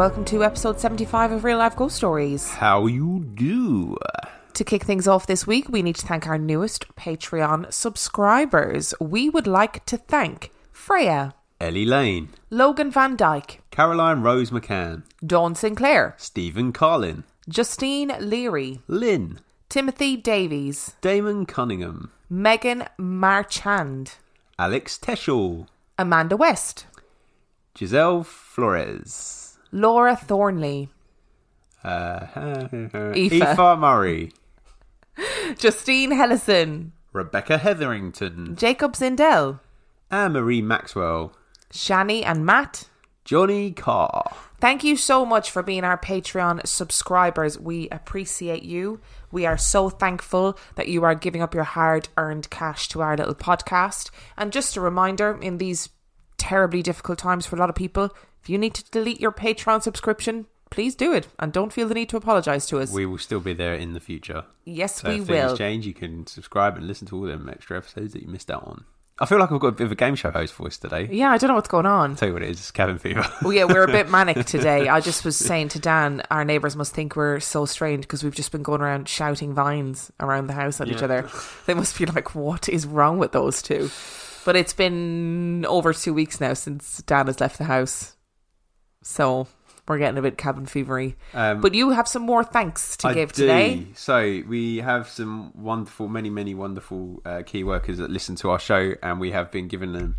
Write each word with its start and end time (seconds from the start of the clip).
welcome 0.00 0.24
to 0.24 0.42
episode 0.42 0.80
75 0.80 1.30
of 1.30 1.44
Real 1.44 1.58
Life 1.58 1.76
Ghost 1.76 1.94
Stories. 1.94 2.52
How 2.52 2.86
you 2.86 3.22
do? 3.34 3.98
To 4.54 4.64
kick 4.64 4.82
things 4.82 5.06
off 5.06 5.26
this 5.26 5.46
week, 5.46 5.68
we 5.68 5.82
need 5.82 5.96
to 5.96 6.06
thank 6.06 6.26
our 6.26 6.38
newest 6.38 6.88
Patreon 6.96 7.70
subscribers. 7.70 8.94
We 8.98 9.28
would 9.28 9.46
like 9.46 9.84
to 9.84 9.98
thank 9.98 10.52
Freya, 10.72 11.34
Ellie 11.60 11.84
Lane, 11.84 12.30
Logan 12.48 12.90
Van 12.90 13.14
Dyke, 13.14 13.60
Caroline 13.70 14.22
Rose 14.22 14.50
McCann, 14.50 15.02
Dawn 15.22 15.54
Sinclair, 15.54 16.14
Stephen 16.16 16.72
Carlin, 16.72 17.24
Justine 17.46 18.14
Leary, 18.20 18.80
Lynn, 18.88 19.40
Timothy 19.68 20.16
Davies, 20.16 20.94
Damon 21.02 21.44
Cunningham, 21.44 22.10
Megan 22.30 22.86
Marchand, 22.96 24.14
Alex 24.58 24.96
Teschel, 24.96 25.66
Amanda 25.98 26.38
West, 26.38 26.86
Giselle 27.76 28.24
Flores, 28.24 29.49
Laura 29.72 30.16
Thornley, 30.16 30.88
uh, 31.84 32.26
Aoife. 32.36 33.32
Aoife 33.32 33.78
Murray, 33.78 34.32
Justine 35.58 36.12
Hellison, 36.12 36.92
Rebecca 37.12 37.58
Hetherington, 37.58 38.56
Jacob 38.56 38.94
Zindel, 38.94 39.60
Anne 40.10 40.32
Marie 40.32 40.62
Maxwell, 40.62 41.32
Shani 41.72 42.24
and 42.24 42.44
Matt, 42.44 42.88
Johnny 43.24 43.70
Carr. 43.72 44.34
Thank 44.60 44.84
you 44.84 44.96
so 44.96 45.24
much 45.24 45.50
for 45.50 45.62
being 45.62 45.84
our 45.84 45.96
Patreon 45.96 46.66
subscribers. 46.66 47.58
We 47.58 47.88
appreciate 47.88 48.62
you. 48.62 49.00
We 49.32 49.46
are 49.46 49.56
so 49.56 49.88
thankful 49.88 50.58
that 50.74 50.88
you 50.88 51.02
are 51.04 51.14
giving 51.14 51.40
up 51.40 51.54
your 51.54 51.64
hard 51.64 52.08
earned 52.18 52.50
cash 52.50 52.88
to 52.90 53.00
our 53.00 53.16
little 53.16 53.34
podcast. 53.34 54.10
And 54.36 54.52
just 54.52 54.76
a 54.76 54.80
reminder 54.82 55.38
in 55.40 55.56
these 55.56 55.88
terribly 56.40 56.82
difficult 56.82 57.18
times 57.18 57.46
for 57.46 57.54
a 57.54 57.58
lot 57.58 57.68
of 57.68 57.76
people, 57.76 58.10
if 58.42 58.48
you 58.50 58.58
need 58.58 58.74
to 58.74 58.84
delete 58.90 59.20
your 59.20 59.30
Patreon 59.32 59.82
subscription, 59.82 60.46
please 60.70 60.94
do 60.94 61.12
it 61.12 61.28
and 61.38 61.52
don't 61.52 61.72
feel 61.72 61.86
the 61.88 61.94
need 61.94 62.08
to 62.08 62.16
apologize 62.16 62.66
to 62.68 62.78
us. 62.80 62.90
We 62.92 63.04
will 63.06 63.18
still 63.18 63.40
be 63.40 63.52
there 63.52 63.74
in 63.74 63.92
the 63.92 64.00
future. 64.00 64.44
yes, 64.64 64.96
So 65.00 65.08
we 65.08 65.16
if 65.20 65.26
things 65.26 65.50
will. 65.50 65.56
change, 65.56 65.86
you 65.86 65.94
can 65.94 66.26
subscribe 66.26 66.76
and 66.76 66.86
listen 66.86 67.06
to 67.08 67.16
all 67.16 67.22
them 67.22 67.48
extra 67.48 67.76
episodes 67.76 68.12
that 68.14 68.22
you 68.22 68.28
missed 68.28 68.50
out 68.50 68.64
on. 68.64 68.84
I 69.22 69.26
feel 69.26 69.38
like 69.38 69.52
I've 69.52 69.60
got 69.60 69.66
a 69.68 69.72
bit 69.72 69.84
of 69.84 69.92
a 69.92 69.96
game 69.96 70.14
show 70.14 70.30
host 70.30 70.54
voice 70.54 70.78
today. 70.78 71.06
Yeah, 71.12 71.30
I 71.30 71.36
don't 71.36 71.48
know 71.48 71.54
what's 71.54 71.68
going 71.68 71.84
on. 71.84 72.16
tell 72.16 72.28
you 72.28 72.32
what 72.32 72.42
it 72.42 72.48
is, 72.48 72.58
it's 72.58 72.70
cabin 72.70 72.96
fever. 72.98 73.20
Well, 73.20 73.36
oh, 73.44 73.50
yeah, 73.50 73.64
we're 73.64 73.82
a 73.82 73.86
bit 73.92 74.08
manic 74.16 74.46
today. 74.46 74.88
I 74.88 75.00
just 75.00 75.26
was 75.26 75.36
saying 75.36 75.68
to 75.70 75.78
Dan, 75.78 76.22
our 76.30 76.42
neighbours 76.42 76.74
must 76.74 76.94
think 76.94 77.16
we're 77.16 77.38
so 77.38 77.66
strange 77.66 78.04
because 78.04 78.24
we've 78.24 78.34
just 78.34 78.50
been 78.50 78.62
going 78.62 78.80
around 78.80 79.10
shouting 79.10 79.52
vines 79.52 80.10
around 80.20 80.46
the 80.46 80.54
house 80.54 80.80
at 80.80 80.88
each 80.88 81.02
other. 81.02 81.28
They 81.66 81.74
must 81.74 81.98
be 81.98 82.06
like, 82.06 82.34
what 82.34 82.70
is 82.70 82.86
wrong 82.86 83.18
with 83.18 83.32
those 83.32 83.60
two? 83.60 83.90
But 84.44 84.56
it's 84.56 84.72
been 84.72 85.64
over 85.66 85.92
two 85.92 86.14
weeks 86.14 86.40
now 86.40 86.54
since 86.54 87.02
Dan 87.02 87.26
has 87.26 87.40
left 87.40 87.58
the 87.58 87.64
house. 87.64 88.16
So 89.02 89.46
we're 89.88 89.98
getting 89.98 90.18
a 90.18 90.22
bit 90.22 90.38
cabin 90.38 90.66
fevery. 90.66 91.16
Um, 91.34 91.60
But 91.60 91.74
you 91.74 91.90
have 91.90 92.06
some 92.06 92.22
more 92.22 92.44
thanks 92.44 92.96
to 92.98 93.08
I 93.08 93.14
give 93.14 93.32
do. 93.32 93.42
today. 93.42 93.86
So 93.94 94.42
we 94.46 94.78
have 94.78 95.08
some 95.08 95.52
wonderful, 95.54 96.08
many, 96.08 96.30
many 96.30 96.54
wonderful 96.54 97.20
uh, 97.24 97.42
key 97.44 97.64
workers 97.64 97.98
that 97.98 98.10
listen 98.10 98.36
to 98.36 98.50
our 98.50 98.58
show, 98.58 98.94
and 99.02 99.20
we 99.20 99.32
have 99.32 99.50
been 99.50 99.68
giving 99.68 99.92
them 99.92 100.16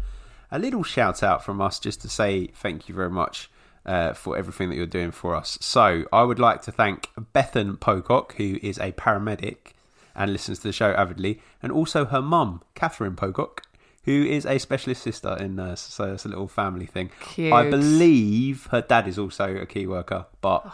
a 0.52 0.60
little 0.60 0.84
shout 0.84 1.24
out 1.24 1.44
from 1.46 1.62
us 1.62 1.80
just 1.80 2.02
to 2.02 2.10
say 2.10 2.48
thank 2.48 2.90
you 2.90 2.96
very 2.96 3.10
much 3.10 3.50
uh, 3.86 4.14
for 4.14 4.38
everything 4.38 4.70
that 4.70 4.76
you're 4.76 4.86
doing 4.86 5.12
for 5.12 5.36
us. 5.36 5.58
So 5.62 6.04
I 6.12 6.24
would 6.24 6.40
like 6.40 6.62
to 6.64 6.72
thank 6.72 7.10
Bethan 7.34 7.80
Pocock, 7.80 8.36
who 8.36 8.60
is 8.62 8.78
a 8.78 8.92
paramedic 8.92 9.74
and 10.14 10.34
listens 10.34 10.60
to 10.60 10.68
the 10.68 10.74
show 10.74 10.92
avidly, 10.92 11.42
and 11.64 11.72
also 11.72 12.06
her 12.06 12.22
mum, 12.22 12.62
Catherine 12.76 13.16
Pocock. 13.16 13.62
Who 14.04 14.24
is 14.24 14.46
a 14.46 14.58
specialist 14.58 15.04
sister 15.04 15.38
in 15.40 15.56
nurse, 15.56 15.80
so 15.80 16.14
it's 16.14 16.26
a 16.26 16.30
little 16.30 16.48
family 16.48 16.88
thing. 16.88 17.12
Cute. 17.22 17.54
I 17.54 17.70
believe 17.70 18.68
her 18.72 18.82
dad 18.82 19.08
is 19.08 19.20
also 19.20 19.56
a 19.56 19.66
key 19.68 19.86
worker, 19.86 20.26
but 20.42 20.66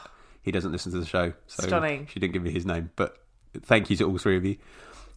he 0.41 0.51
doesn't 0.51 0.71
listen 0.71 0.93
to 0.93 0.99
the 0.99 1.05
show. 1.05 1.33
So 1.47 1.67
Stunning. 1.67 2.07
She 2.07 2.21
didn't 2.21 2.33
give 2.33 2.43
me 2.43 2.51
his 2.51 2.65
name, 2.65 2.91
but 2.95 3.17
thank 3.63 3.89
you 3.89 3.97
to 3.97 4.05
all 4.05 4.17
three 4.17 4.37
of 4.37 4.45
you. 4.45 4.57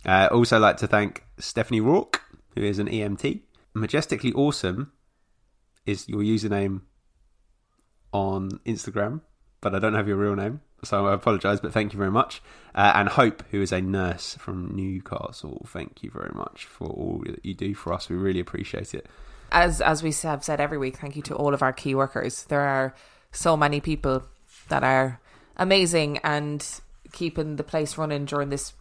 Uh, 0.04 0.28
also, 0.32 0.58
like 0.58 0.76
to 0.78 0.88
thank 0.88 1.24
Stephanie 1.38 1.80
Rourke, 1.80 2.22
who 2.56 2.62
is 2.62 2.78
an 2.78 2.88
EMT. 2.88 3.42
Majestically 3.74 4.32
Awesome 4.32 4.92
is 5.86 6.08
your 6.08 6.20
username 6.20 6.80
on 8.12 8.50
Instagram, 8.66 9.20
but 9.60 9.74
I 9.74 9.78
don't 9.78 9.94
have 9.94 10.08
your 10.08 10.16
real 10.16 10.34
name, 10.34 10.60
so 10.84 11.06
I 11.06 11.14
apologise, 11.14 11.60
but 11.60 11.72
thank 11.72 11.92
you 11.92 11.98
very 11.98 12.10
much. 12.10 12.42
Uh, 12.74 12.92
and 12.94 13.08
Hope, 13.08 13.42
who 13.50 13.60
is 13.60 13.72
a 13.72 13.80
nurse 13.80 14.36
from 14.36 14.74
Newcastle, 14.74 15.66
thank 15.68 16.02
you 16.02 16.10
very 16.10 16.30
much 16.34 16.64
for 16.64 16.88
all 16.88 17.22
that 17.26 17.44
you 17.44 17.54
do 17.54 17.74
for 17.74 17.92
us. 17.92 18.08
We 18.08 18.16
really 18.16 18.40
appreciate 18.40 18.94
it. 18.94 19.06
As 19.52 19.80
as 19.80 20.02
we 20.02 20.12
have 20.22 20.44
said 20.44 20.60
every 20.60 20.78
week, 20.78 20.98
thank 20.98 21.16
you 21.16 21.22
to 21.22 21.34
all 21.34 21.54
of 21.54 21.62
our 21.62 21.72
key 21.72 21.94
workers. 21.94 22.44
There 22.44 22.60
are 22.60 22.94
so 23.32 23.56
many 23.56 23.80
people 23.80 24.22
that 24.68 24.84
are 24.84 25.20
amazing 25.56 26.18
and 26.18 26.64
keeping 27.12 27.56
the 27.56 27.64
place 27.64 27.98
running 27.98 28.24
during 28.24 28.48
this 28.50 28.72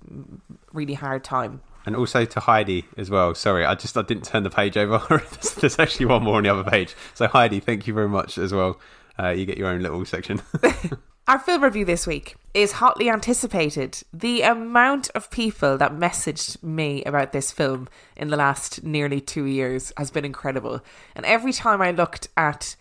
really 0.72 0.94
hard 0.94 1.24
time. 1.24 1.62
And 1.86 1.96
also 1.96 2.26
to 2.26 2.40
Heidi 2.40 2.86
as 2.98 3.10
well. 3.10 3.34
Sorry, 3.34 3.66
I 3.66 3.74
just 3.74 3.98
I 3.98 4.04
didn't 4.04 4.26
turn 4.26 4.44
the 4.44 4.50
page 4.52 4.78
over. 4.78 5.02
there's, 5.10 5.56
there's 5.56 5.80
actually 5.80 6.06
one 6.06 6.24
more 6.24 6.36
on 6.36 6.44
the 6.44 6.50
other 6.50 6.70
page. 6.70 6.96
So 7.16 7.28
Heidi, 7.28 7.60
thank 7.60 7.88
you 7.88 7.94
very 7.94 8.10
much 8.10 8.38
as 8.38 8.54
well. 8.54 8.80
Uh, 9.18 9.30
you 9.30 9.46
get 9.46 9.58
your 9.58 9.68
own 9.68 9.81
little 9.81 10.06
section. 10.06 10.42
Our 11.29 11.38
film 11.38 11.63
review 11.63 11.85
this 11.85 12.07
week 12.07 12.38
is 12.56 12.72
hotly 12.72 13.07
anticipated. 13.07 14.01
The 14.12 14.41
amount 14.41 15.12
of 15.13 15.29
people 15.29 15.78
that 15.78 15.91
messaged 15.91 16.63
me 16.63 17.03
about 17.03 17.34
this 17.34 17.51
film 17.51 17.88
in 18.17 18.29
the 18.29 18.35
last 18.35 18.84
nearly 18.84 19.22
two 19.22 19.45
years 19.45 19.94
has 19.95 20.09
been 20.09 20.25
incredible. 20.25 20.81
And 21.16 21.28
every 21.28 21.53
time 21.53 21.84
I 21.84 21.91
looked 21.91 22.29
at 22.35 22.75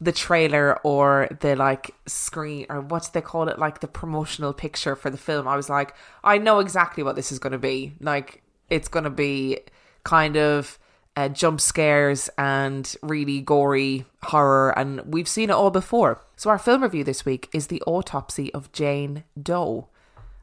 the 0.00 0.12
trailer 0.12 0.78
or 0.84 1.26
the 1.40 1.56
like 1.56 1.90
screen 2.06 2.66
or 2.70 2.82
what 2.82 3.02
do 3.02 3.08
they 3.14 3.20
call 3.20 3.48
it, 3.48 3.58
like 3.58 3.80
the 3.80 3.88
promotional 3.88 4.52
picture 4.52 4.94
for 4.94 5.10
the 5.10 5.18
film, 5.18 5.48
I 5.48 5.56
was 5.56 5.68
like, 5.68 5.92
I 6.22 6.38
know 6.38 6.60
exactly 6.60 7.02
what 7.02 7.16
this 7.16 7.32
is 7.32 7.40
going 7.40 7.50
to 7.50 7.58
be. 7.58 7.94
Like, 8.00 8.44
it's 8.70 8.86
going 8.86 9.06
to 9.06 9.10
be 9.10 9.58
kind 10.04 10.36
of 10.36 10.78
uh, 11.16 11.30
jump 11.30 11.60
scares 11.60 12.30
and 12.38 12.94
really 13.02 13.40
gory 13.40 14.06
horror, 14.22 14.70
and 14.78 15.00
we've 15.04 15.26
seen 15.26 15.50
it 15.50 15.54
all 15.54 15.72
before. 15.72 16.22
So, 16.38 16.50
our 16.50 16.58
film 16.58 16.84
review 16.84 17.02
this 17.02 17.24
week 17.24 17.48
is 17.52 17.66
The 17.66 17.82
Autopsy 17.84 18.54
of 18.54 18.70
Jane 18.70 19.24
Doe. 19.42 19.88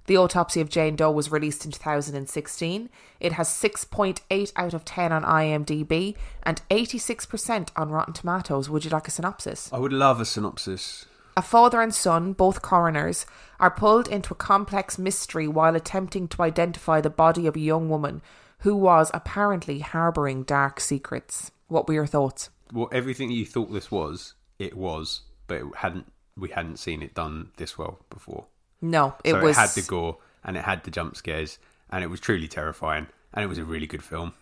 The 0.07 0.18
Autopsy 0.18 0.59
of 0.59 0.68
Jane 0.68 0.97
Doe 0.97 1.09
was 1.09 1.31
released 1.31 1.63
in 1.63 1.71
2016. 1.71 2.89
It 3.21 3.31
has 3.31 3.47
6.8 3.47 4.51
out 4.57 4.74
of 4.74 4.83
10 4.83 5.13
on 5.13 5.24
IMDb 5.24 6.18
and 6.44 6.62
86% 6.69 7.69
on 7.77 7.92
Rotten 7.92 8.13
Tomatoes. 8.13 8.69
Would 8.69 8.83
you 8.83 8.92
like 8.92 9.07
a 9.07 9.12
synopsis? 9.12 9.71
I 9.71 9.80
would 9.80 9.94
love 9.94 10.19
a 10.19 10.25
synopsis. 10.25 11.06
A 11.38 11.42
father 11.42 11.80
and 11.81 11.95
son, 11.95 12.33
both 12.33 12.62
coroners, 12.62 13.25
are 13.62 13.71
pulled 13.71 14.09
into 14.09 14.33
a 14.33 14.36
complex 14.38 15.00
mystery 15.00 15.47
while 15.47 15.77
attempting 15.77 16.27
to 16.27 16.42
identify 16.42 17.00
the 17.00 17.09
body 17.09 17.47
of 17.47 17.56
a 17.56 17.62
young 17.62 17.88
woman 17.88 18.21
who 18.59 18.75
was 18.75 19.12
apparently 19.13 19.80
harbouring 19.80 20.44
dark 20.44 20.81
secrets. 20.81 21.51
What 21.69 21.88
were 21.88 21.94
your 21.94 22.06
thoughts? 22.06 22.50
Well, 22.74 22.89
everything 22.92 23.31
you 23.31 23.45
thought 23.45 23.71
this 23.71 23.89
was, 23.89 24.33
it 24.59 24.75
was, 24.75 25.21
but 25.47 25.56
it 25.62 25.65
hadn't. 25.77 26.12
We 26.38 26.50
hadn't 26.50 26.77
seen 26.77 27.01
it 27.01 27.13
done 27.13 27.51
this 27.57 27.77
well 27.77 28.00
before. 28.09 28.45
No, 28.81 29.15
it 29.24 29.31
so 29.31 29.42
was. 29.42 29.57
it 29.57 29.59
had 29.59 29.69
the 29.69 29.81
gore 29.83 30.18
and 30.44 30.57
it 30.57 30.63
had 30.63 30.83
the 30.83 30.92
jump 30.92 31.15
scares 31.15 31.57
and 31.89 32.03
it 32.03 32.07
was 32.07 32.19
truly 32.19 32.47
terrifying 32.47 33.07
and 33.33 33.44
it 33.44 33.47
was 33.47 33.57
a 33.57 33.63
really 33.63 33.88
good 33.88 34.03
film. 34.03 34.33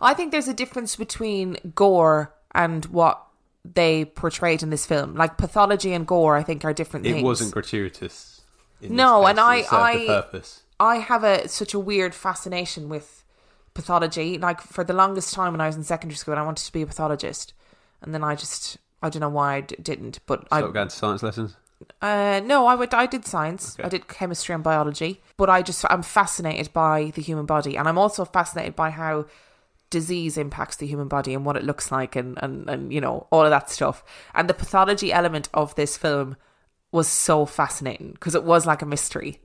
I 0.00 0.14
think 0.14 0.30
there's 0.32 0.48
a 0.48 0.54
difference 0.54 0.94
between 0.96 1.56
gore 1.74 2.32
and 2.54 2.84
what 2.86 3.20
they 3.64 4.04
portrayed 4.04 4.62
in 4.62 4.70
this 4.70 4.86
film. 4.86 5.14
Like 5.16 5.36
pathology 5.38 5.92
and 5.92 6.06
gore, 6.06 6.36
I 6.36 6.42
think 6.44 6.64
are 6.64 6.72
different 6.72 7.04
It 7.06 7.12
things. 7.12 7.24
wasn't 7.24 7.52
gratuitous. 7.52 8.40
No, 8.80 9.26
and. 9.26 9.38
I- 9.40 9.64
I-. 9.70 10.42
I 10.80 10.96
have 10.96 11.24
a 11.24 11.46
such 11.46 11.74
a 11.74 11.78
weird 11.78 12.14
fascination 12.14 12.88
with 12.88 13.22
pathology. 13.74 14.38
Like 14.38 14.60
for 14.62 14.82
the 14.82 14.94
longest 14.94 15.34
time 15.34 15.52
when 15.52 15.60
I 15.60 15.66
was 15.66 15.76
in 15.76 15.84
secondary 15.84 16.16
school, 16.16 16.34
I 16.36 16.42
wanted 16.42 16.64
to 16.64 16.72
be 16.72 16.80
a 16.80 16.86
pathologist, 16.86 17.52
and 18.00 18.14
then 18.14 18.24
I 18.24 18.34
just 18.34 18.78
I 19.02 19.08
don't 19.08 19.20
know 19.20 19.28
why 19.28 19.56
I 19.56 19.60
d- 19.62 19.76
didn't, 19.82 20.20
but 20.26 20.46
I 20.50 20.60
Stop 20.60 20.74
going 20.74 20.88
to 20.88 20.94
science 20.94 21.22
lessons. 21.22 21.56
Uh, 22.02 22.40
no, 22.44 22.66
I 22.66 22.74
would. 22.74 22.92
I 22.92 23.06
did 23.06 23.24
science. 23.24 23.74
Okay. 23.74 23.86
I 23.86 23.88
did 23.88 24.08
chemistry 24.08 24.54
and 24.54 24.62
biology, 24.62 25.22
but 25.36 25.48
I 25.48 25.62
just 25.62 25.84
I'm 25.88 26.02
fascinated 26.02 26.72
by 26.72 27.10
the 27.14 27.22
human 27.22 27.46
body, 27.46 27.76
and 27.76 27.88
I'm 27.88 27.98
also 27.98 28.24
fascinated 28.24 28.76
by 28.76 28.90
how 28.90 29.26
disease 29.88 30.38
impacts 30.38 30.76
the 30.76 30.86
human 30.86 31.08
body 31.08 31.34
and 31.34 31.44
what 31.44 31.56
it 31.56 31.64
looks 31.64 31.90
like, 31.90 32.16
and 32.16 32.38
and 32.42 32.68
and 32.68 32.92
you 32.92 33.00
know 33.00 33.26
all 33.30 33.44
of 33.44 33.50
that 33.50 33.70
stuff. 33.70 34.04
And 34.34 34.48
the 34.48 34.54
pathology 34.54 35.12
element 35.12 35.48
of 35.54 35.74
this 35.74 35.96
film 35.96 36.36
was 36.92 37.08
so 37.08 37.46
fascinating 37.46 38.12
because 38.12 38.34
it 38.34 38.44
was 38.44 38.66
like 38.66 38.82
a 38.82 38.86
mystery. 38.86 39.40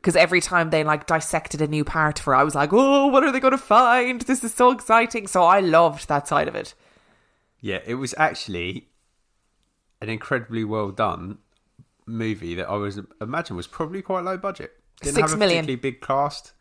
Because 0.00 0.16
every 0.16 0.40
time 0.40 0.70
they 0.70 0.82
like 0.82 1.06
dissected 1.06 1.60
a 1.60 1.66
new 1.66 1.84
part 1.84 2.18
of 2.18 2.24
her, 2.26 2.34
I 2.34 2.42
was 2.44 2.54
like, 2.54 2.70
"Oh, 2.72 3.06
what 3.06 3.24
are 3.24 3.32
they 3.32 3.40
going 3.40 3.52
to 3.52 3.58
find? 3.58 4.20
This 4.22 4.44
is 4.44 4.52
so 4.52 4.70
exciting!" 4.70 5.26
So 5.26 5.44
I 5.44 5.60
loved 5.60 6.08
that 6.08 6.28
side 6.28 6.48
of 6.48 6.54
it. 6.54 6.74
Yeah, 7.60 7.80
it 7.86 7.94
was 7.94 8.14
actually 8.16 8.88
an 10.00 10.08
incredibly 10.08 10.64
well 10.64 10.90
done 10.90 11.38
movie 12.06 12.54
that 12.56 12.68
I 12.68 12.76
was 12.76 12.98
imagine 13.20 13.56
was 13.56 13.66
probably 13.66 14.02
quite 14.02 14.24
low 14.24 14.36
budget. 14.36 14.72
Didn't 15.02 15.14
Six 15.16 15.30
have 15.30 15.36
a 15.36 15.38
million. 15.38 15.64
particularly 15.64 15.80
big 15.92 16.00
cast. 16.00 16.52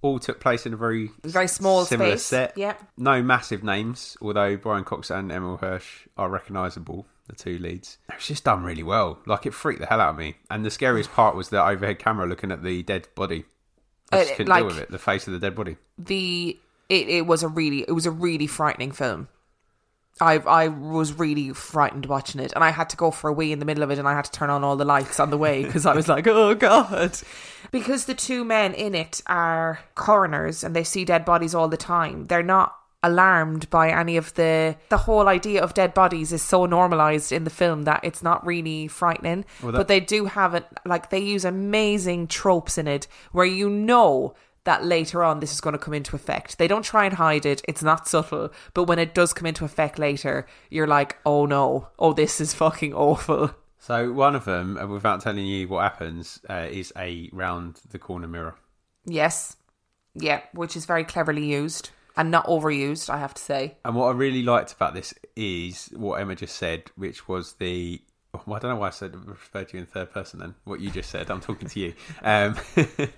All 0.00 0.18
took 0.20 0.38
place 0.38 0.64
in 0.64 0.72
a 0.72 0.76
very 0.76 1.10
Very 1.24 1.48
small 1.48 1.84
similar 1.84 2.10
space. 2.12 2.22
set. 2.24 2.52
Yeah. 2.56 2.74
No 2.96 3.20
massive 3.22 3.64
names, 3.64 4.16
although 4.22 4.56
Brian 4.56 4.84
Cox 4.84 5.10
and 5.10 5.30
Emile 5.32 5.56
Hirsch 5.56 6.06
are 6.16 6.28
recognisable, 6.28 7.04
the 7.26 7.34
two 7.34 7.58
leads. 7.58 7.98
It 8.08 8.14
was 8.14 8.26
just 8.26 8.44
done 8.44 8.62
really 8.62 8.84
well. 8.84 9.18
Like 9.26 9.44
it 9.44 9.54
freaked 9.54 9.80
the 9.80 9.86
hell 9.86 10.00
out 10.00 10.10
of 10.10 10.16
me. 10.16 10.36
And 10.50 10.64
the 10.64 10.70
scariest 10.70 11.10
part 11.12 11.34
was 11.34 11.48
the 11.48 11.60
overhead 11.64 11.98
camera 11.98 12.26
looking 12.28 12.52
at 12.52 12.62
the 12.62 12.82
dead 12.84 13.08
body. 13.16 13.44
I 14.12 14.20
just 14.20 14.32
Uh, 14.32 14.36
couldn't 14.36 14.50
like- 14.50 14.60
deal 14.60 14.66
with 14.68 14.78
it. 14.78 14.90
The 14.90 14.98
face 14.98 15.26
of 15.26 15.32
the 15.32 15.40
dead 15.40 15.54
body. 15.56 15.76
the 15.98 16.58
it, 16.88 17.08
it 17.08 17.26
was 17.26 17.42
a 17.42 17.48
really 17.48 17.80
it 17.86 17.92
was 17.92 18.06
a 18.06 18.10
really 18.10 18.46
frightening 18.46 18.92
film. 18.92 19.28
I 20.20 20.34
I 20.38 20.68
was 20.68 21.12
really 21.12 21.52
frightened 21.52 22.06
watching 22.06 22.40
it, 22.40 22.52
and 22.54 22.62
I 22.64 22.70
had 22.70 22.88
to 22.90 22.96
go 22.96 23.10
for 23.10 23.28
a 23.28 23.32
wee 23.32 23.52
in 23.52 23.58
the 23.58 23.64
middle 23.64 23.82
of 23.82 23.90
it, 23.90 23.98
and 23.98 24.08
I 24.08 24.14
had 24.14 24.24
to 24.26 24.32
turn 24.32 24.50
on 24.50 24.64
all 24.64 24.76
the 24.76 24.84
lights 24.84 25.20
on 25.20 25.30
the 25.30 25.38
way 25.38 25.64
because 25.64 25.86
I 25.86 25.94
was 25.94 26.08
like, 26.08 26.26
oh 26.28 26.54
god. 26.54 27.18
Because 27.70 28.06
the 28.06 28.14
two 28.14 28.44
men 28.44 28.72
in 28.74 28.94
it 28.94 29.20
are 29.26 29.80
coroners 29.94 30.64
and 30.64 30.74
they 30.74 30.84
see 30.84 31.04
dead 31.04 31.24
bodies 31.24 31.54
all 31.54 31.68
the 31.68 31.76
time. 31.76 32.26
They're 32.26 32.42
not 32.42 32.74
alarmed 33.02 33.70
by 33.70 33.90
any 33.90 34.16
of 34.16 34.34
the 34.34 34.74
the 34.88 34.96
whole 34.96 35.28
idea 35.28 35.62
of 35.62 35.72
dead 35.72 35.94
bodies 35.94 36.32
is 36.32 36.42
so 36.42 36.66
normalized 36.66 37.30
in 37.30 37.44
the 37.44 37.50
film 37.50 37.82
that 37.82 38.00
it's 38.02 38.24
not 38.24 38.44
really 38.44 38.88
frightening 38.88 39.44
Well, 39.62 39.70
that- 39.70 39.78
but 39.78 39.86
they 39.88 40.00
do 40.00 40.24
have 40.24 40.52
it 40.54 40.66
like 40.84 41.10
they 41.10 41.20
use 41.20 41.44
amazing 41.44 42.26
tropes 42.26 42.76
in 42.76 42.88
it 42.88 43.06
where 43.30 43.46
you 43.46 43.70
know 43.70 44.34
that 44.68 44.84
later 44.84 45.24
on 45.24 45.40
this 45.40 45.52
is 45.52 45.62
going 45.62 45.72
to 45.72 45.78
come 45.78 45.94
into 45.94 46.14
effect. 46.14 46.58
They 46.58 46.68
don't 46.68 46.84
try 46.84 47.06
and 47.06 47.14
hide 47.14 47.46
it. 47.46 47.62
It's 47.66 47.82
not 47.82 48.06
subtle, 48.06 48.52
but 48.74 48.84
when 48.84 48.98
it 48.98 49.14
does 49.14 49.32
come 49.32 49.46
into 49.46 49.64
effect 49.64 49.98
later, 49.98 50.46
you're 50.68 50.86
like, 50.86 51.16
"Oh 51.24 51.46
no. 51.46 51.88
Oh 51.98 52.12
this 52.12 52.40
is 52.40 52.52
fucking 52.54 52.92
awful." 52.94 53.54
So 53.78 54.12
one 54.12 54.34
of 54.36 54.44
them, 54.44 54.76
uh, 54.76 54.86
without 54.86 55.22
telling 55.22 55.46
you 55.46 55.68
what 55.68 55.82
happens, 55.82 56.40
uh, 56.50 56.66
is 56.70 56.92
a 56.98 57.30
round 57.32 57.80
the 57.88 57.98
corner 57.98 58.28
mirror. 58.28 58.56
Yes. 59.06 59.56
Yeah, 60.14 60.42
which 60.52 60.76
is 60.76 60.84
very 60.84 61.04
cleverly 61.04 61.46
used 61.46 61.90
and 62.16 62.30
not 62.30 62.44
overused, 62.46 63.08
I 63.08 63.18
have 63.18 63.32
to 63.34 63.42
say. 63.42 63.76
And 63.84 63.94
what 63.94 64.08
I 64.08 64.10
really 64.10 64.42
liked 64.42 64.72
about 64.72 64.92
this 64.92 65.14
is 65.36 65.86
what 65.94 66.20
Emma 66.20 66.34
just 66.34 66.56
said, 66.56 66.90
which 66.96 67.28
was 67.28 67.54
the. 67.54 68.02
Well, 68.44 68.56
I 68.56 68.58
don't 68.58 68.72
know 68.72 68.76
why 68.76 68.88
I 68.88 68.90
said 68.90 69.14
referred 69.26 69.68
to 69.68 69.76
you 69.76 69.80
in 69.80 69.86
third 69.86 70.10
person. 70.10 70.40
Then 70.40 70.54
what 70.64 70.80
you 70.80 70.90
just 70.90 71.08
said, 71.08 71.30
I'm 71.30 71.40
talking 71.40 71.68
to 71.68 71.80
you. 71.80 71.94
Um, 72.22 72.56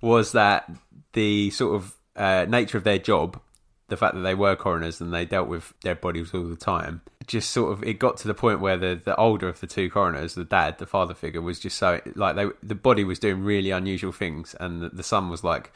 was 0.00 0.32
that 0.32 0.70
the 1.12 1.50
sort 1.50 1.76
of 1.76 1.96
uh, 2.16 2.46
nature 2.48 2.78
of 2.78 2.84
their 2.84 2.98
job, 2.98 3.40
the 3.88 3.96
fact 3.96 4.14
that 4.14 4.20
they 4.20 4.34
were 4.34 4.56
coroners 4.56 5.00
and 5.00 5.12
they 5.12 5.24
dealt 5.24 5.48
with 5.48 5.74
dead 5.80 6.00
bodies 6.00 6.32
all 6.34 6.44
the 6.44 6.56
time, 6.56 7.02
just 7.26 7.50
sort 7.50 7.72
of 7.72 7.82
it 7.82 7.98
got 7.98 8.16
to 8.18 8.28
the 8.28 8.34
point 8.34 8.60
where 8.60 8.76
the 8.76 9.00
the 9.04 9.16
older 9.16 9.48
of 9.48 9.60
the 9.60 9.66
two 9.66 9.90
coroners, 9.90 10.34
the 10.34 10.44
dad, 10.44 10.78
the 10.78 10.86
father 10.86 11.14
figure, 11.14 11.40
was 11.40 11.58
just 11.58 11.78
so 11.78 12.00
like 12.14 12.36
they 12.36 12.46
the 12.62 12.74
body 12.74 13.04
was 13.04 13.18
doing 13.18 13.42
really 13.42 13.70
unusual 13.70 14.12
things, 14.12 14.54
and 14.60 14.82
the, 14.82 14.88
the 14.90 15.02
son 15.02 15.28
was 15.28 15.42
like. 15.44 15.72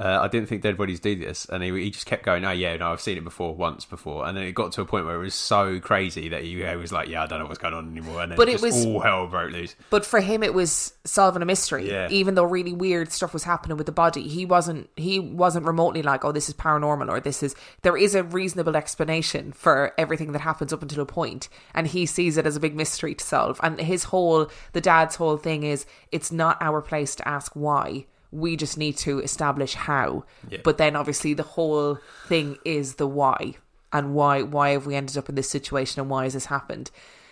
Uh, 0.00 0.18
I 0.22 0.28
didn't 0.28 0.48
think 0.48 0.62
dead 0.62 0.78
bodies 0.78 0.98
do 0.98 1.14
this, 1.14 1.44
and 1.44 1.62
he, 1.62 1.70
he 1.72 1.90
just 1.90 2.06
kept 2.06 2.22
going. 2.24 2.42
Oh 2.42 2.52
yeah, 2.52 2.74
no, 2.78 2.90
I've 2.90 3.02
seen 3.02 3.18
it 3.18 3.24
before, 3.24 3.54
once 3.54 3.84
before, 3.84 4.26
and 4.26 4.34
then 4.34 4.44
it 4.44 4.52
got 4.52 4.72
to 4.72 4.80
a 4.80 4.86
point 4.86 5.04
where 5.04 5.14
it 5.14 5.18
was 5.18 5.34
so 5.34 5.78
crazy 5.78 6.30
that 6.30 6.42
he, 6.42 6.64
he 6.64 6.76
was 6.76 6.90
like, 6.90 7.08
"Yeah, 7.10 7.22
I 7.22 7.26
don't 7.26 7.38
know 7.38 7.44
what's 7.44 7.58
going 7.58 7.74
on 7.74 7.90
anymore," 7.90 8.22
and 8.22 8.32
then 8.32 8.36
But 8.38 8.48
it 8.48 8.52
just 8.52 8.64
was- 8.64 8.86
all 8.86 9.00
hell 9.00 9.26
broke 9.26 9.52
loose. 9.52 9.76
But 9.90 10.06
for 10.06 10.20
him, 10.20 10.42
it 10.42 10.54
was 10.54 10.94
solving 11.04 11.42
a 11.42 11.44
mystery. 11.44 11.90
Yeah. 11.90 12.08
Even 12.10 12.34
though 12.34 12.44
really 12.44 12.72
weird 12.72 13.12
stuff 13.12 13.34
was 13.34 13.44
happening 13.44 13.76
with 13.76 13.84
the 13.84 13.92
body, 13.92 14.26
he 14.26 14.46
wasn't. 14.46 14.88
He 14.96 15.20
wasn't 15.20 15.66
remotely 15.66 16.02
like, 16.02 16.24
"Oh, 16.24 16.32
this 16.32 16.48
is 16.48 16.54
paranormal," 16.54 17.10
or 17.10 17.20
"This 17.20 17.42
is." 17.42 17.54
There 17.82 17.96
is 17.96 18.14
a 18.14 18.22
reasonable 18.22 18.76
explanation 18.76 19.52
for 19.52 19.92
everything 19.98 20.32
that 20.32 20.40
happens 20.40 20.72
up 20.72 20.80
until 20.80 21.02
a 21.02 21.06
point, 21.06 21.50
and 21.74 21.86
he 21.86 22.06
sees 22.06 22.38
it 22.38 22.46
as 22.46 22.56
a 22.56 22.60
big 22.60 22.74
mystery 22.74 23.14
to 23.14 23.24
solve. 23.24 23.60
And 23.62 23.78
his 23.78 24.04
whole, 24.04 24.50
the 24.72 24.80
dad's 24.80 25.16
whole 25.16 25.36
thing 25.36 25.62
is, 25.62 25.84
it's 26.10 26.32
not 26.32 26.56
our 26.62 26.80
place 26.80 27.14
to 27.16 27.28
ask 27.28 27.52
why. 27.52 28.06
We 28.32 28.56
just 28.56 28.78
need 28.78 28.96
to 28.98 29.20
establish 29.20 29.74
how. 29.74 30.24
Yeah. 30.48 30.58
But 30.62 30.78
then, 30.78 30.96
obviously, 30.96 31.34
the 31.34 31.42
whole 31.42 31.98
thing 32.26 32.58
is 32.64 32.94
the 32.94 33.06
why 33.06 33.54
and 33.92 34.14
why. 34.14 34.42
Why 34.42 34.70
have 34.70 34.86
we 34.86 34.94
ended 34.94 35.16
up 35.18 35.28
in 35.28 35.34
this 35.34 35.50
situation, 35.50 36.00
and 36.00 36.08
why 36.08 36.24
has 36.24 36.34
this 36.34 36.46
happened? 36.46 36.90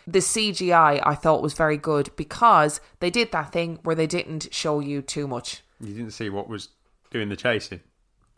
the 0.09 0.21
CGI 0.21 1.03
I 1.05 1.15
thought 1.15 1.43
was 1.43 1.53
very 1.53 1.77
good 1.77 2.11
because 2.17 2.81
they 3.01 3.11
did 3.11 3.31
that 3.33 3.53
thing 3.53 3.79
where 3.83 3.95
they 3.95 4.07
didn't 4.07 4.49
show 4.53 4.81
you 4.81 5.03
too 5.03 5.29
much. 5.29 5.63
You 5.81 5.93
didn't 5.93 6.13
see 6.13 6.31
what 6.31 6.49
was 6.49 6.69
doing 7.11 7.29
the 7.29 7.37
chasing. 7.37 7.81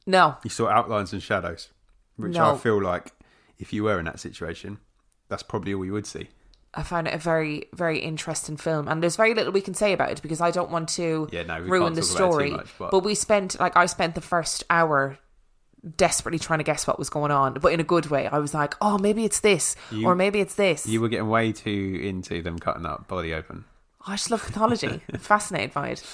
No, 0.06 0.36
You 0.42 0.50
saw 0.50 0.68
outlines 0.68 1.12
and 1.12 1.22
shadows, 1.22 1.68
which 2.16 2.34
No. 2.34 2.54
I 2.54 2.58
feel 2.58 2.82
like 2.82 3.12
if 3.58 3.72
you 3.72 3.84
were 3.84 3.98
in 4.00 4.06
that 4.06 4.18
situation, 4.18 4.78
that's 5.28 5.44
probably 5.44 5.72
all 5.72 5.84
you 5.84 5.92
would 5.92 6.06
see. 6.06 6.30
I 6.72 6.82
found 6.84 7.08
it 7.08 7.14
a 7.14 7.18
very, 7.18 7.64
very 7.74 7.98
interesting 7.98 8.56
film, 8.56 8.86
and 8.86 9.02
there's 9.02 9.16
very 9.16 9.34
little 9.34 9.52
we 9.52 9.60
can 9.60 9.74
say 9.74 9.92
about 9.92 10.10
it 10.12 10.22
because 10.22 10.40
I 10.40 10.50
don't 10.52 10.70
want 10.70 10.88
to 10.90 11.28
Yeah, 11.32 11.42
no, 11.42 11.58
ruin 11.58 11.94
the 11.94 12.00
talk 12.02 12.10
about 12.10 12.18
it 12.20 12.26
too 12.28 12.32
story. 12.32 12.50
much, 12.52 12.68
but- 12.78 12.90
but 12.92 13.00
we 13.00 13.14
spent 13.16 13.58
like 13.58 13.76
I 13.76 13.86
spent 13.86 14.14
the 14.14 14.20
first 14.20 14.62
hour 14.70 15.18
desperately 15.96 16.38
trying 16.38 16.58
to 16.58 16.64
guess 16.64 16.86
what 16.86 16.98
was 16.98 17.08
going 17.10 17.30
on, 17.30 17.54
but 17.54 17.72
in 17.72 17.80
a 17.80 17.84
good 17.84 18.06
way. 18.06 18.26
I 18.28 18.38
was 18.38 18.52
like, 18.54 18.74
oh, 18.80 18.98
maybe 18.98 19.24
it's 19.24 19.40
this, 19.40 19.76
You- 19.90 20.06
or 20.06 20.14
maybe 20.14 20.40
it's 20.40 20.54
this. 20.54 20.86
You 20.86 21.00
were 21.00 21.08
getting 21.08 21.28
way 21.28 21.52
too 21.52 22.00
into 22.02 22.42
them 22.42 22.58
cutting 22.58 22.84
up 22.86 23.08
body 23.08 23.32
open. 23.34 23.64
Oh, 24.02 24.12
I 24.12 24.16
just 24.16 24.30
love 24.30 24.42
pathology. 24.44 25.00
I'm 25.12 25.18
fascinated 25.20 25.72
by 25.72 25.88
it. 25.88 26.04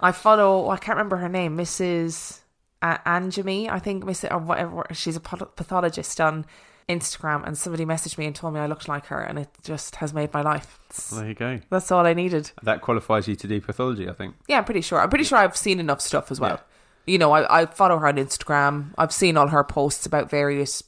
I 0.00 0.12
follow. 0.12 0.66
Oh, 0.66 0.70
I 0.70 0.78
can't 0.78 0.96
remember 0.96 1.18
her 1.18 1.28
name, 1.28 1.56
Mrs. 1.56 2.40
A- 2.82 2.98
Anjami, 3.06 3.68
I 3.70 3.78
think, 3.78 4.04
Miss 4.04 4.24
or 4.24 4.38
whatever. 4.38 4.86
She's 4.92 5.16
a 5.16 5.20
pathologist 5.20 6.20
on 6.20 6.44
Instagram, 6.88 7.44
and 7.46 7.56
somebody 7.58 7.84
messaged 7.84 8.16
me 8.18 8.26
and 8.26 8.34
told 8.34 8.54
me 8.54 8.60
I 8.60 8.66
looked 8.66 8.88
like 8.88 9.06
her, 9.06 9.20
and 9.20 9.38
it 9.38 9.48
just 9.62 9.96
has 9.96 10.12
made 10.14 10.32
my 10.32 10.42
life. 10.42 10.78
It's- 10.90 11.10
There 11.10 11.26
you 11.28 11.34
go. 11.34 11.60
that's 11.70 11.90
all 11.90 12.06
I 12.06 12.14
needed. 12.14 12.50
That 12.62 12.80
qualifies 12.80 13.26
you 13.28 13.34
to 13.36 13.48
do 13.48 13.60
pathology, 13.60 14.08
I 14.08 14.12
think. 14.12 14.36
Yeah, 14.48 14.58
I'm 14.58 14.64
pretty 14.64 14.80
sure. 14.82 15.00
I'm 15.00 15.08
pretty 15.08 15.24
sure 15.24 15.38
I've 15.38 15.56
seen 15.56 15.80
enough 15.80 16.00
stuff 16.00 16.30
as 16.30 16.38
well. 16.40 16.60
Yeah. 17.06 17.12
You 17.12 17.18
know, 17.18 17.32
I, 17.32 17.62
I 17.62 17.66
follow 17.66 17.98
her 17.98 18.06
on 18.06 18.16
Instagram. 18.16 18.92
I've 18.98 19.12
seen 19.12 19.36
all 19.36 19.48
her 19.48 19.62
posts 19.64 20.06
about 20.06 20.30
various 20.30 20.82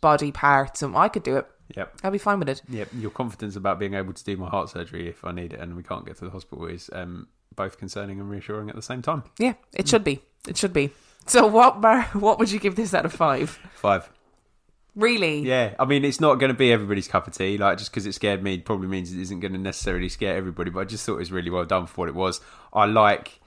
body 0.00 0.32
parts, 0.32 0.82
and 0.82 0.96
I 0.96 1.08
could 1.08 1.22
do 1.22 1.36
it. 1.36 1.46
Yep. 1.76 2.00
I'll 2.04 2.10
be 2.10 2.18
fine 2.18 2.38
with 2.38 2.48
it. 2.50 2.60
Yep. 2.68 2.88
Your 2.98 3.10
confidence 3.10 3.56
about 3.56 3.78
being 3.78 3.94
able 3.94 4.12
to 4.12 4.24
do 4.24 4.36
my 4.36 4.48
heart 4.48 4.68
surgery 4.68 5.08
if 5.08 5.24
I 5.24 5.32
need 5.32 5.54
it 5.54 5.60
and 5.60 5.74
we 5.74 5.82
can't 5.82 6.04
get 6.04 6.18
to 6.18 6.26
the 6.26 6.30
hospital 6.30 6.66
is 6.66 6.90
um, 6.92 7.28
both 7.56 7.78
concerning 7.78 8.20
and 8.20 8.28
reassuring 8.28 8.68
at 8.68 8.76
the 8.76 8.82
same 8.82 9.00
time. 9.00 9.22
Yeah, 9.38 9.54
it 9.72 9.88
should 9.88 10.04
be. 10.04 10.20
It 10.46 10.58
should 10.58 10.74
be. 10.74 10.90
So, 11.24 11.46
what 11.46 11.80
Mar- 11.80 12.02
what 12.12 12.38
would 12.38 12.50
you 12.50 12.58
give 12.58 12.74
this 12.76 12.92
out 12.92 13.06
of 13.06 13.12
five? 13.14 13.58
Five. 13.74 14.10
Really? 14.94 15.40
Yeah, 15.40 15.74
I 15.78 15.84
mean, 15.86 16.04
it's 16.04 16.20
not 16.20 16.34
going 16.34 16.52
to 16.52 16.58
be 16.58 16.70
everybody's 16.72 17.08
cup 17.08 17.26
of 17.26 17.32
tea. 17.34 17.56
Like, 17.56 17.78
just 17.78 17.90
because 17.90 18.04
it 18.06 18.12
scared 18.12 18.42
me 18.42 18.58
probably 18.58 18.88
means 18.88 19.12
it 19.12 19.20
isn't 19.20 19.40
going 19.40 19.52
to 19.52 19.58
necessarily 19.58 20.08
scare 20.10 20.36
everybody. 20.36 20.70
But 20.70 20.80
I 20.80 20.84
just 20.84 21.06
thought 21.06 21.14
it 21.14 21.20
was 21.20 21.32
really 21.32 21.50
well 21.50 21.64
done 21.64 21.86
for 21.86 21.94
what 22.02 22.08
it 22.10 22.14
was. 22.14 22.40
I 22.74 22.84
like, 22.84 23.40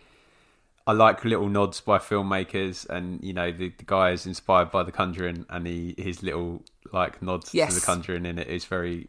I 0.87 0.93
like 0.93 1.23
little 1.23 1.47
nods 1.47 1.81
by 1.81 1.99
filmmakers, 1.99 2.89
and 2.89 3.23
you 3.23 3.33
know, 3.33 3.51
the, 3.51 3.69
the 3.77 3.83
guy 3.85 4.11
is 4.11 4.25
inspired 4.25 4.71
by 4.71 4.83
The 4.83 4.91
Conjuring, 4.91 5.45
and 5.49 5.67
he 5.67 5.93
his 5.97 6.23
little 6.23 6.63
like 6.91 7.21
nods 7.21 7.53
Yes. 7.53 7.73
to 7.75 7.79
The 7.79 7.85
Conjuring 7.85 8.25
in 8.25 8.39
it 8.39 8.47
is 8.47 8.65
very, 8.65 9.07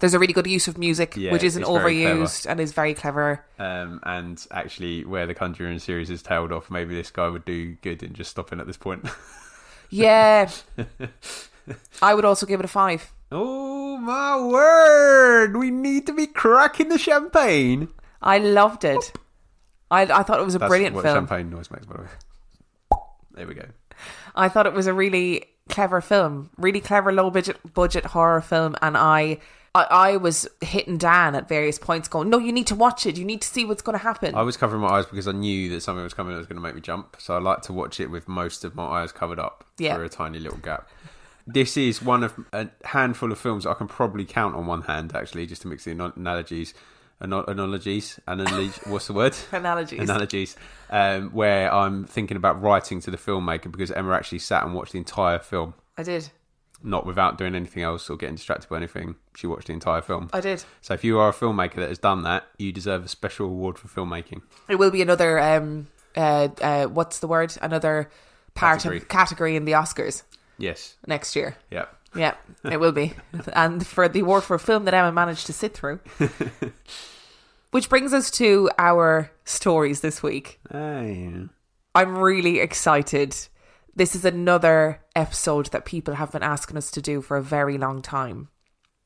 There's 0.00 0.12
a 0.14 0.18
really 0.18 0.32
good 0.34 0.46
use 0.46 0.68
of 0.68 0.76
music, 0.76 1.16
Yeah, 1.16 1.32
which 1.32 1.42
isn't 1.42 1.62
overused 1.64 2.44
and 2.46 2.60
is 2.60 2.72
very 2.72 2.92
clever. 2.92 3.44
um, 3.58 4.00
and 4.02 4.46
actually, 4.50 5.06
where 5.06 5.26
The 5.26 5.34
Conjuring 5.34 5.78
series 5.78 6.10
is 6.10 6.22
tailed 6.22 6.52
off, 6.52 6.70
maybe 6.70 6.94
this 6.94 7.10
guy 7.10 7.28
would 7.28 7.46
do 7.46 7.76
good 7.82 8.02
in 8.02 8.12
just 8.12 8.30
stopping 8.30 8.60
at 8.60 8.66
this 8.66 8.76
point. 8.76 9.08
Yeah. 9.90 10.50
I 12.02 12.14
would 12.14 12.24
also 12.24 12.46
give 12.46 12.60
it 12.60 12.64
a 12.64 12.68
five. 12.68 13.12
oh 13.32 13.96
my 13.98 14.40
word! 14.40 15.56
We 15.56 15.70
need 15.70 16.06
to 16.06 16.12
be 16.12 16.26
cracking 16.26 16.88
the 16.88 16.98
champagne. 16.98 17.88
I 18.22 18.38
loved 18.38 18.84
it. 18.84 19.12
I, 19.90 20.02
I 20.02 20.22
thought 20.22 20.38
it 20.40 20.44
was 20.44 20.54
a 20.54 20.58
That's 20.58 20.68
brilliant 20.70 20.94
what 20.94 21.04
film. 21.04 21.14
champagne 21.16 21.50
noise 21.50 21.70
makes, 21.70 21.86
by 21.86 21.96
the 21.96 22.02
way. 22.02 22.08
There 23.34 23.46
we 23.46 23.54
go. 23.54 23.66
I 24.34 24.48
thought 24.48 24.66
it 24.66 24.72
was 24.72 24.86
a 24.86 24.92
really 24.94 25.44
clever 25.68 26.00
film, 26.00 26.50
really 26.56 26.80
clever 26.80 27.12
low 27.12 27.30
budget 27.30 27.56
budget 27.74 28.06
horror 28.06 28.40
film, 28.40 28.76
and 28.82 28.96
I. 28.96 29.38
I, 29.74 29.82
I 29.90 30.16
was 30.16 30.48
hitting 30.62 30.96
Dan 30.96 31.34
at 31.34 31.46
various 31.46 31.78
points, 31.78 32.08
going, 32.08 32.30
"No, 32.30 32.38
you 32.38 32.52
need 32.52 32.66
to 32.68 32.74
watch 32.74 33.04
it. 33.04 33.18
You 33.18 33.24
need 33.26 33.42
to 33.42 33.48
see 33.48 33.66
what's 33.66 33.82
going 33.82 33.96
to 33.98 34.02
happen." 34.02 34.34
I 34.34 34.40
was 34.40 34.56
covering 34.56 34.80
my 34.80 34.88
eyes 34.88 35.04
because 35.04 35.28
I 35.28 35.32
knew 35.32 35.68
that 35.68 35.82
something 35.82 36.02
was 36.02 36.14
coming 36.14 36.32
that 36.32 36.38
was 36.38 36.46
going 36.46 36.56
to 36.56 36.62
make 36.62 36.74
me 36.74 36.80
jump. 36.80 37.16
So 37.20 37.36
I 37.36 37.38
like 37.38 37.60
to 37.62 37.74
watch 37.74 38.00
it 38.00 38.06
with 38.10 38.26
most 38.28 38.64
of 38.64 38.74
my 38.74 38.84
eyes 38.84 39.12
covered 39.12 39.38
up 39.38 39.64
Yeah. 39.76 39.94
for 39.94 40.04
a 40.04 40.08
tiny 40.08 40.38
little 40.38 40.58
gap. 40.58 40.88
This 41.50 41.76
is 41.76 42.02
one 42.02 42.24
of 42.24 42.34
a 42.52 42.68
handful 42.84 43.32
of 43.32 43.38
films 43.38 43.64
I 43.66 43.72
can 43.74 43.88
probably 43.88 44.24
count 44.24 44.54
on 44.54 44.66
one 44.66 44.82
hand, 44.82 45.12
actually, 45.14 45.46
just 45.46 45.62
to 45.62 45.68
mix 45.68 45.84
the 45.84 45.92
analogies. 45.92 46.74
Analogies, 47.20 48.20
analogies. 48.26 48.78
What's 48.86 49.06
the 49.06 49.12
word? 49.12 49.36
Analogies. 49.52 50.00
Analogies. 50.00 50.56
Um, 50.90 51.30
where 51.30 51.72
I'm 51.72 52.04
thinking 52.04 52.36
about 52.36 52.60
writing 52.62 53.00
to 53.00 53.10
the 53.10 53.16
filmmaker 53.16 53.70
because 53.70 53.90
Emma 53.90 54.12
actually 54.12 54.38
sat 54.38 54.64
and 54.64 54.74
watched 54.74 54.92
the 54.92 54.98
entire 54.98 55.38
film, 55.38 55.74
I 55.96 56.02
did. 56.02 56.30
not 56.82 57.06
without 57.06 57.36
doing 57.38 57.54
anything 57.54 57.82
else 57.82 58.08
or 58.08 58.16
getting 58.16 58.36
distracted 58.36 58.68
by 58.68 58.76
anything. 58.76 59.16
She 59.36 59.46
watched 59.46 59.66
the 59.66 59.72
entire 59.72 60.00
film. 60.02 60.30
I 60.32 60.40
did. 60.40 60.64
So 60.80 60.94
if 60.94 61.02
you 61.04 61.18
are 61.18 61.28
a 61.30 61.32
filmmaker 61.32 61.76
that 61.76 61.88
has 61.88 61.98
done 61.98 62.22
that, 62.22 62.44
you 62.58 62.72
deserve 62.72 63.04
a 63.04 63.08
special 63.08 63.46
award 63.46 63.78
for 63.78 63.88
filmmaking. 63.88 64.42
It 64.68 64.76
will 64.76 64.90
be 64.90 65.02
another 65.02 65.38
um 65.40 65.88
uh 66.16 66.48
uh 66.62 66.86
what's 66.86 67.18
the 67.18 67.26
word? 67.28 67.56
Another 67.60 68.10
part 68.54 68.78
Category. 68.78 68.96
of 68.98 69.08
category 69.08 69.56
in 69.56 69.64
the 69.64 69.72
Oscars 69.72 70.22
Yes. 70.58 70.96
next 71.06 71.34
year. 71.36 71.56
Yeah. 71.70 71.86
Yeah, 72.14 72.34
it 72.64 72.78
will 72.80 72.92
be. 72.92 73.12
and 73.52 73.86
for 73.86 74.08
the 74.08 74.20
award 74.20 74.42
for 74.42 74.54
a 74.54 74.58
film 74.58 74.84
that 74.86 74.94
Emma 74.94 75.12
managed 75.12 75.46
to 75.46 75.52
sit 75.52 75.74
through. 75.74 76.00
Which 77.70 77.90
brings 77.90 78.14
us 78.14 78.30
to 78.32 78.70
our 78.78 79.30
stories 79.44 80.00
this 80.00 80.22
week. 80.22 80.58
Hey. 80.70 81.30
I'm 81.94 82.16
really 82.18 82.60
excited. 82.60 83.36
This 83.94 84.14
is 84.14 84.24
another 84.24 85.02
episode 85.14 85.66
that 85.66 85.84
people 85.84 86.14
have 86.14 86.32
been 86.32 86.42
asking 86.42 86.78
us 86.78 86.90
to 86.92 87.02
do 87.02 87.20
for 87.20 87.36
a 87.36 87.42
very 87.42 87.76
long 87.76 88.00
time. 88.00 88.48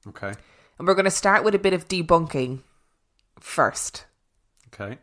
Okay. 0.07 0.33
And 0.79 0.87
we're 0.87 0.95
going 0.95 1.05
to 1.07 1.11
start 1.11 1.43
with 1.43 1.55
a 1.57 1.59
bit 1.59 1.73
of 1.73 1.89
debunking 1.89 2.61
first, 3.41 4.05
Okay. 4.73 4.99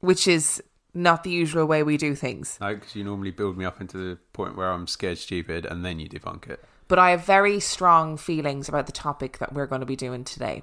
which 0.00 0.26
is 0.26 0.62
not 0.94 1.24
the 1.24 1.30
usual 1.30 1.66
way 1.66 1.82
we 1.82 1.96
do 1.96 2.14
things. 2.14 2.58
No, 2.60 2.74
because 2.74 2.94
you 2.94 3.04
normally 3.04 3.32
build 3.32 3.58
me 3.58 3.64
up 3.64 3.80
into 3.80 3.98
the 3.98 4.18
point 4.32 4.56
where 4.56 4.70
I'm 4.70 4.86
scared 4.86 5.18
stupid 5.18 5.66
and 5.66 5.84
then 5.84 5.98
you 5.98 6.08
debunk 6.08 6.48
it. 6.48 6.64
But 6.86 6.98
I 6.98 7.10
have 7.10 7.24
very 7.24 7.60
strong 7.60 8.16
feelings 8.16 8.68
about 8.68 8.86
the 8.86 8.92
topic 8.92 9.38
that 9.38 9.52
we're 9.52 9.66
going 9.66 9.80
to 9.80 9.86
be 9.86 9.96
doing 9.96 10.22
today. 10.24 10.62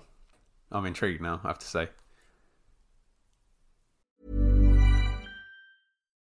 I'm 0.72 0.86
intrigued 0.86 1.22
now, 1.22 1.42
I 1.44 1.48
have 1.48 1.60
to 1.60 1.68
say. 1.68 1.90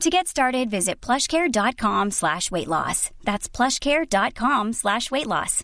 To 0.00 0.08
get 0.08 0.28
started, 0.28 0.70
visit 0.70 1.02
plushcare.com 1.02 2.10
slash 2.10 2.50
weight 2.50 2.68
loss. 2.68 3.10
That's 3.22 3.50
plushcare.com 3.50 4.72
slash 4.72 5.10
weight 5.10 5.26
loss. 5.26 5.62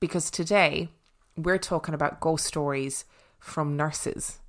Because 0.00 0.32
today 0.32 0.88
we're 1.36 1.58
talking 1.58 1.94
about 1.94 2.18
ghost 2.18 2.44
stories 2.44 3.04
from 3.38 3.76
nurses, 3.76 4.40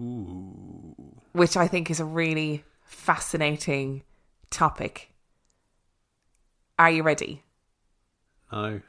Ooh. 0.00 0.96
which 1.30 1.56
I 1.56 1.68
think 1.68 1.88
is 1.88 2.00
a 2.00 2.04
really 2.04 2.64
fascinating 2.82 4.02
topic. 4.50 5.10
Are 6.76 6.90
you 6.90 7.04
ready? 7.04 7.44
No. 8.50 8.80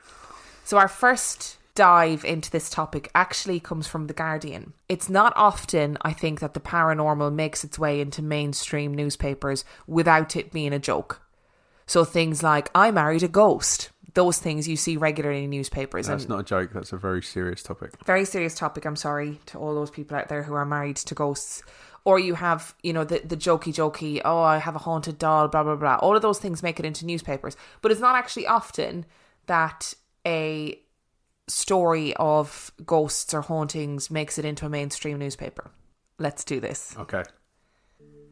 So, 0.64 0.78
our 0.78 0.88
first 0.88 1.58
dive 1.76 2.24
into 2.24 2.50
this 2.50 2.70
topic 2.70 3.12
actually 3.14 3.60
comes 3.60 3.86
from 3.86 4.08
The 4.08 4.14
Guardian. 4.14 4.74
It's 4.90 5.10
not 5.10 5.34
often, 5.36 5.98
I 6.02 6.14
think, 6.14 6.40
that 6.40 6.54
the 6.54 6.60
paranormal 6.60 7.34
makes 7.34 7.64
its 7.64 7.78
way 7.78 8.02
into 8.02 8.22
mainstream 8.22 8.94
newspapers 8.94 9.66
without 9.86 10.36
it 10.36 10.52
being 10.52 10.74
a 10.74 10.80
joke. 10.80 11.22
So, 11.86 12.04
things 12.04 12.42
like, 12.42 12.72
I 12.74 12.90
married 12.92 13.22
a 13.22 13.28
ghost, 13.28 13.92
those 14.16 14.40
things 14.40 14.68
you 14.68 14.78
see 14.78 14.98
regularly 14.98 15.44
in 15.44 15.50
newspapers. 15.52 16.08
That's 16.08 16.28
not 16.28 16.40
a 16.40 16.44
joke, 16.44 16.72
that's 16.74 16.94
a 16.94 16.98
very 16.98 17.22
serious 17.22 17.62
topic. 17.62 17.92
very 18.06 18.26
serious 18.26 18.56
topic. 18.56 18.86
I'm 18.86 18.96
sorry 18.96 19.40
to 19.48 19.60
all 19.60 19.76
those 19.76 19.92
people 19.92 20.18
out 20.18 20.30
there 20.30 20.42
who 20.44 20.54
are 20.54 20.66
married 20.66 20.96
to 20.98 21.14
ghosts. 21.14 21.62
Or 22.06 22.20
you 22.20 22.36
have, 22.36 22.76
you 22.84 22.94
know, 22.94 23.04
the, 23.04 23.20
the 23.26 23.36
jokey 23.36 23.74
jokey, 23.74 24.22
oh, 24.24 24.42
I 24.42 24.60
have 24.60 24.76
a 24.76 24.80
haunted 24.80 25.18
doll, 25.18 25.48
blah, 25.48 25.64
blah, 25.64 25.76
blah. 25.76 25.96
All 25.96 26.16
of 26.16 26.22
those 26.22 26.38
things 26.38 26.62
make 26.64 26.80
it 26.80 26.86
into 26.86 27.06
newspapers. 27.06 27.58
But 27.82 27.92
it's 27.92 28.00
not 28.00 28.16
actually 28.16 28.46
often 28.46 29.06
that 29.48 29.96
a 30.26 30.80
story 31.48 32.14
of 32.16 32.72
ghosts 32.86 33.34
or 33.34 33.42
hauntings 33.42 34.10
makes 34.10 34.38
it 34.38 34.46
into 34.46 34.66
a 34.66 34.70
mainstream 34.70 35.20
newspaper. 35.20 35.72
Let's 36.18 36.44
do 36.44 36.60
this. 36.60 36.96
Okay. 36.98 37.24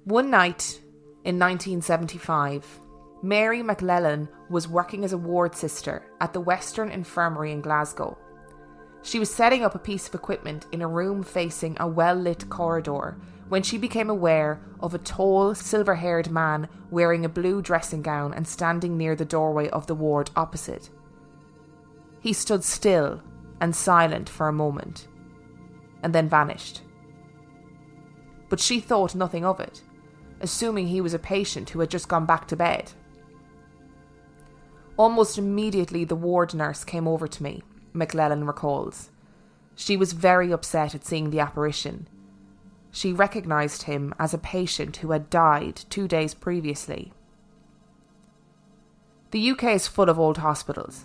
One 0.06 0.30
night 0.30 0.80
in 1.24 1.40
1975, 1.40 2.82
Mary 3.22 3.62
McLellan 3.62 4.28
was 4.50 4.68
working 4.68 5.06
as 5.06 5.14
a 5.14 5.18
ward 5.18 5.56
sister 5.56 6.04
at 6.20 6.34
the 6.34 6.42
Western 6.42 6.90
Infirmary 6.90 7.52
in 7.52 7.62
Glasgow. 7.62 8.18
She 9.02 9.20
was 9.20 9.34
setting 9.34 9.64
up 9.64 9.76
a 9.76 9.80
piece 9.80 10.08
of 10.08 10.16
equipment 10.16 10.66
in 10.72 10.82
a 10.82 10.88
room 10.88 11.24
facing 11.24 11.78
a 11.80 11.88
well 11.88 12.16
lit 12.16 12.50
corridor 12.50 13.18
when 13.50 13.62
she 13.62 13.78
became 13.78 14.10
aware 14.10 14.62
of 14.80 14.94
a 14.94 15.00
tall, 15.00 15.54
silver 15.54 15.96
haired 15.96 16.32
man 16.32 16.68
wearing 16.90 17.26
a 17.26 17.30
blue 17.30 17.62
dressing 17.62 18.02
gown 18.02 18.34
and 18.34 18.48
standing 18.48 18.98
near 18.98 19.16
the 19.16 19.26
doorway 19.26 19.70
of 19.70 19.88
the 19.88 19.96
ward 19.96 20.32
opposite. 20.36 20.90
He 22.24 22.32
stood 22.32 22.64
still 22.64 23.22
and 23.60 23.76
silent 23.76 24.30
for 24.30 24.48
a 24.48 24.54
moment, 24.54 25.10
and 26.02 26.16
then 26.16 26.30
vanished. 26.30 26.82
But 28.48 28.62
she 28.62 28.80
thought 28.80 29.14
nothing 29.14 29.44
of 29.44 29.60
it, 29.60 29.82
assuming 30.40 30.88
he 30.88 31.02
was 31.02 31.14
a 31.14 31.20
patient 31.20 31.72
who 31.72 31.82
had 31.82 31.90
just 31.90 32.08
gone 32.08 32.26
back 32.26 32.48
to 32.48 32.56
bed. 32.56 32.94
Almost 34.96 35.38
immediately, 35.38 36.06
the 36.06 36.16
ward 36.16 36.54
nurse 36.54 36.86
came 36.86 37.10
over 37.10 37.28
to 37.28 37.44
me, 37.44 37.62
McLellan 37.94 38.48
recalls. 38.48 39.10
She 39.76 39.98
was 39.98 40.14
very 40.14 40.50
upset 40.50 40.96
at 40.96 41.04
seeing 41.04 41.30
the 41.30 41.42
apparition. 41.42 42.08
She 42.90 43.12
recognised 43.12 43.84
him 43.84 44.16
as 44.18 44.34
a 44.34 44.38
patient 44.38 44.96
who 44.98 45.12
had 45.12 45.30
died 45.30 45.76
two 45.90 46.08
days 46.08 46.34
previously. 46.34 47.12
The 49.32 49.52
UK 49.52 49.64
is 49.76 49.90
full 49.90 50.10
of 50.10 50.18
old 50.18 50.38
hospitals, 50.38 51.04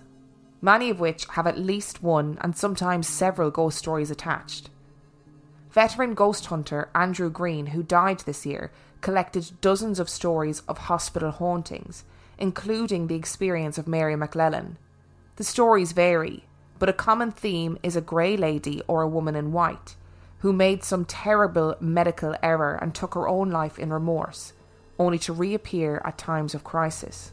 many 0.60 0.90
of 0.90 1.00
which 1.00 1.26
have 1.32 1.46
at 1.46 1.58
least 1.58 2.02
one 2.02 2.38
and 2.40 2.56
sometimes 2.56 3.06
several 3.06 3.50
ghost 3.50 3.78
stories 3.78 4.10
attached. 4.10 4.70
Veteran 5.70 6.14
ghost 6.14 6.46
hunter 6.46 6.88
Andrew 6.94 7.30
Green, 7.30 7.66
who 7.66 7.82
died 7.82 8.20
this 8.20 8.46
year, 8.46 8.70
collected 9.00 9.52
dozens 9.60 10.00
of 10.00 10.08
stories 10.08 10.60
of 10.68 10.78
hospital 10.78 11.30
hauntings, 11.30 12.04
including 12.38 13.06
the 13.06 13.14
experience 13.14 13.78
of 13.78 13.86
Mary 13.86 14.14
McLellan. 14.14 14.76
The 15.36 15.44
stories 15.44 15.92
vary, 15.92 16.44
but 16.78 16.88
a 16.88 16.94
common 16.94 17.30
theme 17.30 17.78
is 17.82 17.96
a 17.96 18.00
grey 18.00 18.36
lady 18.36 18.82
or 18.88 19.02
a 19.02 19.08
woman 19.08 19.36
in 19.36 19.52
white 19.52 19.94
who 20.38 20.52
made 20.52 20.84
some 20.84 21.04
terrible 21.04 21.74
medical 21.80 22.34
error 22.42 22.78
and 22.80 22.94
took 22.94 23.14
her 23.14 23.28
own 23.28 23.50
life 23.50 23.78
in 23.78 23.92
remorse, 23.92 24.52
only 24.98 25.18
to 25.18 25.32
reappear 25.32 26.00
at 26.04 26.16
times 26.16 26.54
of 26.54 26.64
crisis. 26.64 27.32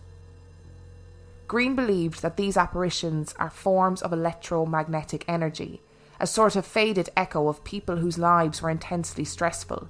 Green 1.48 1.76
believed 1.76 2.22
that 2.22 2.38
these 2.38 2.58
apparitions 2.58 3.34
are 3.38 3.50
forms 3.50 4.02
of 4.02 4.12
electromagnetic 4.12 5.24
energy, 5.28 5.82
a 6.20 6.26
sort 6.26 6.56
of 6.56 6.66
faded 6.66 7.10
echo 7.16 7.48
of 7.48 7.64
people 7.64 7.98
whose 7.98 8.18
lives 8.18 8.62
were 8.62 8.70
intensely 8.70 9.24
stressful. 9.26 9.88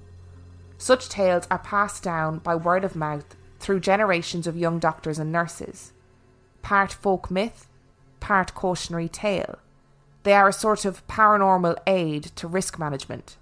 Such 0.77 1.07
tales 1.07 1.47
are 1.49 1.59
passed 1.59 2.03
down 2.03 2.39
by 2.39 2.55
word 2.55 2.83
of 2.83 2.95
mouth 2.95 3.35
through 3.59 3.79
generations 3.79 4.47
of 4.47 4.57
young 4.57 4.79
doctors 4.79 5.17
and 5.19 5.31
nurses. 5.31 5.93
part 6.61 6.91
folk 6.91 7.29
myth, 7.29 7.69
part 8.19 8.55
cautionary 8.55 9.07
tale. 9.07 9.59
They 10.23 10.33
are 10.33 10.49
a 10.49 10.53
sort 10.53 10.83
of 10.83 11.05
paranormal 11.07 11.77
aid 11.85 12.23
to 12.37 12.47
risk 12.47 12.79
management. 12.79 13.37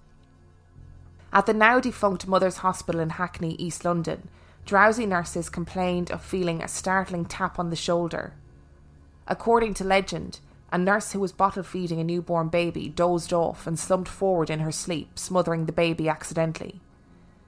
At 1.32 1.46
the 1.46 1.54
now 1.54 1.80
defunct 1.80 2.28
Mothers 2.28 2.58
Hospital 2.58 3.00
in 3.00 3.12
Hackney, 3.12 3.56
East 3.56 3.86
London, 3.86 4.28
drowsy 4.66 5.06
nurses 5.06 5.50
complained 5.50 6.12
of 6.12 6.24
feeling 6.24 6.62
a 6.62 6.68
startling 6.68 7.26
tap 7.26 7.60
on 7.60 7.70
the 7.70 7.76
shoulder. 7.76 8.34
According 9.28 9.74
to 9.76 9.84
legend, 9.84 10.40
a 10.72 10.78
nurse 10.78 11.12
who 11.12 11.20
was 11.20 11.32
bottle 11.32 11.64
feeding 11.64 12.00
a 12.00 12.04
newborn 12.04 12.50
baby 12.50 12.90
dozed 12.90 13.32
off 13.32 13.68
and 13.68 13.78
slumped 13.78 14.10
forward 14.10 14.50
in 14.50 14.60
her 14.60 14.72
sleep, 14.72 15.20
smothering 15.20 15.66
the 15.66 15.72
baby 15.72 16.10
accidentally. 16.10 16.82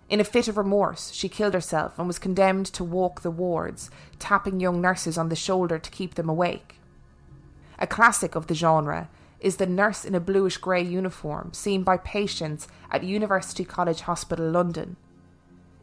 In 0.07 0.19
a 0.19 0.23
fit 0.23 0.47
of 0.47 0.57
remorse, 0.57 1.11
she 1.11 1.27
killed 1.27 1.55
herself 1.55 1.97
and 1.97 2.05
was 2.05 2.19
condemned 2.19 2.67
to 2.67 2.83
walk 2.83 3.21
the 3.21 3.31
wards, 3.31 3.89
tapping 4.19 4.59
young 4.59 4.79
nurses 4.79 5.17
on 5.17 5.29
the 5.29 5.35
shoulder 5.35 5.79
to 5.79 5.89
keep 5.89 6.13
them 6.13 6.29
awake. 6.29 6.75
A 7.79 7.87
classic 7.87 8.35
of 8.35 8.45
the 8.47 8.53
genre 8.53 9.09
is 9.39 9.57
the 9.57 9.65
nurse 9.65 10.05
in 10.05 10.13
a 10.13 10.19
bluish 10.19 10.57
grey 10.57 10.83
uniform 10.83 11.51
seen 11.53 11.83
by 11.83 11.97
patients 11.97 12.67
at 12.91 13.03
University 13.03 13.65
College 13.65 14.01
Hospital 14.01 14.49
London. 14.49 14.95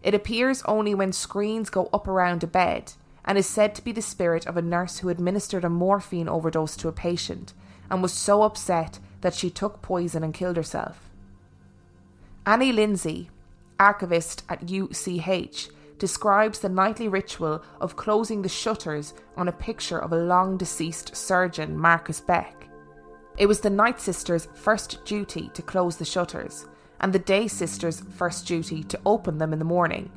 It 0.02 0.14
appears 0.14 0.62
only 0.64 0.94
when 0.94 1.12
screens 1.12 1.70
go 1.70 1.88
up 1.92 2.08
around 2.08 2.42
a 2.42 2.46
bed 2.46 2.92
and 3.24 3.38
is 3.38 3.46
said 3.46 3.74
to 3.74 3.84
be 3.84 3.92
the 3.92 4.02
spirit 4.02 4.46
of 4.46 4.56
a 4.56 4.62
nurse 4.62 4.98
who 4.98 5.08
administered 5.08 5.64
a 5.64 5.68
morphine 5.68 6.28
overdose 6.28 6.76
to 6.78 6.88
a 6.88 6.92
patient 6.92 7.54
and 7.90 8.02
was 8.02 8.12
so 8.12 8.42
upset 8.42 8.98
that 9.20 9.34
she 9.34 9.50
took 9.50 9.82
poison 9.82 10.24
and 10.24 10.34
killed 10.34 10.56
herself. 10.56 11.08
Annie 12.44 12.72
Lindsay, 12.72 13.30
archivist 13.78 14.42
at 14.48 14.68
UCH, 14.68 15.70
describes 15.98 16.58
the 16.58 16.68
nightly 16.68 17.06
ritual 17.06 17.62
of 17.80 17.94
closing 17.94 18.42
the 18.42 18.48
shutters 18.48 19.14
on 19.36 19.46
a 19.46 19.52
picture 19.52 19.98
of 19.98 20.12
a 20.12 20.16
long 20.16 20.56
deceased 20.56 21.14
surgeon, 21.14 21.76
Marcus 21.76 22.20
Beck. 22.20 22.66
It 23.38 23.46
was 23.46 23.60
the 23.60 23.70
night 23.70 24.00
sister's 24.00 24.48
first 24.54 25.04
duty 25.04 25.50
to 25.54 25.62
close 25.62 25.96
the 25.96 26.04
shutters, 26.04 26.66
and 27.02 27.12
the 27.12 27.18
day 27.18 27.48
sister's 27.48 28.00
first 28.00 28.46
duty 28.46 28.82
to 28.84 29.00
open 29.04 29.38
them 29.38 29.52
in 29.52 29.58
the 29.58 29.64
morning. 29.64 30.10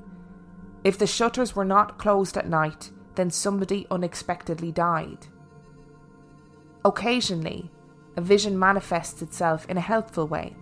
If 0.84 1.00
the 1.00 1.08
shutters 1.08 1.56
were 1.56 1.66
not 1.66 1.98
closed 1.98 2.38
at 2.38 2.48
night, 2.48 2.92
then 3.16 3.32
somebody 3.32 3.88
unexpectedly 3.90 4.72
died. 4.72 5.28
Occasionally, 6.86 7.72
a 8.16 8.22
vision 8.22 8.58
manifests 8.58 9.22
itself 9.22 9.66
in 9.68 9.78
a 9.78 9.82
helpful 9.82 10.28
way. 10.28 10.56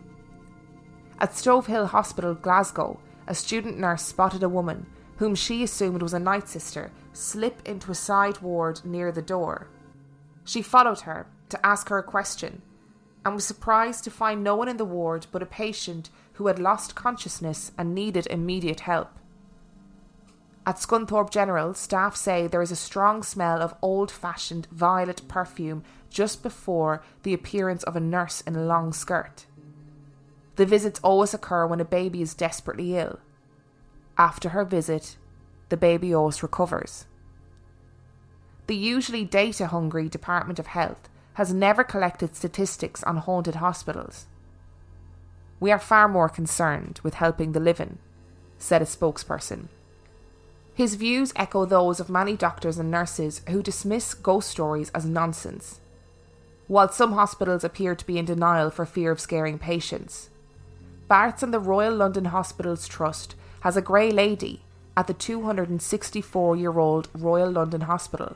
At 1.20 1.32
Stobhill 1.32 1.88
Hospital, 1.88 2.34
Glasgow, 2.34 3.00
a 3.27 3.36
student 3.36 3.77
nurse 3.77 4.03
spotted 4.03 4.44
a 4.44 4.50
woman, 4.50 4.86
whom 5.18 5.36
she 5.36 5.63
assumed 5.63 6.01
was 6.01 6.13
a 6.13 6.20
night 6.20 6.48
sister, 6.48 6.92
slip 7.12 7.62
into 7.68 7.92
a 7.92 7.96
side 7.96 8.39
ward 8.39 8.82
near 8.86 9.12
the 9.12 9.22
door. 9.22 9.68
She 10.46 10.62
followed 10.62 11.01
her 11.01 11.27
to 11.50 11.65
ask 11.65 11.89
her 11.89 11.98
a 11.98 12.03
question 12.03 12.62
and 13.25 13.36
was 13.36 13.46
surprised 13.46 14.03
to 14.03 14.12
find 14.12 14.44
no 14.44 14.56
one 14.56 14.68
in 14.68 14.77
the 14.77 14.86
ward 14.86 15.27
but 15.32 15.42
a 15.42 15.46
patient 15.46 16.10
who 16.34 16.48
had 16.48 16.60
lost 16.60 16.96
consciousness 16.96 17.72
and 17.77 17.94
needed 17.96 18.27
immediate 18.27 18.82
help. 18.82 19.10
At 20.65 20.77
Scunthorpe 20.77 21.30
General, 21.30 21.74
staff 21.74 22.15
say 22.15 22.48
there 22.48 22.62
is 22.62 22.72
a 22.72 22.75
strong 22.77 23.22
smell 23.22 23.62
of 23.62 23.75
old 23.82 24.10
fashioned 24.10 24.68
violet 24.72 25.22
perfume 25.27 25.84
just 26.10 26.42
before 26.42 27.03
the 27.24 27.34
appearance 27.34 27.84
of 27.84 27.96
a 27.96 28.00
nurse 28.00 28.42
in 28.42 28.56
a 28.56 28.63
long 28.63 28.94
skirt. 28.94 29.46
The 30.56 30.65
visits 30.65 31.00
always 31.03 31.34
occur 31.34 31.68
when 31.68 31.82
a 31.82 31.86
baby 31.86 32.22
is 32.22 32.34
desperately 32.34 32.96
ill. 32.96 33.20
After 34.18 34.50
her 34.50 34.63
visit, 34.63 35.18
the 35.70 35.77
baby 35.77 36.13
always 36.13 36.44
recovers. 36.44 37.06
The 38.68 38.75
usually 38.75 39.25
data 39.25 39.68
hungry 39.68 40.08
Department 40.08 40.60
of 40.60 40.68
Health 40.68 41.10
has 41.36 41.54
never 41.54 41.84
collected 41.84 42.36
statistics 42.36 43.04
on 43.04 43.18
haunted 43.18 43.56
hospitals. 43.56 44.25
We 45.60 45.72
are 45.72 45.80
far 45.80 46.08
more 46.08 46.30
concerned 46.30 47.00
with 47.04 47.16
helping 47.16 47.54
the 47.54 47.60
living, 47.60 47.98
said 48.58 48.82
a 48.82 48.86
spokesperson. 48.86 49.68
His 50.74 50.96
views 50.96 51.32
echo 51.36 51.66
those 51.66 52.00
of 52.00 52.10
many 52.10 52.36
doctors 52.36 52.77
and 52.77 52.90
nurses 52.90 53.42
who 53.50 53.62
dismiss 53.62 54.14
ghost 54.14 54.50
stories 54.50 54.90
as 54.90 55.05
nonsense. 55.05 55.79
While 56.68 56.90
some 56.90 57.14
hospitals 57.14 57.64
appear 57.64 57.96
to 57.96 58.05
be 58.05 58.18
in 58.18 58.25
denial 58.25 58.70
for 58.70 58.86
fear 58.86 59.12
of 59.12 59.20
scaring 59.20 59.60
patients, 59.60 60.29
Barts 61.07 61.44
and 61.44 61.53
the 61.53 61.60
Royal 61.60 61.96
London 61.96 62.25
Hospitals 62.25 62.88
Trust 62.88 63.36
has 63.60 63.77
a 63.77 63.81
grey 63.81 64.12
lady 64.12 64.64
at 64.98 65.07
the 65.07 65.14
264 65.14 66.55
year 66.55 66.79
old 66.79 67.10
Royal 67.14 67.51
London 67.51 67.81
Hospital 67.81 68.36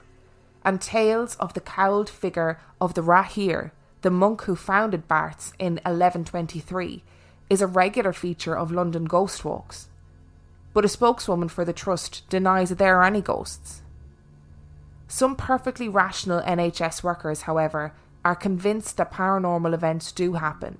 and 0.67 0.81
tales 0.81 1.35
of 1.35 1.53
the 1.53 1.61
cowled 1.61 2.09
figure 2.09 2.59
of 2.81 2.93
the 2.93 3.01
Rahere, 3.01 3.71
the 4.01 4.11
monk 4.11 4.41
who 4.41 4.55
founded 4.57 5.07
Barts 5.07 5.53
in 5.57 5.75
1123, 5.75 7.05
is 7.49 7.61
a 7.61 7.67
regular 7.67 8.11
feature 8.11 8.57
of 8.57 8.69
London 8.69 9.05
ghost 9.05 9.45
walks. 9.45 9.87
But 10.73 10.83
a 10.83 10.89
spokeswoman 10.89 11.47
for 11.47 11.63
the 11.63 11.71
trust 11.71 12.27
denies 12.27 12.67
that 12.67 12.79
there 12.79 12.97
are 12.97 13.05
any 13.05 13.21
ghosts. 13.21 13.81
Some 15.07 15.37
perfectly 15.37 15.87
rational 15.87 16.41
NHS 16.41 17.01
workers, 17.01 17.43
however, 17.43 17.93
are 18.25 18.35
convinced 18.35 18.97
that 18.97 19.09
paranormal 19.13 19.73
events 19.73 20.11
do 20.11 20.33
happen. 20.33 20.79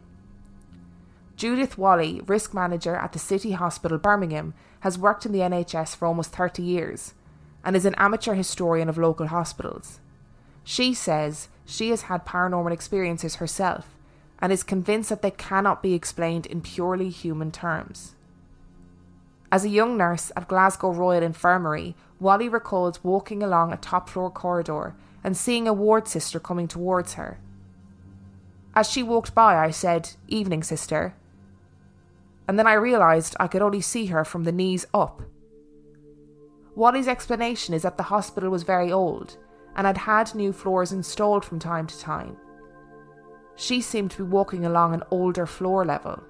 Judith 1.38 1.78
Wally, 1.78 2.20
risk 2.28 2.54
manager 2.54 2.98
at 2.98 3.14
the 3.14 3.20
City 3.20 3.54
Hospital 3.54 3.98
Birmingham, 3.98 4.54
has 4.82 4.98
worked 4.98 5.26
in 5.26 5.32
the 5.32 5.40
NHS 5.40 5.96
for 5.96 6.08
almost 6.08 6.34
30 6.34 6.62
years 6.62 7.14
and 7.68 7.76
is 7.76 7.86
an 7.86 7.96
amateur 7.98 8.34
historian 8.34 8.88
of 8.88 8.98
local 8.98 9.28
hospitals. 9.28 10.00
She 10.64 10.94
says 10.94 11.50
she 11.66 11.90
has 11.90 12.04
had 12.04 12.26
paranormal 12.26 12.72
experiences 12.72 13.36
herself 13.36 13.94
and 14.40 14.54
is 14.54 14.64
convinced 14.64 15.10
that 15.10 15.22
they 15.22 15.32
cannot 15.32 15.84
be 15.84 15.94
explained 15.94 16.46
in 16.46 16.62
purely 16.62 17.10
human 17.10 17.52
terms. 17.52 18.16
As 19.52 19.66
a 19.66 19.70
young 19.70 19.98
nurse 19.98 20.32
at 20.38 20.48
Glasgow 20.48 20.94
Royal 20.94 21.22
Infirmary, 21.22 21.94
Wally 22.22 22.48
recalls 22.48 23.04
walking 23.04 23.44
along 23.44 23.74
a 23.74 23.78
top 23.78 24.08
floor 24.08 24.32
corridor 24.32 24.96
and 25.22 25.36
seeing 25.36 25.68
a 25.68 25.74
ward 25.74 26.08
sister 26.08 26.40
coming 26.40 26.70
towards 26.70 27.16
her. 27.16 27.38
As 28.76 28.90
she 28.90 29.04
walked 29.04 29.36
by, 29.36 29.58
I 29.58 29.72
said, 29.72 30.12
Evening, 30.30 30.64
sister. 30.64 31.16
And 32.48 32.58
then 32.58 32.68
I 32.68 32.74
realised 32.76 33.36
I 33.42 33.48
could 33.48 33.62
only 33.62 33.82
see 33.82 34.06
her 34.06 34.24
from 34.24 34.46
the 34.46 34.54
knees 34.54 34.86
up. 34.94 35.24
Wally's 36.78 37.08
explanation 37.08 37.74
is 37.74 37.82
that 37.82 37.98
the 37.98 38.04
hospital 38.04 38.52
was 38.52 38.62
very 38.62 38.92
old 38.92 39.36
and 39.76 39.88
had 39.88 39.98
had 39.98 40.36
new 40.36 40.54
floors 40.54 40.92
installed 40.92 41.44
from 41.44 41.58
time 41.58 41.88
to 41.88 42.00
time. 42.00 42.38
She 43.56 43.82
seemed 43.82 44.12
to 44.12 44.18
be 44.24 44.30
walking 44.30 44.64
along 44.64 44.94
an 44.94 45.02
older 45.10 45.48
floor 45.48 45.84
level. 45.84 46.22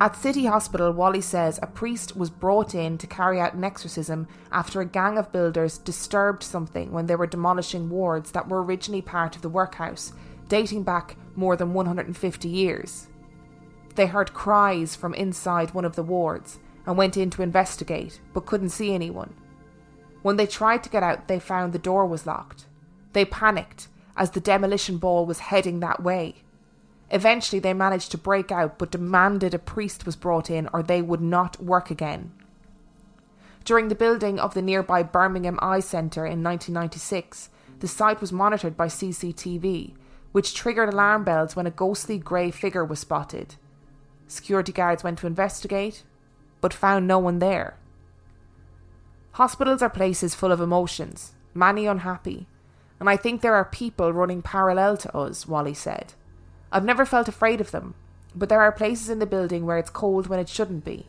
At 0.00 0.16
City 0.16 0.46
Hospital, 0.46 0.90
Wally 0.90 1.20
says 1.20 1.60
a 1.60 1.66
priest 1.66 2.16
was 2.16 2.30
brought 2.30 2.74
in 2.74 2.96
to 2.96 3.06
carry 3.06 3.38
out 3.38 3.52
an 3.52 3.62
exorcism 3.62 4.26
after 4.50 4.80
a 4.80 4.86
gang 4.86 5.18
of 5.18 5.30
builders 5.30 5.76
disturbed 5.76 6.42
something 6.42 6.92
when 6.92 7.04
they 7.04 7.16
were 7.16 7.26
demolishing 7.26 7.90
wards 7.90 8.30
that 8.30 8.48
were 8.48 8.64
originally 8.64 9.02
part 9.02 9.36
of 9.36 9.42
the 9.42 9.50
workhouse, 9.50 10.14
dating 10.48 10.82
back 10.82 11.18
more 11.36 11.56
than 11.56 11.74
150 11.74 12.48
years. 12.48 13.06
They 13.96 14.06
heard 14.06 14.32
cries 14.32 14.96
from 14.96 15.12
inside 15.12 15.74
one 15.74 15.84
of 15.84 15.94
the 15.94 16.02
wards, 16.02 16.58
and 16.86 16.96
went 16.96 17.16
in 17.16 17.30
to 17.30 17.42
investigate, 17.42 18.20
but 18.32 18.46
couldn't 18.46 18.70
see 18.70 18.94
anyone. 18.94 19.34
When 20.22 20.36
they 20.36 20.46
tried 20.46 20.82
to 20.84 20.90
get 20.90 21.02
out, 21.02 21.28
they 21.28 21.38
found 21.38 21.72
the 21.72 21.78
door 21.78 22.06
was 22.06 22.26
locked. 22.26 22.66
They 23.12 23.24
panicked 23.24 23.88
as 24.16 24.30
the 24.30 24.40
demolition 24.40 24.98
ball 24.98 25.26
was 25.26 25.38
heading 25.38 25.80
that 25.80 26.02
way. 26.02 26.36
Eventually, 27.10 27.60
they 27.60 27.74
managed 27.74 28.10
to 28.12 28.18
break 28.18 28.50
out 28.50 28.78
but 28.78 28.90
demanded 28.90 29.54
a 29.54 29.58
priest 29.58 30.06
was 30.06 30.16
brought 30.16 30.50
in 30.50 30.68
or 30.72 30.82
they 30.82 31.02
would 31.02 31.20
not 31.20 31.62
work 31.62 31.90
again. 31.90 32.32
During 33.64 33.88
the 33.88 33.94
building 33.94 34.38
of 34.38 34.54
the 34.54 34.62
nearby 34.62 35.02
Birmingham 35.02 35.58
Eye 35.62 35.80
Centre 35.80 36.26
in 36.26 36.42
1996, 36.42 37.50
the 37.80 37.88
site 37.88 38.20
was 38.20 38.32
monitored 38.32 38.76
by 38.76 38.86
CCTV, 38.86 39.94
which 40.32 40.54
triggered 40.54 40.92
alarm 40.92 41.24
bells 41.24 41.54
when 41.54 41.66
a 41.66 41.70
ghostly 41.70 42.18
grey 42.18 42.50
figure 42.50 42.84
was 42.84 43.00
spotted. 43.00 43.56
Security 44.26 44.72
guards 44.72 45.04
went 45.04 45.18
to 45.18 45.26
investigate, 45.26 46.02
but 46.64 46.72
found 46.72 47.06
no 47.06 47.18
one 47.18 47.40
there. 47.40 47.76
Hospitals 49.32 49.82
are 49.82 49.90
places 49.90 50.34
full 50.34 50.50
of 50.50 50.62
emotions, 50.62 51.34
many 51.52 51.84
unhappy, 51.84 52.46
and 52.98 53.10
I 53.10 53.18
think 53.18 53.42
there 53.42 53.54
are 53.54 53.66
people 53.66 54.14
running 54.14 54.40
parallel 54.40 54.96
to 54.96 55.14
us, 55.14 55.46
Wally 55.46 55.74
said. 55.74 56.14
I've 56.72 56.82
never 56.82 57.04
felt 57.04 57.28
afraid 57.28 57.60
of 57.60 57.70
them, 57.70 57.92
but 58.34 58.48
there 58.48 58.62
are 58.62 58.72
places 58.72 59.10
in 59.10 59.18
the 59.18 59.26
building 59.26 59.66
where 59.66 59.76
it's 59.76 59.90
cold 59.90 60.28
when 60.28 60.38
it 60.40 60.48
shouldn't 60.48 60.86
be. 60.86 61.04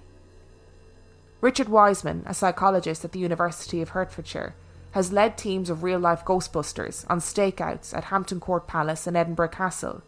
Richard 1.39 1.69
Wiseman, 1.69 2.23
a 2.25 2.33
psychologist 2.33 3.05
at 3.05 3.13
the 3.13 3.19
University 3.19 3.81
of 3.81 3.91
Hertfordshire, 3.91 4.55
has 4.91 5.13
led 5.13 5.37
teams 5.37 5.69
of 5.69 5.83
real 5.83 5.99
life 5.99 6.25
Ghostbusters 6.25 7.05
on 7.09 7.21
stakeouts 7.21 7.95
at 7.95 8.11
Hampton 8.11 8.41
Court 8.41 8.67
Palace 8.67 9.07
and 9.07 9.15
Edinburgh 9.15 9.55
Castle. 9.55 10.03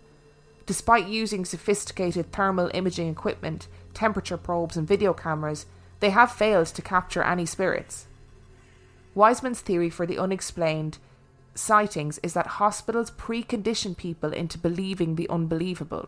Despite 0.65 1.07
using 1.07 1.45
sophisticated 1.45 2.33
thermal 2.33 2.69
imaging 2.73 3.07
equipment 3.07 3.69
temperature 3.97 4.37
probes, 4.37 4.77
and 4.77 4.87
video 4.87 5.11
cameras, 5.11 5.65
they 5.99 6.11
have 6.11 6.31
failed 6.31 6.67
to 6.67 6.81
capture 6.81 7.23
any 7.23 7.45
spirits. 7.45 8.05
Wiseman's 9.15 9.61
theory 9.61 9.89
for 9.89 10.05
the 10.05 10.19
unexplained 10.19 10.99
sightings 11.55 12.19
is 12.19 12.33
that 12.33 12.61
hospitals 12.61 13.09
precondition 13.09 13.97
people 13.97 14.31
into 14.31 14.59
believing 14.59 15.15
the 15.15 15.27
unbelievable. 15.29 16.07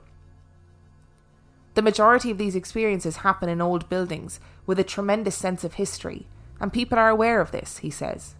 The 1.74 1.82
majority 1.82 2.30
of 2.30 2.38
these 2.38 2.56
experiences 2.56 3.18
happen 3.18 3.50
in 3.50 3.62
old 3.62 3.90
buildings 3.90 4.40
with 4.68 4.80
a 4.80 4.84
tremendous 4.84 5.36
sense 5.36 5.64
of 5.64 5.74
history, 5.74 6.28
and 6.60 6.72
people 6.72 7.00
are 7.00 7.10
aware 7.10 7.42
of 7.42 7.52
this, 7.52 7.80
he 7.80 7.90
says. 7.90 8.36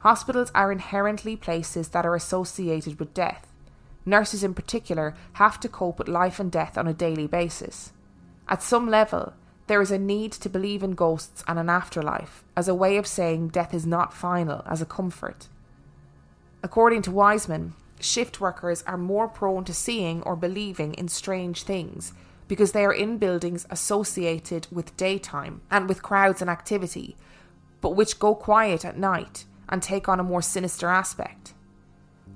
Hospitals 0.00 0.50
are 0.52 0.72
inherently 0.72 1.36
places 1.36 1.90
that 1.90 2.04
are 2.04 2.16
associated 2.16 2.98
with 2.98 3.14
death. 3.14 3.46
Nurses, 4.04 4.42
in 4.42 4.54
particular, 4.54 5.14
have 5.34 5.60
to 5.60 5.68
cope 5.68 6.00
with 6.00 6.08
life 6.08 6.40
and 6.40 6.50
death 6.50 6.76
on 6.76 6.88
a 6.88 6.94
daily 6.94 7.28
basis. 7.28 7.92
At 8.52 8.62
some 8.62 8.86
level, 8.86 9.32
there 9.66 9.80
is 9.80 9.90
a 9.90 9.98
need 9.98 10.30
to 10.32 10.50
believe 10.50 10.82
in 10.82 10.90
ghosts 10.90 11.42
and 11.48 11.58
an 11.58 11.70
afterlife 11.70 12.44
as 12.54 12.68
a 12.68 12.74
way 12.74 12.98
of 12.98 13.06
saying 13.06 13.48
death 13.48 13.72
is 13.72 13.86
not 13.86 14.12
final, 14.12 14.62
as 14.66 14.82
a 14.82 14.84
comfort. 14.84 15.48
According 16.62 17.00
to 17.02 17.10
Wiseman, 17.10 17.72
shift 17.98 18.42
workers 18.42 18.84
are 18.86 18.98
more 18.98 19.26
prone 19.26 19.64
to 19.64 19.72
seeing 19.72 20.20
or 20.24 20.36
believing 20.36 20.92
in 20.92 21.08
strange 21.08 21.62
things 21.62 22.12
because 22.46 22.72
they 22.72 22.84
are 22.84 22.92
in 22.92 23.16
buildings 23.16 23.66
associated 23.70 24.66
with 24.70 24.98
daytime 24.98 25.62
and 25.70 25.88
with 25.88 26.02
crowds 26.02 26.42
and 26.42 26.50
activity, 26.50 27.16
but 27.80 27.96
which 27.96 28.18
go 28.18 28.34
quiet 28.34 28.84
at 28.84 28.98
night 28.98 29.46
and 29.70 29.82
take 29.82 30.10
on 30.10 30.20
a 30.20 30.22
more 30.22 30.42
sinister 30.42 30.88
aspect. 30.88 31.54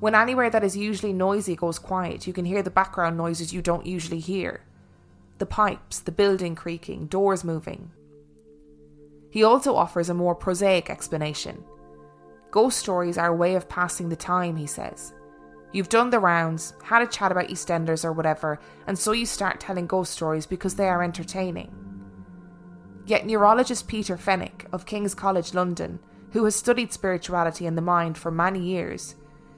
When 0.01 0.15
anywhere 0.15 0.49
that 0.49 0.65
is 0.65 0.79
usually 0.79 1.13
noisy 1.13 1.57
goes 1.57 1.79
quiet, 1.79 2.27
you 2.27 2.33
can 2.33 2.47
hear 2.47 2.63
the 2.63 2.71
background 2.71 3.19
noises 3.19 3.53
you 3.53 3.61
don't 3.61 3.85
usually 3.85 4.21
hear 4.21 4.63
the 5.39 5.47
pipes, 5.47 6.01
the 6.01 6.13
building 6.13 6.55
creaking, 6.55 7.07
doors 7.07 7.45
moving. 7.45 7.91
He 9.31 9.45
also 9.45 9.75
offers 9.77 10.09
a 10.09 10.15
more 10.15 10.35
prosaic 10.35 10.89
explanation. 10.89 11.65
Ghost 12.51 12.79
stories 12.79 13.19
are 13.19 13.29
a 13.29 13.37
way 13.37 13.55
of 13.55 13.69
passing 13.69 14.09
the 14.09 14.17
time, 14.17 14.57
he 14.57 14.67
says. 14.67 15.13
You've 15.73 15.89
done 15.91 16.11
the 16.11 16.21
rounds, 16.21 16.73
had 16.83 17.03
a 17.03 17.07
chat 17.07 17.33
about 17.33 17.49
EastEnders 17.49 18.05
or 18.05 18.13
whatever, 18.13 18.59
and 18.87 18.99
so 18.99 19.13
you 19.13 19.27
start 19.27 19.61
telling 19.61 19.87
ghost 19.87 20.13
stories 20.13 20.47
because 20.47 20.77
they 20.77 20.89
are 20.89 21.03
entertaining. 21.03 21.71
Yet 23.05 23.27
neurologist 23.27 23.87
Peter 23.87 24.17
Fenwick 24.17 24.67
of 24.73 24.87
King's 24.87 25.15
College 25.15 25.53
London, 25.53 25.99
who 26.33 26.45
has 26.45 26.57
studied 26.57 26.93
spirituality 26.93 27.67
and 27.67 27.77
the 27.77 27.83
mind 27.83 28.17
for 28.17 28.31
many 28.31 28.61
years, 28.61 29.17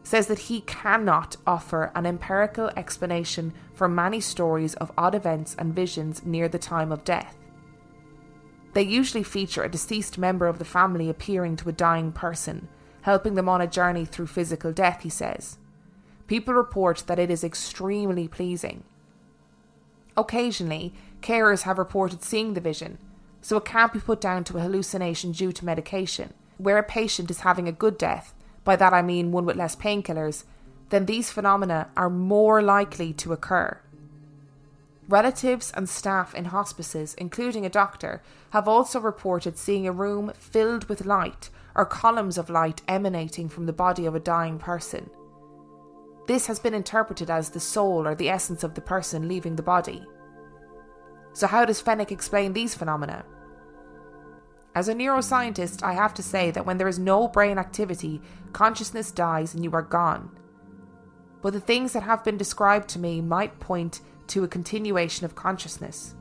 says 0.09 0.27
that 0.27 0.39
he 0.39 0.63
cannot 0.63 1.37
offer 1.47 1.93
an 1.95 2.07
empirical 2.07 2.71
explanation 2.79 3.53
for 3.75 3.87
many 3.87 4.19
stories 4.19 4.73
of 4.77 4.91
odd 4.97 5.15
events 5.15 5.55
and 5.59 5.75
visions 5.75 6.25
near 6.25 6.49
the 6.49 6.59
time 6.59 6.91
of 6.91 7.05
death. 7.05 7.37
They 8.73 8.85
usually 8.85 9.23
feature 9.23 9.65
a 9.65 9.69
deceased 9.71 10.17
member 10.17 10.47
of 10.47 10.59
the 10.59 10.65
family 10.65 11.11
appearing 11.11 11.57
to 11.57 11.69
a 11.69 11.73
dying 11.73 12.11
person, 12.11 12.69
helping 13.03 13.35
them 13.35 13.51
on 13.51 13.61
a 13.61 13.67
journey 13.67 14.07
through 14.07 14.29
physical 14.29 14.73
death, 14.73 15.03
he 15.03 15.11
says. 15.11 15.59
People 16.27 16.55
report 16.55 17.05
that 17.07 17.19
it 17.19 17.31
is 17.31 17.45
extremely 17.45 18.29
pleasing. 18.29 18.85
Occasionally, 20.17 20.95
carers 21.21 21.65
have 21.65 21.77
reported 21.77 22.25
seeing 22.25 22.55
the 22.55 22.63
vision, 22.63 22.97
so 23.43 23.59
it 23.59 23.67
can't 23.67 23.93
be 23.93 24.01
put 24.01 24.23
down 24.23 24.43
to 24.45 24.57
a 24.57 24.63
hallucination 24.63 25.33
due 25.33 25.53
to 25.53 25.67
medication. 25.67 26.33
Where 26.57 26.79
a 26.79 26.83
patient 26.83 27.31
is 27.31 27.41
having 27.41 27.69
a 27.69 27.73
good 27.73 27.99
death, 27.99 28.33
by 28.69 28.77
that 28.77 28.93
I 28.93 29.01
mean 29.01 29.33
one 29.33 29.47
with 29.47 29.57
less 29.57 29.75
painkillers, 29.75 30.45
then 30.91 31.07
these 31.07 31.31
phenomena 31.31 31.89
are 31.97 32.11
more 32.11 32.61
likely 32.61 33.15
to 33.15 33.33
occur. 33.33 33.81
Relatives 35.09 35.73
and 35.75 35.89
staff 35.89 36.35
in 36.35 36.45
hospices, 36.45 37.15
including 37.15 37.65
a 37.65 37.71
doctor, 37.71 38.21
have 38.51 38.69
also 38.69 39.01
reported 39.01 39.57
seeing 39.57 39.89
a 39.89 39.91
room 40.05 40.31
filled 40.39 40.87
with 40.87 41.07
light 41.07 41.49
or 41.75 41.87
columns 41.87 42.37
of 42.37 42.51
light 42.51 42.83
emanating 42.87 43.49
from 43.49 43.65
the 43.65 43.73
body 43.73 44.05
of 44.05 44.15
a 44.15 44.21
dying 44.21 44.59
person. 44.59 45.09
This 46.27 46.47
has 46.47 46.59
been 46.59 46.75
interpreted 46.75 47.31
as 47.31 47.49
the 47.49 47.61
soul 47.61 48.07
or 48.07 48.15
the 48.15 48.29
essence 48.29 48.63
of 48.63 48.75
the 48.75 48.83
person 48.83 49.29
leaving 49.29 49.57
the 49.57 49.63
body. 49.63 50.05
So, 51.33 51.47
how 51.47 51.65
does 51.65 51.81
Fenwick 51.81 52.13
explain 52.13 52.53
these 52.53 52.75
phenomena? 52.75 53.25
As 54.79 54.87
a 54.87 54.95
neuroscientist, 54.95 55.83
I 55.83 55.95
have 55.95 56.15
to 56.15 56.23
say 56.23 56.53
that 56.53 56.65
when 56.65 56.79
there 56.79 56.87
is 56.87 57.01
no 57.01 57.27
brain 57.27 57.59
activity, 57.59 58.23
consciousness 58.53 59.11
dies 59.11 59.53
and 59.53 59.65
you 59.65 59.73
are 59.73 59.83
gone. 59.83 60.31
But 61.43 61.53
the 61.53 61.61
things 61.61 61.95
that 61.95 62.05
have 62.05 62.23
been 62.23 62.37
described 62.37 62.89
to 62.91 63.01
me 63.01 63.21
might 63.21 63.59
point 63.59 64.03
to 64.29 64.45
a 64.45 64.47
continuation 64.47 65.25
of 65.25 65.35
consciousness. 65.35 66.15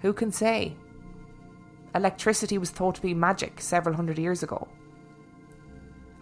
Who 0.00 0.14
can 0.14 0.32
say? 0.32 0.78
Electricity 1.94 2.56
was 2.56 2.70
thought 2.70 2.94
to 2.94 3.02
be 3.02 3.12
magic 3.12 3.60
several 3.60 3.94
hundred 3.94 4.18
years 4.18 4.42
ago. 4.42 4.66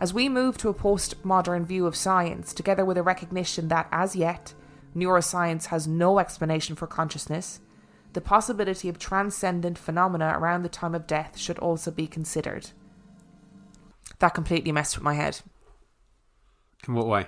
As 0.01 0.13
we 0.13 0.29
move 0.29 0.59
to 0.59 0.71
a 0.71 0.75
postmodern 0.75 1.65
view 1.67 1.87
of 1.87 1.95
science, 1.95 2.53
together 2.53 2.85
with 2.85 2.99
a 2.99 3.03
recognition 3.05 3.69
that, 3.69 3.87
as 3.93 4.17
yet, 4.17 4.55
neuroscience 4.97 5.67
has 5.67 5.87
no 5.87 6.19
explanation 6.19 6.75
for 6.75 6.89
consciousness, 6.89 7.61
the 8.13 8.21
possibility 8.21 8.89
of 8.89 8.99
transcendent 8.99 9.79
phenomena 9.79 10.35
around 10.37 10.63
the 10.63 10.69
time 10.69 10.95
of 10.95 11.07
death 11.07 11.39
should 11.39 11.59
also 11.59 11.91
be 11.91 12.07
considered. 12.07 12.71
That 14.19 14.35
completely 14.35 14.73
messed 14.73 14.97
with 14.97 15.03
my 15.05 15.15
head. 15.15 15.41
In 16.87 16.95
what 16.95 17.07
way? 17.07 17.27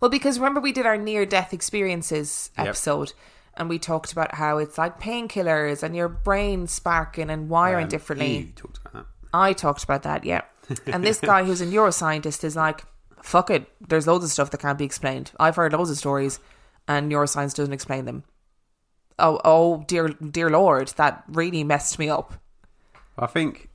Well, 0.00 0.10
because 0.10 0.38
remember 0.38 0.60
we 0.60 0.72
did 0.72 0.86
our 0.86 0.96
near 0.96 1.24
death 1.26 1.52
experiences 1.52 2.50
Yep. 2.58 2.66
episode 2.68 3.12
and 3.56 3.68
we 3.68 3.78
talked 3.78 4.12
about 4.12 4.34
how 4.34 4.58
it's 4.58 4.76
like 4.78 4.98
painkillers 5.00 5.82
and 5.82 5.94
your 5.94 6.08
brain 6.08 6.66
sparking 6.66 7.30
and 7.30 7.48
wiring 7.48 7.84
Um, 7.84 7.88
differently. 7.90 8.38
You 8.38 8.52
talked 8.56 8.78
about 8.78 8.92
that. 8.92 9.06
I 9.32 9.52
talked 9.52 9.84
about 9.84 10.02
that, 10.02 10.24
yeah. 10.24 10.42
And 10.86 11.04
this 11.04 11.20
guy 11.20 11.44
who's 11.44 11.60
a 11.60 11.66
neuroscientist 11.66 12.42
is 12.44 12.56
like, 12.56 12.84
fuck 13.22 13.50
it, 13.50 13.68
there's 13.88 14.06
loads 14.06 14.24
of 14.24 14.30
stuff 14.30 14.50
that 14.50 14.58
can't 14.60 14.78
be 14.78 14.84
explained. 14.84 15.30
I've 15.38 15.56
heard 15.56 15.72
loads 15.72 15.90
of 15.90 15.96
stories 15.98 16.40
and 16.88 17.10
neuroscience 17.10 17.54
doesn't 17.54 17.72
explain 17.72 18.04
them. 18.06 18.24
Oh, 19.18 19.40
oh, 19.44 19.84
dear, 19.86 20.08
dear 20.08 20.50
Lord, 20.50 20.88
that 20.96 21.24
really 21.28 21.62
messed 21.64 21.98
me 21.98 22.08
up. 22.08 22.34
I 23.16 23.26
think 23.26 23.68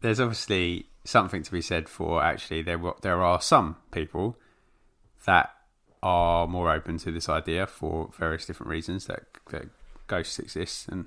there's 0.00 0.20
obviously 0.20 0.86
something 1.04 1.42
to 1.42 1.52
be 1.52 1.60
said 1.60 1.86
for 1.88 2.22
actually 2.22 2.62
there 2.62 2.80
there 3.02 3.22
are 3.22 3.38
some 3.40 3.76
people 3.90 4.38
that 5.26 5.50
are 6.02 6.46
more 6.46 6.70
open 6.70 6.98
to 6.98 7.10
this 7.10 7.28
idea 7.28 7.66
for 7.66 8.10
various 8.18 8.44
different 8.44 8.70
reasons 8.70 9.06
that, 9.06 9.22
that 9.50 9.64
ghosts 10.06 10.38
exist 10.38 10.88
and 10.88 11.06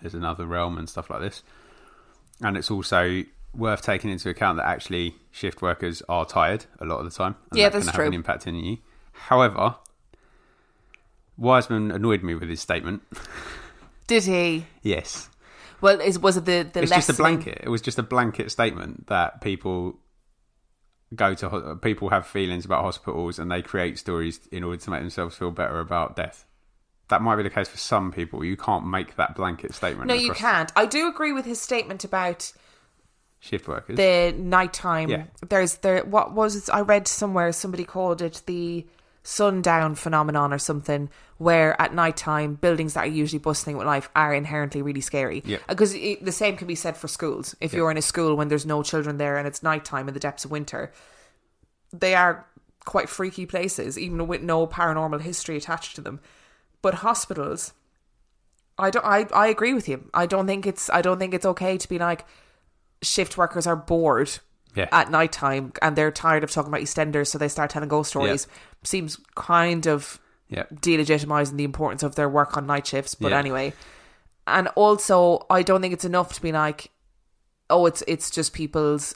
there's 0.00 0.14
another 0.14 0.46
realm 0.46 0.78
and 0.78 0.88
stuff 0.88 1.10
like 1.10 1.20
this. 1.20 1.42
And 2.40 2.56
it's 2.56 2.70
also 2.70 3.24
worth 3.54 3.82
taking 3.82 4.10
into 4.10 4.30
account 4.30 4.56
that 4.58 4.66
actually 4.66 5.16
shift 5.30 5.60
workers 5.60 6.02
are 6.08 6.24
tired 6.24 6.64
a 6.80 6.84
lot 6.84 6.98
of 7.00 7.04
the 7.04 7.10
time. 7.10 7.36
And 7.50 7.58
Yeah, 7.58 7.68
that 7.68 7.82
that's 7.84 7.94
true. 7.96 8.06
an 8.06 8.14
impact 8.14 8.46
on 8.46 8.54
you. 8.54 8.78
However, 9.12 9.76
Wiseman 11.38 11.90
annoyed 11.90 12.22
me 12.22 12.34
with 12.34 12.48
his 12.48 12.60
statement. 12.60 13.02
Did 14.06 14.24
he? 14.24 14.66
yes. 14.82 15.30
Well, 15.80 16.00
is, 16.00 16.18
was 16.18 16.36
it 16.36 16.44
the, 16.44 16.68
the 16.72 16.82
it's 16.82 16.90
just 16.90 17.08
a 17.08 17.14
blanket. 17.14 17.60
It 17.62 17.68
was 17.68 17.80
just 17.80 17.98
a 17.98 18.02
blanket 18.02 18.50
statement 18.50 19.06
that 19.06 19.40
people 19.40 19.96
go 21.14 21.34
to 21.34 21.78
people 21.80 22.10
have 22.10 22.26
feelings 22.26 22.64
about 22.64 22.82
hospitals 22.82 23.38
and 23.38 23.50
they 23.50 23.62
create 23.62 23.98
stories 23.98 24.40
in 24.52 24.64
order 24.64 24.76
to 24.76 24.90
make 24.90 25.00
themselves 25.00 25.36
feel 25.36 25.50
better 25.50 25.78
about 25.78 26.16
death. 26.16 26.44
That 27.08 27.22
might 27.22 27.36
be 27.36 27.42
the 27.44 27.50
case 27.50 27.68
for 27.68 27.78
some 27.78 28.12
people. 28.12 28.44
You 28.44 28.56
can't 28.56 28.86
make 28.86 29.16
that 29.16 29.34
blanket 29.34 29.72
statement. 29.72 30.08
No, 30.08 30.14
you 30.14 30.32
can't. 30.32 30.70
I 30.76 30.84
do 30.84 31.08
agree 31.08 31.32
with 31.32 31.46
his 31.46 31.60
statement 31.60 32.04
about 32.04 32.52
Shift 33.40 33.68
workers. 33.68 33.96
the 33.96 34.34
nighttime. 34.36 35.08
Yeah. 35.08 35.24
There's 35.48 35.76
there. 35.76 36.04
What 36.04 36.32
was 36.32 36.56
it? 36.56 36.74
I 36.74 36.80
read 36.80 37.06
somewhere 37.06 37.52
somebody 37.52 37.84
called 37.84 38.20
it 38.20 38.42
the 38.46 38.84
sundown 39.22 39.94
phenomenon 39.94 40.52
or 40.52 40.58
something, 40.58 41.10
where 41.38 41.80
at 41.80 41.94
nighttime 41.94 42.54
buildings 42.54 42.94
that 42.94 43.04
are 43.04 43.10
usually 43.10 43.38
bustling 43.38 43.76
with 43.76 43.86
life 43.86 44.08
are 44.16 44.34
inherently 44.34 44.82
really 44.82 45.00
scary. 45.00 45.42
Yeah. 45.44 45.58
Uh, 45.68 45.74
because 45.74 45.94
it, 45.94 46.24
the 46.24 46.32
same 46.32 46.56
can 46.56 46.66
be 46.66 46.74
said 46.74 46.96
for 46.96 47.08
schools. 47.08 47.54
If 47.60 47.72
you're 47.72 47.90
in 47.90 47.96
a 47.96 48.02
school 48.02 48.36
when 48.36 48.48
there's 48.48 48.66
no 48.66 48.82
children 48.82 49.18
there 49.18 49.36
and 49.36 49.46
it's 49.46 49.62
nighttime 49.62 50.08
in 50.08 50.14
the 50.14 50.20
depths 50.20 50.44
of 50.44 50.50
winter, 50.50 50.92
they 51.92 52.14
are 52.14 52.46
quite 52.84 53.08
freaky 53.08 53.46
places, 53.46 53.98
even 53.98 54.26
with 54.26 54.42
no 54.42 54.66
paranormal 54.66 55.20
history 55.20 55.56
attached 55.56 55.94
to 55.96 56.00
them. 56.00 56.20
But 56.80 56.94
hospitals, 56.94 57.72
I 58.78 58.90
don't. 58.90 59.04
I, 59.04 59.26
I 59.34 59.48
agree 59.48 59.74
with 59.74 59.88
you. 59.88 60.08
I 60.14 60.26
don't 60.26 60.46
think 60.46 60.66
it's. 60.66 60.88
I 60.90 61.02
don't 61.02 61.18
think 61.18 61.34
it's 61.34 61.46
okay 61.46 61.76
to 61.76 61.88
be 61.88 61.98
like 61.98 62.24
shift 63.02 63.36
workers 63.36 63.66
are 63.66 63.76
bored 63.76 64.38
Yeah. 64.78 64.88
at 64.92 65.10
night 65.10 65.32
time 65.32 65.72
and 65.82 65.96
they're 65.96 66.10
tired 66.12 66.44
of 66.44 66.50
talking 66.50 66.68
about 66.72 66.80
EastEnders, 66.82 67.26
so 67.28 67.36
they 67.38 67.48
start 67.48 67.70
telling 67.70 67.88
ghost 67.88 68.10
stories. 68.10 68.46
Seems 68.84 69.18
kind 69.34 69.86
of 69.86 70.20
yeah. 70.48 70.64
delegitimizing 70.72 71.56
the 71.56 71.64
importance 71.64 72.02
of 72.02 72.14
their 72.14 72.28
work 72.28 72.56
on 72.56 72.66
night 72.66 72.86
shifts. 72.86 73.14
But 73.14 73.32
Yeah. 73.32 73.38
anyway, 73.38 73.72
and 74.46 74.68
also 74.76 75.46
I 75.50 75.62
don't 75.62 75.82
think 75.82 75.92
it's 75.94 76.04
enough 76.04 76.32
to 76.34 76.42
be 76.42 76.52
like, 76.52 76.90
oh, 77.68 77.86
it's 77.86 78.02
it's 78.06 78.30
just 78.30 78.52
people's 78.52 79.14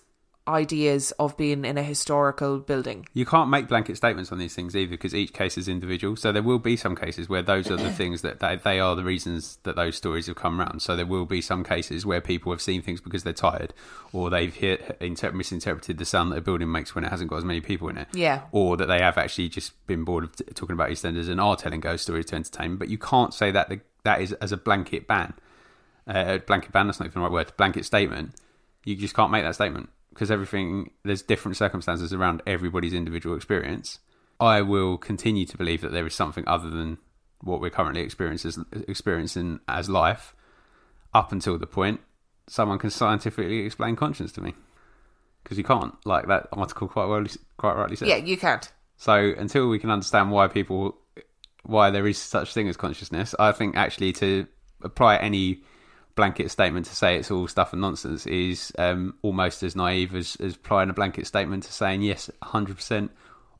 ideas 0.48 1.12
of 1.12 1.36
being 1.36 1.64
in 1.64 1.78
a 1.78 1.82
historical 1.82 2.58
building. 2.58 3.06
You 3.12 3.24
can't 3.24 3.48
make 3.48 3.68
blanket 3.68 3.96
statements 3.96 4.32
on 4.32 4.38
these 4.38 4.54
things 4.54 4.74
either 4.74 4.90
because 4.90 5.14
each 5.14 5.32
case 5.32 5.56
is 5.56 5.68
individual. 5.68 6.16
So 6.16 6.32
there 6.32 6.42
will 6.42 6.58
be 6.58 6.76
some 6.76 6.96
cases 6.96 7.28
where 7.28 7.42
those 7.42 7.70
are 7.70 7.76
the 7.76 7.90
things 7.92 8.22
that 8.22 8.40
they, 8.40 8.56
they 8.56 8.80
are 8.80 8.96
the 8.96 9.04
reasons 9.04 9.58
that 9.62 9.76
those 9.76 9.96
stories 9.96 10.26
have 10.26 10.36
come 10.36 10.60
around. 10.60 10.82
So 10.82 10.96
there 10.96 11.06
will 11.06 11.26
be 11.26 11.40
some 11.40 11.62
cases 11.62 12.04
where 12.04 12.20
people 12.20 12.52
have 12.52 12.60
seen 12.60 12.82
things 12.82 13.00
because 13.00 13.22
they're 13.22 13.32
tired 13.32 13.72
or 14.12 14.30
they've 14.30 14.54
hit, 14.54 14.96
inter- 15.00 15.32
misinterpreted 15.32 15.98
the 15.98 16.04
sound 16.04 16.32
that 16.32 16.38
a 16.38 16.42
building 16.42 16.72
makes 16.72 16.94
when 16.94 17.04
it 17.04 17.10
hasn't 17.10 17.30
got 17.30 17.36
as 17.36 17.44
many 17.44 17.60
people 17.60 17.88
in 17.88 17.96
it. 17.96 18.08
Yeah. 18.12 18.42
Or 18.50 18.76
that 18.76 18.86
they 18.86 18.98
have 18.98 19.18
actually 19.18 19.48
just 19.48 19.86
been 19.86 20.02
bored 20.04 20.24
of 20.24 20.34
t- 20.34 20.44
talking 20.54 20.74
about 20.74 20.90
EastEnders 20.90 21.28
and 21.28 21.40
are 21.40 21.56
telling 21.56 21.80
ghost 21.80 22.04
stories 22.04 22.26
to 22.26 22.36
entertain. 22.36 22.76
But 22.76 22.88
you 22.88 22.98
can't 22.98 23.32
say 23.32 23.52
that 23.52 23.68
the, 23.68 23.80
that 24.02 24.20
is 24.20 24.32
as 24.34 24.50
a 24.50 24.56
blanket 24.56 25.06
ban. 25.06 25.34
Uh, 26.04 26.38
blanket 26.38 26.72
ban, 26.72 26.88
that's 26.88 26.98
not 26.98 27.06
even 27.06 27.22
the 27.22 27.28
right 27.28 27.32
word. 27.32 27.56
Blanket 27.56 27.84
statement. 27.84 28.34
You 28.84 28.96
just 28.96 29.14
can't 29.14 29.30
make 29.30 29.44
that 29.44 29.54
statement 29.54 29.88
because 30.12 30.30
everything 30.30 30.90
there's 31.04 31.22
different 31.22 31.56
circumstances 31.56 32.12
around 32.12 32.42
everybody's 32.46 32.94
individual 32.94 33.36
experience. 33.36 33.98
I 34.40 34.62
will 34.62 34.98
continue 34.98 35.46
to 35.46 35.56
believe 35.56 35.80
that 35.82 35.92
there 35.92 36.06
is 36.06 36.14
something 36.14 36.44
other 36.46 36.70
than 36.70 36.98
what 37.40 37.60
we're 37.60 37.70
currently 37.70 38.02
experiencing 38.02 38.64
experiencing 38.88 39.60
as 39.68 39.88
life, 39.88 40.34
up 41.14 41.32
until 41.32 41.58
the 41.58 41.66
point 41.66 42.00
someone 42.48 42.78
can 42.78 42.90
scientifically 42.90 43.60
explain 43.60 43.96
conscience 43.96 44.32
to 44.32 44.40
me. 44.40 44.54
Because 45.42 45.58
you 45.58 45.64
can't, 45.64 45.94
like 46.06 46.28
that 46.28 46.48
article 46.52 46.86
quite 46.86 47.06
well, 47.06 47.24
quite 47.56 47.74
rightly 47.74 47.96
said. 47.96 48.08
Yeah, 48.08 48.16
you 48.16 48.36
can't. 48.36 48.70
So 48.96 49.34
until 49.36 49.68
we 49.68 49.78
can 49.78 49.90
understand 49.90 50.30
why 50.30 50.46
people, 50.46 50.96
why 51.64 51.90
there 51.90 52.06
is 52.06 52.18
such 52.18 52.54
thing 52.54 52.68
as 52.68 52.76
consciousness, 52.76 53.34
I 53.38 53.50
think 53.52 53.76
actually 53.76 54.12
to 54.14 54.46
apply 54.82 55.16
any 55.16 55.62
blanket 56.14 56.50
statement 56.50 56.86
to 56.86 56.94
say 56.94 57.16
it's 57.16 57.30
all 57.30 57.48
stuff 57.48 57.72
and 57.72 57.80
nonsense 57.82 58.26
is 58.26 58.72
um, 58.78 59.14
almost 59.22 59.62
as 59.62 59.74
naive 59.74 60.14
as, 60.14 60.36
as 60.36 60.54
applying 60.54 60.90
a 60.90 60.92
blanket 60.92 61.26
statement 61.26 61.64
to 61.64 61.72
saying 61.72 62.02
yes, 62.02 62.30
100% 62.42 63.10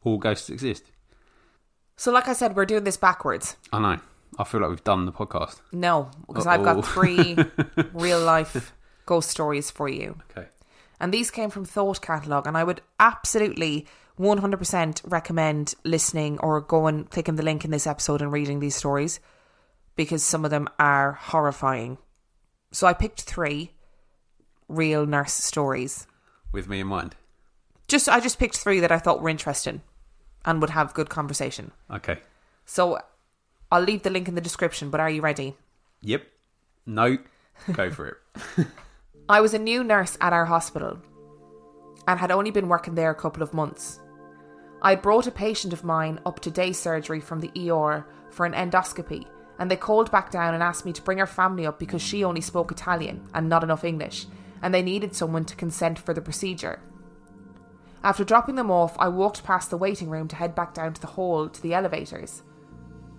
all 0.05 0.19
ghosts 0.19 0.51
exist. 0.51 0.85
So, 1.97 2.11
like 2.11 2.29
I 2.29 2.33
said, 2.33 2.57
we're 2.57 2.67
doing 2.67 2.85
this 2.85 2.97
backwards. 2.97 3.57
I 3.73 3.79
know. 3.79 4.01
I 4.39 4.45
feel 4.45 4.61
like 4.61 4.71
we've 4.71 4.85
done 4.85 5.05
the 5.05 5.13
podcast. 5.13 5.61
No, 5.73 6.11
because 6.27 6.47
I've 6.47 6.65
got 6.65 6.85
three 6.85 7.37
real 7.93 8.21
life 8.21 8.73
ghost 9.05 9.31
stories 9.31 9.71
for 9.71 9.89
you. 9.89 10.19
Okay. 10.31 10.49
And 10.99 11.13
these 11.13 11.31
came 11.31 11.51
from 11.51 11.65
Thought 11.65 12.01
Catalog, 12.01 12.47
and 12.47 12.57
I 12.57 12.65
would 12.65 12.81
absolutely 12.99 13.87
100% 14.19 15.01
recommend 15.05 15.75
listening 15.85 16.39
or 16.39 16.61
going, 16.61 17.05
clicking 17.05 17.35
the 17.35 17.43
link 17.43 17.65
in 17.65 17.71
this 17.71 17.87
episode 17.87 18.23
and 18.23 18.33
reading 18.33 18.61
these 18.61 18.77
stories 18.77 19.21
because 19.97 20.23
some 20.23 20.45
of 20.45 20.51
them 20.51 20.69
are 20.79 21.13
horrifying. 21.13 21.99
So 22.73 22.87
I 22.87 22.95
picked 22.95 23.23
three 23.23 23.73
real 24.69 25.07
nurse 25.07 25.33
stories. 25.33 26.07
With 26.51 26.69
me 26.69 26.81
in 26.81 26.87
mind. 26.87 27.15
Just 27.87 28.09
I 28.09 28.21
just 28.21 28.39
picked 28.39 28.57
three 28.57 28.81
that 28.81 28.91
I 28.91 28.99
thought 28.99 29.23
were 29.23 29.29
interesting 29.29 29.83
and 30.45 30.61
would 30.61 30.71
have 30.71 30.95
good 30.95 31.11
conversation. 31.11 31.71
Okay. 31.91 32.19
So 32.65 32.99
I'll 33.71 33.83
leave 33.83 34.03
the 34.03 34.11
link 34.11 34.29
in 34.29 34.35
the 34.35 34.41
description, 34.41 34.91
but 34.91 35.01
are 35.01 35.11
you 35.11 35.21
ready? 35.21 35.57
Yep. 36.01 36.27
No. 36.87 37.19
Go 37.73 37.91
for 37.91 38.09
it. 38.09 38.67
I 39.29 39.41
was 39.41 39.55
a 39.55 39.59
new 39.59 39.85
nurse 39.85 40.17
at 40.21 40.33
our 40.33 40.47
hospital 40.47 40.99
and 42.09 42.19
had 42.19 42.33
only 42.33 42.51
been 42.51 42.69
working 42.69 42.95
there 42.95 43.11
a 43.11 43.15
couple 43.15 43.43
of 43.43 43.55
months. 43.55 44.01
I 44.81 44.97
brought 44.97 45.29
a 45.29 45.31
patient 45.31 45.73
of 45.73 45.85
mine 45.85 46.19
up 46.27 46.41
to 46.41 46.51
day 46.51 46.73
surgery 46.73 47.21
from 47.21 47.41
the 47.41 47.71
ER 47.71 48.05
for 48.31 48.47
an 48.47 48.53
endoscopy, 48.53 49.27
and 49.59 49.71
they 49.71 49.77
called 49.77 50.11
back 50.11 50.31
down 50.31 50.55
and 50.55 50.63
asked 50.63 50.85
me 50.85 50.93
to 50.93 51.03
bring 51.03 51.19
her 51.19 51.27
family 51.27 51.67
up 51.67 51.79
because 51.79 52.03
she 52.03 52.25
only 52.25 52.41
spoke 52.41 52.71
Italian 52.73 53.27
and 53.35 53.49
not 53.49 53.63
enough 53.63 53.85
English, 53.85 54.27
and 54.63 54.73
they 54.73 54.83
needed 54.83 55.15
someone 55.15 55.45
to 55.45 55.57
consent 55.57 55.99
for 55.99 56.15
the 56.15 56.21
procedure. 56.21 56.81
After 58.05 58.25
dropping 58.25 58.57
them 58.57 58.71
off, 58.71 58.97
I 58.99 59.09
walked 59.09 59.45
past 59.45 59.71
the 59.71 59.77
waiting 59.77 60.11
room 60.11 60.27
to 60.29 60.37
head 60.37 60.55
back 60.55 60.75
down 60.75 60.95
to 60.95 61.01
the 61.01 61.07
hall 61.07 61.49
to 61.49 61.63
the 61.63 61.75
elevators. 61.75 62.43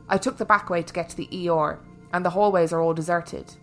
I 0.10 0.18
took 0.18 0.38
the 0.38 0.46
back 0.46 0.70
way 0.70 0.84
to 0.84 0.94
get 0.94 1.10
to 1.10 1.18
the 1.18 1.50
ER, 1.50 1.80
and 2.12 2.26
the 2.26 2.32
hallways 2.32 2.74
are 2.74 2.82
all 2.82 2.94
deserted. 2.94 3.54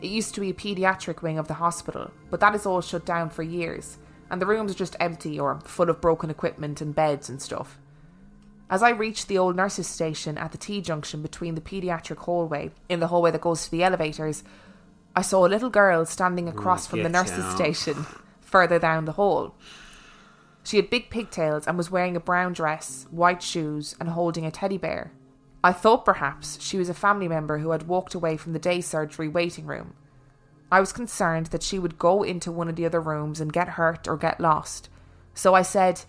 It 0.00 0.10
used 0.10 0.34
to 0.34 0.40
be 0.40 0.50
a 0.50 0.54
paediatric 0.54 1.22
wing 1.22 1.38
of 1.38 1.48
the 1.48 1.54
hospital, 1.54 2.10
but 2.30 2.40
that 2.40 2.54
is 2.54 2.66
all 2.66 2.80
shut 2.80 3.04
down 3.04 3.30
for 3.30 3.42
years, 3.42 3.98
and 4.30 4.42
the 4.42 4.46
rooms 4.46 4.72
are 4.72 4.78
just 4.78 4.96
empty 4.98 5.38
or 5.38 5.60
full 5.60 5.90
of 5.90 6.00
broken 6.00 6.30
equipment 6.30 6.80
and 6.80 6.94
beds 6.94 7.28
and 7.28 7.40
stuff. 7.40 7.78
As 8.70 8.82
I 8.82 8.90
reached 8.90 9.28
the 9.28 9.38
old 9.38 9.56
nurses' 9.56 9.86
station 9.86 10.36
at 10.36 10.52
the 10.52 10.58
T 10.58 10.80
junction 10.82 11.22
between 11.22 11.54
the 11.54 11.60
paediatric 11.60 12.18
hallway 12.18 12.70
in 12.88 13.00
the 13.00 13.06
hallway 13.08 13.30
that 13.30 13.40
goes 13.40 13.64
to 13.64 13.70
the 13.70 13.82
elevators, 13.82 14.44
I 15.16 15.22
saw 15.22 15.46
a 15.46 15.48
little 15.48 15.70
girl 15.70 16.04
standing 16.04 16.48
across 16.48 16.86
from 16.86 17.02
the 17.02 17.08
nurses' 17.08 17.44
out. 17.44 17.56
station 17.56 18.06
further 18.40 18.78
down 18.78 19.06
the 19.06 19.12
hall. 19.12 19.54
She 20.64 20.76
had 20.76 20.90
big 20.90 21.08
pigtails 21.08 21.66
and 21.66 21.78
was 21.78 21.90
wearing 21.90 22.14
a 22.14 22.20
brown 22.20 22.52
dress, 22.52 23.06
white 23.10 23.42
shoes, 23.42 23.96
and 23.98 24.10
holding 24.10 24.44
a 24.44 24.50
teddy 24.50 24.76
bear. 24.76 25.12
I 25.64 25.72
thought 25.72 26.04
perhaps 26.04 26.60
she 26.60 26.76
was 26.76 26.90
a 26.90 26.94
family 26.94 27.26
member 27.26 27.58
who 27.58 27.70
had 27.70 27.88
walked 27.88 28.14
away 28.14 28.36
from 28.36 28.52
the 28.52 28.58
day 28.58 28.82
surgery 28.82 29.28
waiting 29.28 29.66
room. 29.66 29.94
I 30.70 30.80
was 30.80 30.92
concerned 30.92 31.46
that 31.46 31.62
she 31.62 31.78
would 31.78 31.98
go 31.98 32.22
into 32.22 32.52
one 32.52 32.68
of 32.68 32.76
the 32.76 32.84
other 32.84 33.00
rooms 33.00 33.40
and 33.40 33.52
get 33.52 33.70
hurt 33.70 34.06
or 34.06 34.18
get 34.18 34.40
lost. 34.40 34.90
So 35.34 35.54
I 35.54 35.62
said, 35.62 36.02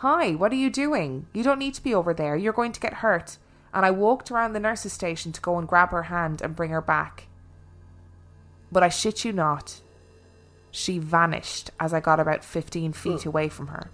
Hi, 0.00 0.32
what 0.32 0.52
are 0.52 0.56
you 0.56 0.68
doing? 0.68 1.26
You 1.32 1.42
don't 1.42 1.58
need 1.58 1.72
to 1.72 1.82
be 1.82 1.94
over 1.94 2.12
there. 2.12 2.36
You're 2.36 2.52
going 2.52 2.72
to 2.72 2.80
get 2.80 2.94
hurt. 2.94 3.38
And 3.72 3.86
I 3.86 3.90
walked 3.90 4.30
around 4.30 4.52
the 4.52 4.60
nurse's 4.60 4.92
station 4.92 5.32
to 5.32 5.40
go 5.40 5.58
and 5.58 5.66
grab 5.66 5.88
her 5.88 6.04
hand 6.04 6.42
and 6.42 6.54
bring 6.54 6.70
her 6.70 6.82
back. 6.82 7.28
But 8.70 8.82
I 8.82 8.90
shit 8.90 9.24
you 9.24 9.32
not, 9.32 9.80
she 10.70 10.98
vanished 10.98 11.70
as 11.80 11.94
I 11.94 12.00
got 12.00 12.20
about 12.20 12.44
15 12.44 12.92
feet 12.92 13.24
away 13.24 13.48
from 13.48 13.68
her. 13.68 13.90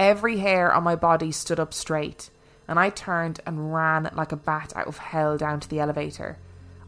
Every 0.00 0.38
hair 0.38 0.72
on 0.72 0.82
my 0.82 0.96
body 0.96 1.30
stood 1.30 1.60
up 1.60 1.72
straight, 1.72 2.28
and 2.66 2.80
I 2.80 2.90
turned 2.90 3.38
and 3.46 3.72
ran 3.72 4.10
like 4.14 4.32
a 4.32 4.36
bat 4.36 4.72
out 4.74 4.88
of 4.88 4.98
hell 4.98 5.36
down 5.36 5.60
to 5.60 5.68
the 5.68 5.78
elevator. 5.78 6.38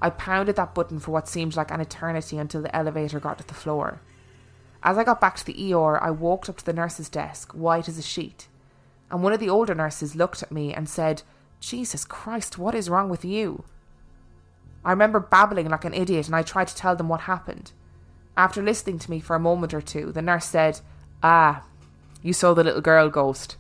I 0.01 0.11
pounded 0.11 0.57
that 0.57 0.75
button 0.75 0.99
for 0.99 1.13
what 1.13 1.29
seemed 1.29 1.55
like 1.55 1.71
an 1.71 1.81
eternity 1.81 2.39
until 2.39 2.63
the 2.63 2.75
elevator 2.75 3.21
got 3.21 3.39
to 3.39 3.47
the 3.47 3.55
floor. 3.55 4.01
As 4.85 4.99
I 4.99 5.05
got 5.05 5.21
back 5.21 5.37
to 5.37 5.47
the 5.47 5.73
ER, 5.73 5.99
I 6.03 6.11
walked 6.11 6.51
up 6.51 6.59
to 6.59 6.65
the 6.65 6.75
nurse's 6.75 7.09
desk, 7.09 7.53
white 7.53 7.89
as 7.89 7.99
a 7.99 8.03
sheet, 8.03 8.49
and 9.11 9.23
one 9.23 9.33
of 9.33 9.41
the 9.41 9.49
older 9.49 9.75
nurses 9.75 10.15
looked 10.15 10.43
at 10.43 10.53
me 10.53 10.75
and 10.75 10.89
said, 10.89 11.23
Jesus 11.61 12.05
Christ, 12.05 12.59
what 12.59 12.75
is 12.75 12.91
wrong 12.91 13.09
with 13.09 13.25
you? 13.25 13.65
I 14.85 14.91
remember 14.91 15.19
babbling 15.19 15.71
like 15.71 15.85
an 15.85 15.95
idiot 15.95 16.27
and 16.27 16.37
I 16.37 16.43
tried 16.43 16.69
to 16.69 16.77
tell 16.77 16.95
them 16.95 17.09
what 17.09 17.23
happened. 17.23 17.73
After 18.37 18.63
listening 18.63 18.99
to 18.99 19.11
me 19.11 19.21
for 19.21 19.35
a 19.35 19.41
moment 19.41 19.73
or 19.73 19.81
two, 19.81 20.13
the 20.13 20.21
nurse 20.21 20.45
said, 20.45 20.81
Ah, 21.23 21.65
you 22.23 22.33
saw 22.33 22.53
the 22.53 22.65
little 22.65 22.83
girl 22.83 23.09
ghost. 23.09 23.57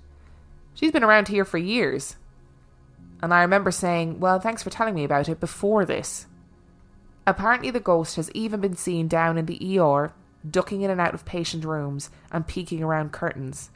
She's 0.74 0.92
been 0.92 1.04
around 1.04 1.28
here 1.28 1.44
for 1.44 1.56
years. 1.56 2.16
And 3.22 3.32
I 3.32 3.40
remember 3.40 3.70
saying, 3.70 4.20
Well, 4.20 4.40
thanks 4.40 4.62
for 4.62 4.70
telling 4.70 4.94
me 4.94 5.04
about 5.04 5.28
it 5.28 5.40
before 5.40 5.86
this. 5.86 6.26
Apparently, 7.26 7.70
the 7.70 7.80
ghost 7.80 8.16
has 8.16 8.30
even 8.32 8.60
been 8.60 8.76
seen 8.76 9.08
down 9.08 9.38
in 9.38 9.46
the 9.46 9.78
ER, 9.78 10.12
ducking 10.48 10.82
in 10.82 10.90
and 10.90 11.00
out 11.00 11.14
of 11.14 11.24
patient 11.24 11.64
rooms 11.64 12.10
and 12.30 12.46
peeking 12.46 12.82
around 12.82 13.12
curtains. 13.12 13.70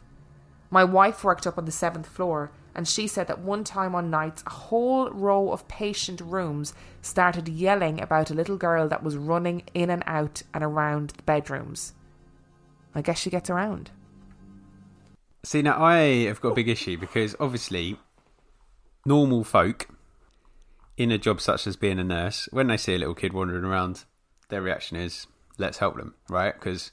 My 0.71 0.85
wife 0.85 1.25
worked 1.25 1.47
up 1.47 1.57
on 1.57 1.65
the 1.65 1.73
seventh 1.73 2.07
floor, 2.07 2.51
and 2.75 2.87
she 2.87 3.07
said 3.07 3.27
that 3.29 3.41
one 3.41 3.65
time 3.65 3.95
on 3.95 4.11
nights, 4.11 4.43
a 4.47 4.51
whole 4.51 5.11
row 5.11 5.51
of 5.51 5.67
patient 5.67 6.21
rooms 6.21 6.75
started 7.01 7.49
yelling 7.49 8.01
about 8.01 8.31
a 8.31 8.35
little 8.35 8.57
girl 8.57 8.89
that 8.89 9.03
was 9.03 9.17
running 9.17 9.63
in 9.75 9.91
and 9.91 10.03
out 10.07 10.43
and 10.53 10.63
around 10.63 11.11
the 11.11 11.23
bedrooms. 11.23 11.95
I 12.95 13.03
guess 13.03 13.19
she 13.19 13.31
gets 13.31 13.51
around. 13.51 13.91
See, 15.45 15.63
now 15.63 15.83
I 15.83 16.27
have 16.27 16.41
got 16.41 16.51
a 16.51 16.55
big 16.55 16.69
issue 16.69 16.99
because 16.99 17.35
obviously, 17.41 17.99
normal 19.07 19.45
folk 19.45 19.89
in 20.99 21.13
a 21.13 21.19
job 21.19 21.41
such 21.41 21.67
as 21.67 21.77
being 21.77 21.99
a 21.99 22.05
nurse, 22.05 22.49
when 22.53 22.67
they 22.67 22.77
see 22.77 22.95
a 22.95 22.99
little 22.99 23.15
kid 23.15 23.33
wandering 23.33 23.65
around, 23.65 24.05
their 24.49 24.61
reaction 24.61 24.97
is, 24.97 25.27
let's 25.59 25.79
help 25.79 25.97
them, 25.97 26.15
right? 26.29 26.55
Because 26.55 26.91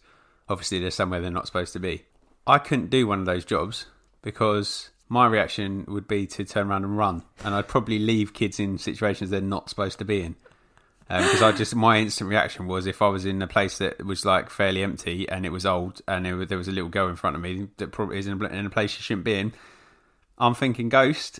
obviously 0.49 0.79
they're 0.79 0.91
somewhere 0.91 1.21
they're 1.21 1.31
not 1.31 1.47
supposed 1.47 1.73
to 1.73 1.79
be. 1.79 2.03
I 2.45 2.57
couldn't 2.57 2.89
do 2.89 3.07
one 3.07 3.19
of 3.19 3.25
those 3.25 3.45
jobs 3.45 3.85
because 4.21 4.89
my 5.07 5.27
reaction 5.27 5.85
would 5.87 6.07
be 6.07 6.27
to 6.27 6.43
turn 6.43 6.69
around 6.69 6.83
and 6.83 6.97
run, 6.97 7.23
and 7.43 7.55
I'd 7.55 7.67
probably 7.67 7.99
leave 7.99 8.33
kids 8.33 8.59
in 8.59 8.77
situations 8.77 9.29
they're 9.29 9.41
not 9.41 9.69
supposed 9.69 9.99
to 9.99 10.05
be 10.05 10.21
in. 10.21 10.35
Um, 11.07 11.23
because 11.23 11.43
I 11.43 11.51
just 11.51 11.75
my 11.75 11.99
instant 11.99 12.31
reaction 12.31 12.67
was 12.67 12.87
if 12.87 13.01
I 13.03 13.09
was 13.09 13.25
in 13.25 13.39
a 13.41 13.47
place 13.47 13.77
that 13.77 14.03
was 14.03 14.25
like 14.25 14.49
fairly 14.49 14.81
empty 14.81 15.29
and 15.29 15.45
it 15.45 15.51
was 15.51 15.63
old 15.63 16.01
and 16.07 16.25
there 16.25 16.57
was 16.57 16.67
a 16.67 16.71
little 16.71 16.89
girl 16.89 17.09
in 17.09 17.15
front 17.15 17.35
of 17.35 17.43
me 17.43 17.67
that 17.77 17.91
probably 17.91 18.17
is 18.17 18.25
in 18.25 18.41
a, 18.41 18.45
in 18.47 18.65
a 18.65 18.71
place 18.71 18.89
she 18.89 19.03
shouldn't 19.03 19.25
be 19.25 19.35
in. 19.35 19.53
I'm 20.39 20.55
thinking 20.55 20.89
ghost 20.89 21.39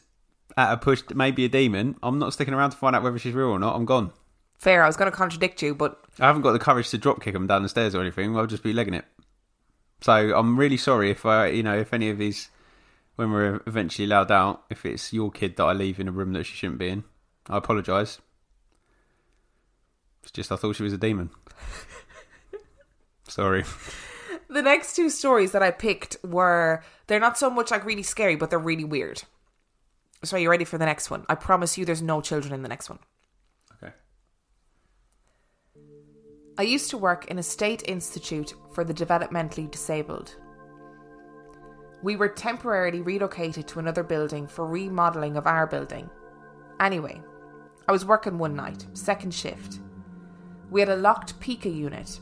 at 0.56 0.72
a 0.72 0.78
push, 0.78 1.02
maybe 1.16 1.46
a 1.46 1.50
demon. 1.50 1.96
I'm 2.04 2.20
not 2.20 2.34
sticking 2.34 2.54
around 2.54 2.72
to 2.72 2.78
find 2.78 2.96
out 2.96 3.02
whether 3.02 3.18
she's 3.18 3.34
real 3.34 3.48
or 3.48 3.60
not. 3.60 3.76
I'm 3.76 3.86
gone. 3.86 4.12
Fair, 4.58 4.84
I 4.84 4.88
was 4.88 4.98
going 4.98 5.12
to 5.12 5.16
contradict 5.16 5.62
you, 5.62 5.76
but 5.76 6.02
I 6.20 6.28
haven't 6.28 6.42
got 6.42 6.54
the 6.54 6.60
courage 6.60 6.90
to 6.90 6.98
drop 6.98 7.22
kick 7.22 7.34
them 7.34 7.48
down 7.48 7.64
the 7.64 7.70
stairs 7.70 7.94
or 7.94 8.02
anything. 8.02 8.36
I'll 8.38 8.48
just 8.48 8.64
be 8.64 8.74
legging 8.74 8.94
it. 8.94 9.06
So 10.02 10.14
I'm 10.14 10.58
really 10.58 10.78
sorry 10.78 11.12
if 11.12 11.26
I, 11.26 11.48
you 11.48 11.64
know, 11.64 11.78
if 11.78 11.94
any 11.94 12.10
of 12.10 12.18
these, 12.18 12.50
when 13.16 13.32
we're 13.32 13.62
eventually 13.66 14.06
allowed 14.06 14.32
out, 14.32 14.64
if 14.70 14.86
it's 14.86 15.14
your 15.14 15.32
kid 15.32 15.58
that 15.58 15.64
I 15.64 15.74
leave 15.74 16.00
in 16.00 16.08
a 16.08 16.12
room 16.12 16.34
that 16.34 16.46
she 16.46 16.56
shouldn't 16.56 16.80
be 16.80 16.90
in, 16.90 17.04
I 17.50 17.58
apologise. 17.58 18.20
It's 20.24 20.32
just 20.32 20.52
I 20.52 20.56
thought 20.56 20.76
she 20.76 20.84
was 20.84 20.94
a 20.94 20.98
demon. 20.98 21.30
Sorry. 23.28 23.64
The 24.50 24.62
next 24.62 24.96
two 24.96 25.10
stories 25.10 25.52
that 25.52 25.64
I 25.64 25.72
picked 25.72 26.18
were 26.24 26.84
they're 27.08 27.20
not 27.20 27.38
so 27.38 27.50
much 27.50 27.72
like 27.72 27.86
really 27.86 28.04
scary, 28.04 28.36
but 28.36 28.50
they're 28.50 28.60
really 28.60 28.84
weird. 28.84 29.24
So 30.24 30.38
are 30.38 30.40
you 30.40 30.50
ready 30.50 30.66
for 30.66 30.78
the 30.78 30.86
next 30.86 31.12
one? 31.12 31.26
I 31.30 31.36
promise 31.36 31.78
you 31.78 31.86
there's 31.86 32.02
no 32.02 32.22
children 32.22 32.54
in 32.54 32.64
the 32.64 32.70
next 32.70 32.90
one. 32.90 33.00
I 36.58 36.64
used 36.64 36.90
to 36.92 36.98
work 36.98 37.26
in 37.26 37.38
a 37.38 37.44
state 37.44 37.84
institute 37.86 38.54
for 38.72 38.86
the 38.86 38.94
developmentally 38.94 39.70
disabled. 39.70 40.38
We 42.02 42.16
were 42.16 42.30
temporarily 42.30 43.02
relocated 43.02 43.68
to 43.68 43.80
another 43.80 44.04
building 44.04 44.48
for 44.48 44.66
remodelling 44.66 45.36
of 45.36 45.48
our 45.48 45.68
building. 45.68 46.10
Anyway, 46.80 47.22
I 47.90 47.92
was 47.92 48.06
working 48.06 48.38
one 48.38 48.56
night, 48.56 48.86
second 48.94 49.34
shift. 49.34 49.80
We 50.72 50.80
had 50.80 50.90
a 50.90 50.96
locked 50.96 51.38
PICA 51.42 51.70
unit. 51.70 52.22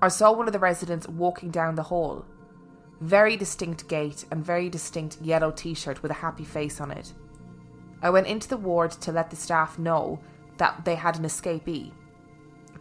I 0.00 0.08
saw 0.08 0.32
one 0.32 0.46
of 0.46 0.54
the 0.54 0.58
residents 0.58 1.06
walking 1.06 1.50
down 1.50 1.74
the 1.74 1.82
hall. 1.82 2.24
Very 3.02 3.36
distinct 3.36 3.86
gait 3.86 4.24
and 4.30 4.42
very 4.42 4.70
distinct 4.70 5.20
yellow 5.20 5.50
t 5.50 5.74
shirt 5.74 6.02
with 6.02 6.10
a 6.10 6.14
happy 6.14 6.44
face 6.44 6.80
on 6.80 6.90
it. 6.90 7.12
I 8.00 8.08
went 8.08 8.28
into 8.28 8.48
the 8.48 8.56
ward 8.56 8.92
to 8.92 9.12
let 9.12 9.28
the 9.28 9.36
staff 9.36 9.78
know 9.78 10.20
that 10.56 10.86
they 10.86 10.94
had 10.94 11.18
an 11.18 11.24
escapee. 11.24 11.92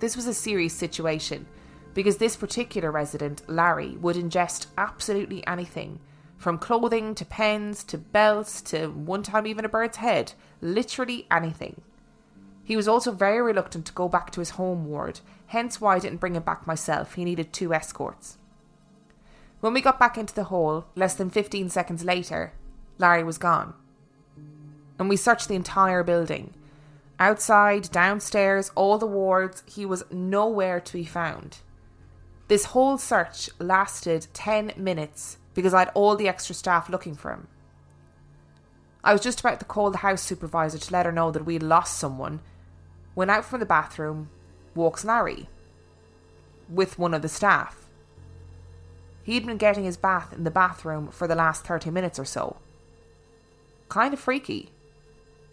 This 0.01 0.15
was 0.15 0.25
a 0.25 0.33
serious 0.33 0.73
situation 0.73 1.45
because 1.93 2.17
this 2.17 2.35
particular 2.35 2.91
resident, 2.91 3.43
Larry, 3.47 3.97
would 3.97 4.15
ingest 4.15 4.65
absolutely 4.75 5.45
anything 5.45 5.99
from 6.37 6.57
clothing 6.57 7.13
to 7.13 7.23
pens 7.23 7.83
to 7.83 7.99
belts 7.99 8.63
to 8.63 8.87
one 8.87 9.21
time 9.21 9.45
even 9.45 9.63
a 9.63 9.69
bird's 9.69 9.97
head, 9.97 10.33
literally 10.59 11.27
anything. 11.29 11.81
He 12.63 12.75
was 12.75 12.87
also 12.87 13.11
very 13.11 13.43
reluctant 13.43 13.85
to 13.85 13.93
go 13.93 14.09
back 14.09 14.31
to 14.31 14.41
his 14.41 14.51
home 14.51 14.85
ward, 14.85 15.19
hence 15.47 15.79
why 15.79 15.95
I 15.95 15.99
didn't 15.99 16.19
bring 16.19 16.35
him 16.35 16.41
back 16.41 16.65
myself. 16.65 17.13
He 17.13 17.23
needed 17.23 17.53
two 17.53 17.71
escorts. 17.71 18.39
When 19.59 19.73
we 19.73 19.81
got 19.81 19.99
back 19.99 20.17
into 20.17 20.33
the 20.33 20.45
hall, 20.45 20.87
less 20.95 21.13
than 21.13 21.29
15 21.29 21.69
seconds 21.69 22.03
later, 22.03 22.53
Larry 22.97 23.23
was 23.23 23.37
gone. 23.37 23.75
And 24.97 25.09
we 25.09 25.15
searched 25.15 25.47
the 25.47 25.55
entire 25.55 26.03
building. 26.03 26.55
Outside, 27.21 27.91
downstairs, 27.91 28.71
all 28.73 28.97
the 28.97 29.05
wards, 29.05 29.61
he 29.67 29.85
was 29.85 30.03
nowhere 30.09 30.79
to 30.79 30.93
be 30.93 31.05
found. 31.05 31.59
This 32.47 32.65
whole 32.65 32.97
search 32.97 33.47
lasted 33.59 34.25
10 34.33 34.73
minutes 34.75 35.37
because 35.53 35.71
I 35.71 35.79
had 35.81 35.91
all 35.93 36.15
the 36.15 36.27
extra 36.27 36.55
staff 36.55 36.89
looking 36.89 37.13
for 37.13 37.29
him. 37.29 37.47
I 39.03 39.13
was 39.13 39.21
just 39.21 39.39
about 39.39 39.59
to 39.59 39.67
call 39.67 39.91
the 39.91 39.99
house 39.99 40.23
supervisor 40.23 40.79
to 40.79 40.93
let 40.93 41.05
her 41.05 41.11
know 41.11 41.29
that 41.29 41.45
we'd 41.45 41.61
lost 41.61 41.99
someone. 41.99 42.39
When 43.13 43.29
out 43.29 43.45
from 43.45 43.59
the 43.59 43.67
bathroom, 43.67 44.31
walks 44.73 45.05
Larry 45.05 45.47
with 46.67 46.97
one 46.97 47.13
of 47.13 47.21
the 47.21 47.29
staff. 47.29 47.87
He'd 49.21 49.45
been 49.45 49.57
getting 49.57 49.83
his 49.83 49.95
bath 49.95 50.33
in 50.33 50.43
the 50.43 50.49
bathroom 50.49 51.09
for 51.09 51.27
the 51.27 51.35
last 51.35 51.65
30 51.65 51.91
minutes 51.91 52.17
or 52.17 52.25
so. 52.25 52.57
Kind 53.89 54.11
of 54.11 54.19
freaky. 54.19 54.71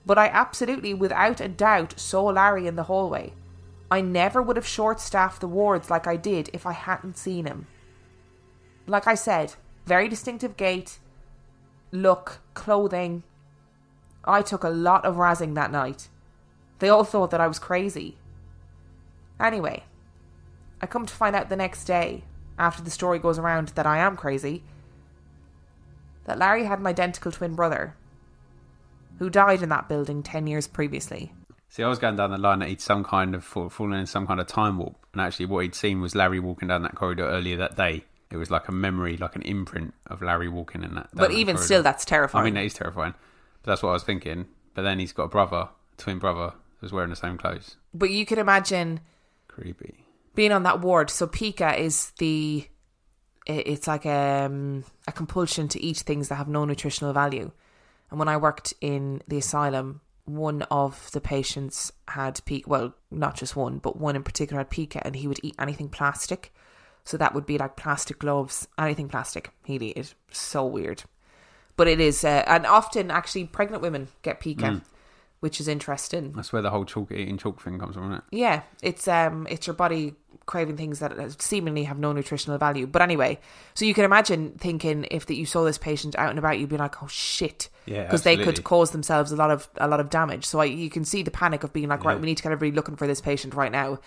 But 0.08 0.16
I 0.16 0.28
absolutely, 0.28 0.94
without 0.94 1.38
a 1.38 1.48
doubt, 1.48 2.00
saw 2.00 2.24
Larry 2.28 2.66
in 2.66 2.76
the 2.76 2.84
hallway. 2.84 3.34
I 3.90 4.00
never 4.00 4.40
would 4.40 4.56
have 4.56 4.66
short 4.66 5.00
staffed 5.00 5.42
the 5.42 5.46
wards 5.46 5.90
like 5.90 6.06
I 6.06 6.16
did 6.16 6.48
if 6.54 6.64
I 6.64 6.72
hadn't 6.72 7.18
seen 7.18 7.44
him. 7.44 7.66
Like 8.86 9.06
I 9.06 9.14
said, 9.14 9.52
very 9.84 10.08
distinctive 10.08 10.56
gait, 10.56 10.98
look, 11.92 12.38
clothing. 12.54 13.22
I 14.24 14.40
took 14.40 14.64
a 14.64 14.70
lot 14.70 15.04
of 15.04 15.16
razzing 15.16 15.54
that 15.56 15.70
night. 15.70 16.08
They 16.78 16.88
all 16.88 17.04
thought 17.04 17.30
that 17.30 17.42
I 17.42 17.46
was 17.46 17.58
crazy. 17.58 18.16
Anyway, 19.38 19.84
I 20.80 20.86
come 20.86 21.04
to 21.04 21.12
find 21.12 21.36
out 21.36 21.50
the 21.50 21.56
next 21.56 21.84
day, 21.84 22.24
after 22.58 22.82
the 22.82 22.90
story 22.90 23.18
goes 23.18 23.38
around 23.38 23.68
that 23.74 23.86
I 23.86 23.98
am 23.98 24.16
crazy, 24.16 24.62
that 26.24 26.38
Larry 26.38 26.64
had 26.64 26.78
an 26.78 26.86
identical 26.86 27.30
twin 27.30 27.54
brother 27.54 27.94
who 29.18 29.30
died 29.30 29.62
in 29.62 29.68
that 29.68 29.88
building 29.88 30.22
10 30.22 30.46
years 30.46 30.66
previously. 30.66 31.32
See, 31.68 31.82
I 31.82 31.88
was 31.88 31.98
going 31.98 32.16
down 32.16 32.30
the 32.30 32.38
line 32.38 32.60
that 32.60 32.68
he'd 32.68 32.80
some 32.80 33.04
kind 33.04 33.34
of 33.34 33.44
fall, 33.44 33.68
fallen 33.68 33.98
in 33.98 34.06
some 34.06 34.26
kind 34.26 34.40
of 34.40 34.46
time 34.46 34.78
warp, 34.78 34.96
and 35.12 35.20
actually, 35.20 35.46
what 35.46 35.64
he'd 35.64 35.74
seen 35.74 36.00
was 36.00 36.14
Larry 36.14 36.40
walking 36.40 36.68
down 36.68 36.82
that 36.82 36.94
corridor 36.94 37.24
earlier 37.28 37.56
that 37.58 37.76
day. 37.76 38.04
It 38.30 38.36
was 38.36 38.50
like 38.50 38.68
a 38.68 38.72
memory, 38.72 39.16
like 39.16 39.36
an 39.36 39.42
imprint 39.42 39.94
of 40.06 40.22
Larry 40.22 40.48
walking 40.48 40.82
in 40.82 40.94
that. 40.94 41.08
But 41.14 41.32
even 41.32 41.56
still, 41.56 41.82
that's 41.82 42.04
terrifying. 42.04 42.42
I 42.42 42.44
mean, 42.46 42.54
that 42.54 42.64
is 42.64 42.74
terrifying. 42.74 43.14
But 43.62 43.72
that's 43.72 43.82
what 43.82 43.90
I 43.90 43.92
was 43.94 44.04
thinking. 44.04 44.46
But 44.74 44.82
then 44.82 44.98
he's 44.98 45.12
got 45.12 45.24
a 45.24 45.28
brother, 45.28 45.68
twin 45.96 46.18
brother, 46.18 46.52
who's 46.80 46.92
wearing 46.92 47.10
the 47.10 47.16
same 47.16 47.36
clothes. 47.38 47.76
but 47.92 48.10
you 48.10 48.24
can 48.24 48.38
imagine 48.38 49.00
Creepy. 49.48 50.04
being 50.34 50.52
on 50.52 50.62
that 50.62 50.80
ward. 50.80 51.10
So 51.10 51.26
pica 51.26 51.78
is 51.78 52.12
the 52.18 52.66
it's 53.46 53.86
like 53.86 54.04
um, 54.04 54.84
a 55.06 55.12
compulsion 55.12 55.68
to 55.68 55.82
eat 55.82 55.98
things 55.98 56.28
that 56.28 56.34
have 56.34 56.48
no 56.48 56.64
nutritional 56.66 57.14
value. 57.14 57.50
And 58.10 58.18
when 58.18 58.28
I 58.28 58.36
worked 58.36 58.74
in 58.80 59.22
the 59.28 59.38
asylum, 59.38 60.00
one 60.24 60.62
of 60.62 61.10
the 61.12 61.20
patients 61.20 61.92
had 62.08 62.40
pica. 62.44 62.68
Well, 62.68 62.94
not 63.10 63.36
just 63.36 63.56
one, 63.56 63.78
but 63.78 63.98
one 63.98 64.16
in 64.16 64.22
particular 64.22 64.60
had 64.60 64.70
pica, 64.70 65.04
and 65.04 65.16
he 65.16 65.26
would 65.26 65.40
eat 65.42 65.54
anything 65.58 65.88
plastic. 65.88 66.52
So 67.04 67.16
that 67.16 67.34
would 67.34 67.46
be 67.46 67.56
like 67.58 67.76
plastic 67.76 68.18
gloves, 68.18 68.68
anything 68.78 69.08
plastic. 69.08 69.50
He'd 69.64 69.82
eat. 69.82 70.14
So 70.30 70.66
weird. 70.66 71.04
But 71.76 71.88
it 71.88 72.00
is, 72.00 72.24
uh, 72.24 72.44
and 72.46 72.66
often 72.66 73.10
actually 73.10 73.44
pregnant 73.44 73.82
women 73.82 74.08
get 74.22 74.40
pica, 74.40 74.82
which 75.40 75.60
is 75.60 75.68
interesting. 75.68 76.32
That's 76.32 76.52
where 76.52 76.62
the 76.62 76.70
whole 76.70 76.84
chalk 76.84 77.12
eating 77.12 77.38
chalk 77.38 77.60
thing 77.62 77.78
comes 77.78 77.94
from, 77.94 78.04
isn't 78.04 78.18
it? 78.18 78.24
Yeah, 78.32 78.62
it's 78.82 79.06
um, 79.08 79.46
it's 79.50 79.66
your 79.66 79.74
body 79.74 80.14
craving 80.46 80.78
things 80.78 80.98
that 81.00 81.42
seemingly 81.42 81.84
have 81.84 81.98
no 81.98 82.10
nutritional 82.12 82.56
value. 82.56 82.86
But 82.86 83.02
anyway, 83.02 83.38
so 83.74 83.84
you 83.84 83.92
can 83.92 84.04
imagine 84.04 84.52
thinking 84.58 85.06
if 85.10 85.26
that 85.26 85.34
you 85.34 85.44
saw 85.44 85.62
this 85.62 85.76
patient 85.76 86.16
out 86.16 86.30
and 86.30 86.38
about, 86.38 86.58
you'd 86.58 86.70
be 86.70 86.78
like, 86.78 87.02
oh 87.02 87.06
shit, 87.06 87.68
Yeah, 87.86 88.04
because 88.04 88.22
they 88.22 88.36
could 88.36 88.64
cause 88.64 88.90
themselves 88.92 89.30
a 89.30 89.36
lot 89.36 89.50
of 89.50 89.68
a 89.76 89.86
lot 89.86 90.00
of 90.00 90.08
damage. 90.10 90.46
So 90.46 90.58
I, 90.60 90.64
you 90.64 90.88
can 90.90 91.04
see 91.04 91.22
the 91.22 91.30
panic 91.30 91.64
of 91.64 91.72
being 91.72 91.88
like, 91.88 92.04
right, 92.04 92.18
we 92.18 92.26
need 92.26 92.38
to 92.38 92.42
get 92.42 92.52
everybody 92.52 92.74
looking 92.74 92.96
for 92.96 93.06
this 93.06 93.20
patient 93.20 93.54
right 93.54 93.70
now, 93.70 93.98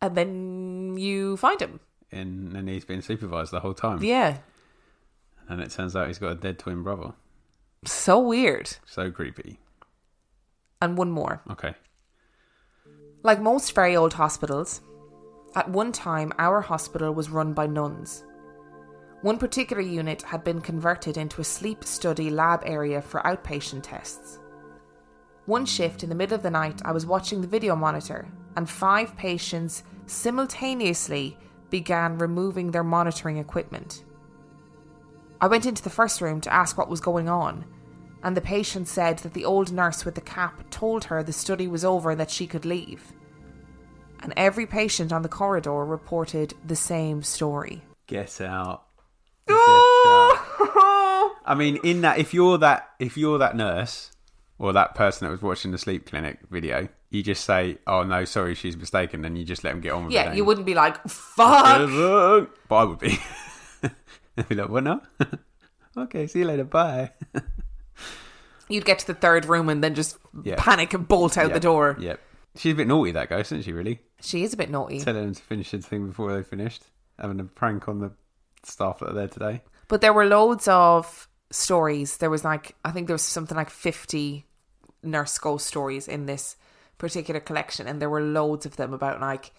and 0.00 0.14
then 0.16 0.96
you 0.98 1.36
find 1.36 1.60
him. 1.60 1.80
And 2.12 2.52
then 2.52 2.66
he's 2.68 2.84
been 2.84 3.02
supervised 3.02 3.50
the 3.50 3.60
whole 3.60 3.74
time. 3.74 4.02
Yeah, 4.02 4.36
And 5.48 5.60
it 5.60 5.70
turns 5.70 5.96
out 5.96 6.06
he's 6.06 6.18
got 6.18 6.30
a 6.32 6.34
dead 6.36 6.58
twin 6.60 6.82
brother. 6.84 7.12
so 7.86 8.20
weird. 8.20 8.76
So 8.86 9.10
creepy. 9.10 9.58
And 10.84 10.98
one 10.98 11.10
more. 11.10 11.40
Okay. 11.50 11.74
Like 13.22 13.40
most 13.40 13.74
very 13.74 13.96
old 13.96 14.12
hospitals, 14.12 14.82
at 15.54 15.70
one 15.70 15.92
time 15.92 16.30
our 16.38 16.60
hospital 16.60 17.14
was 17.14 17.30
run 17.30 17.54
by 17.54 17.66
nuns. 17.66 18.22
One 19.22 19.38
particular 19.38 19.80
unit 19.80 20.20
had 20.20 20.44
been 20.44 20.60
converted 20.60 21.16
into 21.16 21.40
a 21.40 21.44
sleep 21.44 21.84
study 21.84 22.28
lab 22.28 22.60
area 22.66 23.00
for 23.00 23.22
outpatient 23.22 23.84
tests. 23.84 24.40
One 25.46 25.64
shift 25.64 26.02
in 26.02 26.10
the 26.10 26.14
middle 26.14 26.34
of 26.34 26.42
the 26.42 26.50
night, 26.50 26.82
I 26.84 26.92
was 26.92 27.06
watching 27.06 27.40
the 27.40 27.46
video 27.46 27.74
monitor, 27.74 28.28
and 28.56 28.68
five 28.68 29.16
patients 29.16 29.84
simultaneously 30.04 31.38
began 31.70 32.18
removing 32.18 32.70
their 32.70 32.84
monitoring 32.84 33.38
equipment. 33.38 34.04
I 35.40 35.46
went 35.46 35.64
into 35.64 35.82
the 35.82 35.88
first 35.88 36.20
room 36.20 36.42
to 36.42 36.52
ask 36.52 36.76
what 36.76 36.90
was 36.90 37.00
going 37.00 37.30
on, 37.30 37.64
and 38.24 38.34
the 38.34 38.40
patient 38.40 38.88
said 38.88 39.18
that 39.18 39.34
the 39.34 39.44
old 39.44 39.70
nurse 39.70 40.04
with 40.04 40.14
the 40.14 40.20
cap 40.22 40.64
told 40.70 41.04
her 41.04 41.22
the 41.22 41.32
study 41.32 41.68
was 41.68 41.84
over 41.84 42.10
and 42.10 42.18
that 42.18 42.30
she 42.30 42.46
could 42.46 42.64
leave. 42.64 43.12
And 44.20 44.32
every 44.36 44.66
patient 44.66 45.12
on 45.12 45.20
the 45.20 45.28
corridor 45.28 45.84
reported 45.84 46.54
the 46.66 46.74
same 46.74 47.22
story. 47.22 47.82
Get 48.06 48.40
out. 48.40 48.84
Oh! 49.50 50.40
Get 50.58 50.68
out. 50.68 51.32
I 51.46 51.54
mean, 51.54 51.78
in 51.84 52.00
that, 52.00 52.18
if 52.18 52.32
you're 52.32 52.56
that, 52.58 52.88
if 52.98 53.18
you're 53.18 53.36
that 53.36 53.54
nurse 53.54 54.10
or 54.58 54.72
that 54.72 54.94
person 54.94 55.26
that 55.26 55.30
was 55.30 55.42
watching 55.42 55.72
the 55.72 55.78
sleep 55.78 56.06
clinic 56.06 56.38
video, 56.50 56.88
you 57.10 57.22
just 57.22 57.44
say, 57.44 57.76
"Oh 57.86 58.02
no, 58.02 58.24
sorry, 58.24 58.54
she's 58.54 58.78
mistaken," 58.78 59.22
and 59.26 59.36
you 59.36 59.44
just 59.44 59.62
let 59.62 59.72
them 59.72 59.80
get 59.82 59.92
on 59.92 60.06
with 60.06 60.14
it. 60.14 60.16
Yeah, 60.16 60.32
you 60.32 60.46
wouldn't 60.46 60.64
be 60.64 60.74
like, 60.74 61.06
fuck! 61.06 61.90
But 62.68 62.74
I 62.74 62.84
would 62.84 62.98
be. 62.98 63.18
I'd 64.38 64.48
be 64.48 64.54
like, 64.54 64.70
"What 64.70 64.84
now?" 64.84 65.02
okay, 65.98 66.26
see 66.26 66.38
you 66.38 66.46
later. 66.46 66.64
Bye. 66.64 67.10
You'd 68.68 68.84
get 68.84 68.98
to 69.00 69.06
the 69.06 69.14
third 69.14 69.44
room 69.46 69.68
and 69.68 69.82
then 69.84 69.94
just 69.94 70.16
Yeah. 70.42 70.54
panic 70.58 70.94
and 70.94 71.06
bolt 71.06 71.36
out 71.36 71.52
the 71.52 71.60
door. 71.60 71.96
Yep. 71.98 72.20
She's 72.56 72.72
a 72.72 72.76
bit 72.76 72.86
naughty, 72.88 73.10
that 73.12 73.28
ghost, 73.28 73.52
isn't 73.52 73.62
she? 73.62 73.72
Really, 73.72 74.00
She 74.20 74.42
is 74.44 74.54
a 74.54 74.56
bit 74.56 74.70
naughty. 74.70 75.00
telling 75.00 75.22
them 75.24 75.34
to 75.34 75.42
finish 75.42 75.70
the 75.72 75.78
thing 75.78 76.06
before 76.06 76.34
they 76.34 76.42
finished, 76.42 76.84
having 77.18 77.40
a 77.40 77.44
prank 77.44 77.88
on 77.88 77.98
the 77.98 78.12
staff 78.62 79.00
that 79.00 79.10
are 79.10 79.12
there 79.14 79.28
today. 79.28 79.62
But 79.88 80.00
there 80.00 80.12
were 80.12 80.24
loads 80.24 80.66
of 80.68 81.28
stories. 81.50 82.16
There 82.18 82.30
was 82.30 82.44
like, 82.44 82.74
I 82.84 82.90
think 82.92 83.06
there 83.08 83.14
was 83.14 83.22
something 83.22 83.56
like 83.56 83.70
50 83.70 84.46
nurse 85.02 85.36
ghost 85.38 85.66
stories 85.66 86.08
in 86.08 86.26
this 86.26 86.56
particular 86.96 87.40
collection. 87.40 87.86
And 87.86 88.00
there 88.00 88.08
were 88.08 88.22
loads 88.22 88.64
of 88.66 88.76
them 88.76 88.94
about 88.94 89.20
like, 89.20 89.52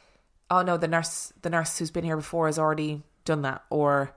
oh 0.50 0.62
no, 0.64 0.78
the 0.78 0.88
nurse, 0.88 1.32
the 1.42 1.50
nurse 1.50 1.78
who's 1.78 1.92
been 1.92 2.04
here 2.06 2.18
before 2.18 2.48
has 2.48 2.58
already 2.58 3.04
done 3.26 3.42
that. 3.44 3.64
Or 3.70 4.16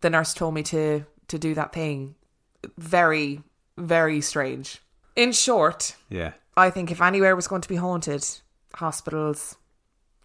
the 0.00 0.10
nurse 0.10 0.32
told 0.32 0.54
me 0.54 0.62
to, 0.64 1.04
to 1.28 1.38
do 1.38 1.54
that 1.54 1.72
thing. 1.72 2.14
Very, 2.78 3.42
very 3.76 4.20
strange. 4.20 4.80
In 5.14 5.32
short, 5.32 5.96
Yeah. 6.10 6.32
I 6.56 6.70
think 6.70 6.90
if 6.90 7.00
anywhere 7.02 7.36
was 7.36 7.48
going 7.48 7.62
to 7.62 7.68
be 7.68 7.76
haunted, 7.76 8.24
hospitals, 8.74 9.56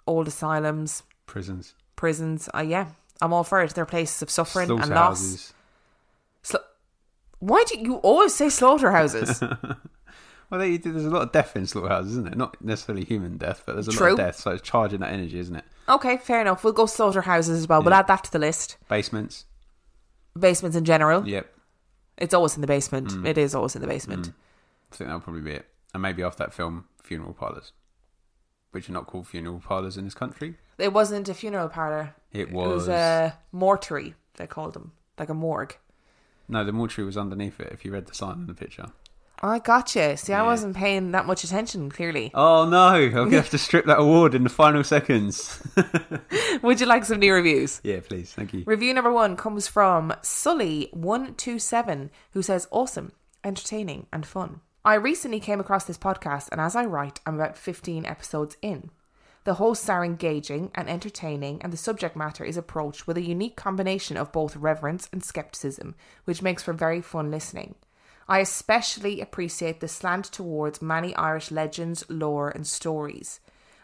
old 0.07 0.27
asylums, 0.27 1.03
Prisons. 1.25 1.75
prisons. 1.95 2.49
Uh, 2.55 2.59
yeah, 2.59 2.87
I'm 3.21 3.33
all 3.33 3.43
for 3.43 3.61
it. 3.61 3.73
They're 3.75 3.85
places 3.85 4.21
of 4.21 4.29
suffering 4.29 4.69
and 4.71 4.89
loss. 4.89 5.53
Sla- 6.43 6.63
Why 7.39 7.63
do 7.67 7.79
you 7.79 7.95
always 7.97 8.33
say 8.35 8.49
slaughterhouses? 8.49 9.41
Well, 10.49 10.59
they, 10.59 10.75
there's 10.75 11.05
a 11.05 11.09
lot 11.09 11.21
of 11.21 11.31
death 11.31 11.55
in 11.55 11.65
slaughterhouses, 11.65 12.11
isn't 12.11 12.27
it? 12.27 12.37
Not 12.37 12.61
necessarily 12.61 13.05
human 13.05 13.37
death, 13.37 13.63
but 13.65 13.71
there's 13.75 13.87
a 13.87 13.91
lot 14.03 14.11
of 14.11 14.17
death. 14.17 14.35
So 14.35 14.51
it's 14.51 14.61
charging 14.61 14.99
that 14.99 15.13
energy, 15.13 15.39
isn't 15.39 15.55
it? 15.55 15.63
okay, 15.87 16.17
fair 16.17 16.41
enough. 16.41 16.61
We'll 16.65 16.73
go 16.73 16.87
slaughterhouses 16.87 17.57
as 17.57 17.69
well. 17.69 17.81
We'll 17.81 17.93
add 17.93 18.07
that 18.07 18.25
to 18.25 18.31
the 18.33 18.39
list. 18.39 18.75
Basements. 18.89 19.45
Basements 20.37 20.75
in 20.75 20.83
general. 20.83 21.25
Yep. 21.25 21.49
It's 22.21 22.33
always 22.33 22.55
in 22.55 22.61
the 22.61 22.67
basement. 22.67 23.09
Mm. 23.09 23.25
It 23.27 23.37
is 23.37 23.55
always 23.55 23.75
in 23.75 23.81
the 23.81 23.87
basement. 23.87 24.31
I 24.91 24.95
think 24.95 25.07
that'll 25.07 25.19
probably 25.21 25.41
be 25.41 25.51
it. 25.53 25.65
And 25.93 26.01
maybe 26.03 26.23
after 26.23 26.43
that 26.43 26.53
film, 26.53 26.85
funeral 27.01 27.33
parlours, 27.33 27.71
which 28.71 28.87
are 28.89 28.93
not 28.93 29.07
called 29.07 29.27
funeral 29.27 29.59
parlours 29.59 29.97
in 29.97 30.05
this 30.05 30.13
country. 30.13 30.55
It 30.77 30.93
wasn't 30.93 31.27
a 31.29 31.33
funeral 31.33 31.67
parlour. 31.67 32.15
It 32.31 32.41
It 32.41 32.51
was 32.51 32.81
was. 32.81 32.87
a 32.89 33.37
mortuary, 33.51 34.15
they 34.35 34.47
called 34.47 34.73
them. 34.73 34.93
Like 35.17 35.29
a 35.29 35.33
morgue. 35.33 35.75
No, 36.47 36.63
the 36.63 36.71
mortuary 36.71 37.05
was 37.05 37.17
underneath 37.17 37.59
it. 37.59 37.71
If 37.71 37.83
you 37.85 37.91
read 37.91 38.05
the 38.07 38.13
sign 38.13 38.35
in 38.39 38.47
the 38.47 38.53
picture. 38.53 38.87
Oh, 39.43 39.47
I 39.49 39.57
gotcha. 39.59 40.17
See, 40.17 40.33
I 40.33 40.43
wasn't 40.43 40.75
paying 40.75 41.11
that 41.13 41.25
much 41.25 41.43
attention, 41.43 41.89
clearly. 41.89 42.29
Oh 42.35 42.69
no! 42.69 42.87
I'm 42.93 43.11
gonna 43.11 43.37
have 43.37 43.49
to 43.49 43.57
strip 43.57 43.85
that 43.85 43.99
award 43.99 44.35
in 44.35 44.43
the 44.43 44.49
final 44.49 44.83
seconds. 44.83 45.61
Would 46.61 46.79
you 46.79 46.85
like 46.85 47.05
some 47.05 47.19
new 47.19 47.33
reviews? 47.33 47.81
yeah, 47.83 48.01
please. 48.01 48.31
Thank 48.33 48.53
you. 48.53 48.63
Review 48.67 48.93
number 48.93 49.11
one 49.11 49.35
comes 49.35 49.67
from 49.67 50.13
Sully127, 50.21 52.09
who 52.33 52.41
says, 52.43 52.67
Awesome, 52.71 53.13
entertaining, 53.43 54.05
and 54.13 54.25
fun. 54.25 54.61
I 54.85 54.93
recently 54.95 55.39
came 55.39 55.59
across 55.59 55.85
this 55.85 55.97
podcast, 55.97 56.49
and 56.51 56.61
as 56.61 56.75
I 56.75 56.85
write, 56.85 57.19
I'm 57.25 57.35
about 57.35 57.57
15 57.57 58.05
episodes 58.05 58.57
in. 58.61 58.91
The 59.43 59.55
hosts 59.55 59.89
are 59.89 60.05
engaging 60.05 60.69
and 60.75 60.87
entertaining, 60.87 61.61
and 61.63 61.73
the 61.73 61.77
subject 61.77 62.15
matter 62.15 62.43
is 62.43 62.57
approached 62.57 63.07
with 63.07 63.17
a 63.17 63.21
unique 63.21 63.55
combination 63.55 64.17
of 64.17 64.31
both 64.31 64.55
reverence 64.55 65.09
and 65.11 65.23
skepticism, 65.23 65.95
which 66.25 66.43
makes 66.43 66.61
for 66.61 66.73
very 66.73 67.01
fun 67.01 67.31
listening. 67.31 67.73
I 68.27 68.39
especially 68.39 69.21
appreciate 69.21 69.79
the 69.79 69.87
slant 69.87 70.25
towards 70.25 70.81
many 70.81 71.15
Irish 71.15 71.51
legends, 71.51 72.03
lore, 72.09 72.49
and 72.49 72.65
stories. 72.65 73.39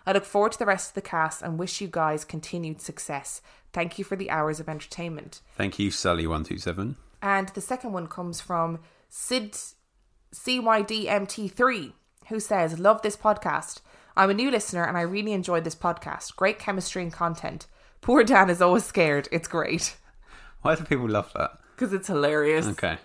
I 0.05 0.13
look 0.13 0.25
forward 0.25 0.53
to 0.53 0.59
the 0.59 0.65
rest 0.65 0.91
of 0.91 0.93
the 0.95 1.01
cast 1.01 1.41
and 1.41 1.59
wish 1.59 1.81
you 1.81 1.87
guys 1.87 2.23
continued 2.23 2.81
success. 2.81 3.41
Thank 3.73 3.99
you 3.99 4.05
for 4.05 4.15
the 4.15 4.31
hours 4.31 4.59
of 4.59 4.69
entertainment. 4.69 5.41
Thank 5.55 5.79
you, 5.79 5.91
Sally127. 5.91 6.95
And 7.21 7.49
the 7.49 7.61
second 7.61 7.91
one 7.91 8.07
comes 8.07 8.39
from 8.39 8.79
Sid 9.09 9.57
CYDMT3, 10.33 11.93
who 12.29 12.39
says, 12.39 12.79
Love 12.79 13.01
this 13.01 13.17
podcast. 13.17 13.81
I'm 14.15 14.29
a 14.29 14.33
new 14.33 14.49
listener 14.49 14.83
and 14.83 14.97
I 14.97 15.01
really 15.01 15.33
enjoyed 15.33 15.63
this 15.63 15.75
podcast. 15.75 16.35
Great 16.35 16.57
chemistry 16.57 17.03
and 17.03 17.13
content. 17.13 17.67
Poor 18.01 18.23
Dan 18.23 18.49
is 18.49 18.61
always 18.61 18.83
scared. 18.85 19.27
It's 19.31 19.47
great. 19.47 19.97
Why 20.61 20.75
do 20.75 20.83
people 20.83 21.09
love 21.09 21.31
that? 21.35 21.51
Because 21.77 21.93
it's 21.93 22.07
hilarious. 22.07 22.65
Okay. 22.65 22.97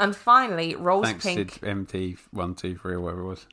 And 0.00 0.16
finally, 0.16 0.74
Rose 0.74 1.04
Thanks, 1.04 1.24
Pink. 1.24 1.52
Sid 1.52 1.64
MT 1.64 2.16
one 2.32 2.54
two 2.54 2.76
three 2.76 2.94
or 2.94 3.00
whatever 3.00 3.20
it 3.20 3.28
was. 3.28 3.46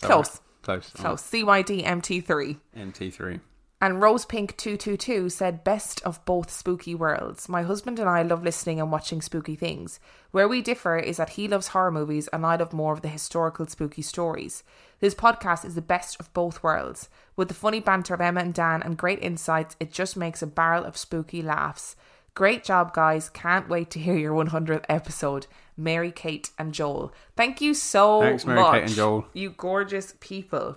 Close. 0.00 0.30
right? 0.30 0.40
Close. 0.62 0.90
Close. 0.90 1.22
CYDMT3. 1.22 2.58
MT 2.74 3.10
three. 3.10 3.40
And 3.80 4.02
Rose 4.02 4.24
Pink 4.24 4.56
222 4.56 5.28
said, 5.28 5.62
Best 5.62 6.02
of 6.02 6.24
both 6.24 6.50
spooky 6.50 6.96
worlds. 6.96 7.48
My 7.48 7.62
husband 7.62 8.00
and 8.00 8.08
I 8.08 8.22
love 8.22 8.42
listening 8.42 8.80
and 8.80 8.90
watching 8.90 9.22
spooky 9.22 9.54
things. 9.54 10.00
Where 10.32 10.48
we 10.48 10.62
differ 10.62 10.98
is 10.98 11.18
that 11.18 11.30
he 11.30 11.46
loves 11.46 11.68
horror 11.68 11.92
movies 11.92 12.26
and 12.32 12.44
I 12.44 12.56
love 12.56 12.72
more 12.72 12.92
of 12.92 13.02
the 13.02 13.08
historical 13.08 13.68
spooky 13.68 14.02
stories. 14.02 14.64
This 14.98 15.14
podcast 15.14 15.64
is 15.64 15.76
the 15.76 15.80
best 15.80 16.18
of 16.18 16.32
both 16.34 16.60
worlds. 16.60 17.08
With 17.36 17.46
the 17.46 17.54
funny 17.54 17.78
banter 17.78 18.14
of 18.14 18.20
Emma 18.20 18.40
and 18.40 18.52
Dan 18.52 18.82
and 18.82 18.96
great 18.96 19.22
insights, 19.22 19.76
it 19.78 19.92
just 19.92 20.16
makes 20.16 20.42
a 20.42 20.48
barrel 20.48 20.84
of 20.84 20.96
spooky 20.96 21.40
laughs. 21.40 21.94
Great 22.34 22.64
job, 22.64 22.92
guys. 22.92 23.28
Can't 23.30 23.68
wait 23.68 23.90
to 23.90 24.00
hear 24.00 24.16
your 24.16 24.34
100th 24.34 24.86
episode. 24.88 25.46
Mary, 25.78 26.10
Kate, 26.10 26.50
and 26.58 26.74
Joel. 26.74 27.12
Thank 27.36 27.60
you 27.60 27.72
so 27.72 28.20
Thanks, 28.20 28.44
Mary, 28.44 28.60
much. 28.60 28.72
Kate, 28.72 28.82
and 28.82 28.92
Joel. 28.92 29.26
You 29.32 29.50
gorgeous 29.50 30.14
people. 30.20 30.76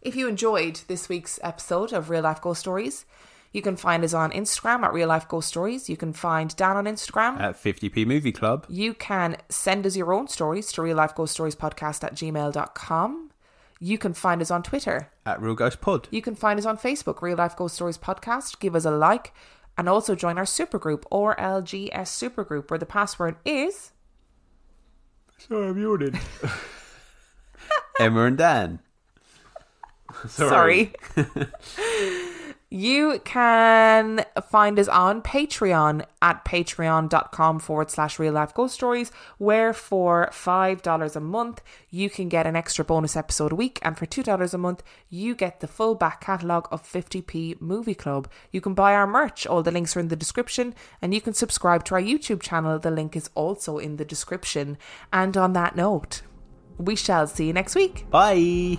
If 0.00 0.16
you 0.16 0.28
enjoyed 0.28 0.80
this 0.86 1.08
week's 1.08 1.38
episode 1.42 1.92
of 1.92 2.08
Real 2.08 2.22
Life 2.22 2.40
Ghost 2.40 2.60
Stories, 2.60 3.04
you 3.52 3.60
can 3.62 3.76
find 3.76 4.04
us 4.04 4.14
on 4.14 4.30
Instagram 4.30 4.82
at 4.84 4.92
Real 4.92 5.08
Life 5.08 5.28
Ghost 5.28 5.48
Stories. 5.48 5.90
You 5.90 5.96
can 5.96 6.12
find 6.12 6.54
Dan 6.56 6.76
on 6.76 6.84
Instagram. 6.84 7.38
At 7.40 7.56
50p 7.60 8.06
Movie 8.06 8.32
Club. 8.32 8.64
You 8.68 8.94
can 8.94 9.36
send 9.48 9.84
us 9.84 9.96
your 9.96 10.12
own 10.12 10.28
stories 10.28 10.70
to 10.72 10.82
real 10.82 10.96
life 10.96 11.14
ghost 11.14 11.32
stories 11.32 11.56
podcast 11.56 12.04
at 12.04 12.14
gmail.com. 12.14 13.30
You 13.82 13.98
can 13.98 14.12
find 14.14 14.40
us 14.40 14.50
on 14.50 14.62
Twitter. 14.62 15.10
At 15.26 15.40
Real 15.40 15.54
Ghost 15.54 15.80
Pod. 15.80 16.06
You 16.10 16.22
can 16.22 16.34
find 16.34 16.58
us 16.58 16.66
on 16.66 16.76
Facebook, 16.76 17.22
Real 17.22 17.38
Life 17.38 17.56
Ghost 17.56 17.74
Stories 17.74 17.96
Podcast. 17.98 18.60
Give 18.60 18.76
us 18.76 18.84
a 18.84 18.90
like 18.90 19.32
and 19.80 19.88
also 19.88 20.14
join 20.14 20.36
our 20.36 20.44
supergroup 20.44 21.04
RLGS 21.10 21.90
supergroup 21.90 22.68
where 22.70 22.78
the 22.78 22.84
password 22.84 23.36
is 23.46 23.92
Sorry, 25.38 25.68
I'm 25.70 25.80
yawning. 25.80 26.20
Emma 27.98 28.24
and 28.24 28.36
Dan. 28.36 28.80
Sorry. 30.28 30.92
you 32.70 33.20
can 33.24 34.24
find 34.48 34.78
us 34.78 34.86
on 34.86 35.22
Patreon 35.22 36.04
at 36.22 36.44
patreon.com 36.44 37.58
forward 37.58 37.90
slash 37.90 38.18
real 38.20 38.32
life 38.32 38.54
ghost 38.54 38.74
stories, 38.74 39.10
where 39.38 39.72
for 39.72 40.28
$5 40.32 41.16
a 41.16 41.20
month, 41.20 41.62
you 41.90 42.08
can 42.08 42.28
get 42.28 42.46
an 42.46 42.54
extra 42.54 42.84
bonus 42.84 43.16
episode 43.16 43.50
a 43.50 43.56
week. 43.56 43.80
And 43.82 43.98
for 43.98 44.06
$2 44.06 44.54
a 44.54 44.58
month, 44.58 44.84
you 45.08 45.34
get 45.34 45.58
the 45.58 45.66
full 45.66 45.96
back 45.96 46.20
catalogue 46.20 46.68
of 46.70 46.82
50p 46.82 47.60
Movie 47.60 47.94
Club. 47.94 48.30
You 48.52 48.60
can 48.60 48.74
buy 48.74 48.94
our 48.94 49.06
merch. 49.06 49.48
All 49.48 49.64
the 49.64 49.72
links 49.72 49.96
are 49.96 50.00
in 50.00 50.08
the 50.08 50.14
description. 50.14 50.74
And 51.02 51.12
you 51.12 51.20
can 51.20 51.34
subscribe 51.34 51.84
to 51.86 51.96
our 51.96 52.02
YouTube 52.02 52.40
channel. 52.40 52.78
The 52.78 52.92
link 52.92 53.16
is 53.16 53.30
also 53.34 53.78
in 53.78 53.96
the 53.96 54.04
description. 54.04 54.78
And 55.12 55.36
on 55.36 55.54
that 55.54 55.74
note, 55.74 56.22
we 56.78 56.94
shall 56.94 57.26
see 57.26 57.48
you 57.48 57.52
next 57.52 57.74
week. 57.74 58.08
Bye. 58.10 58.78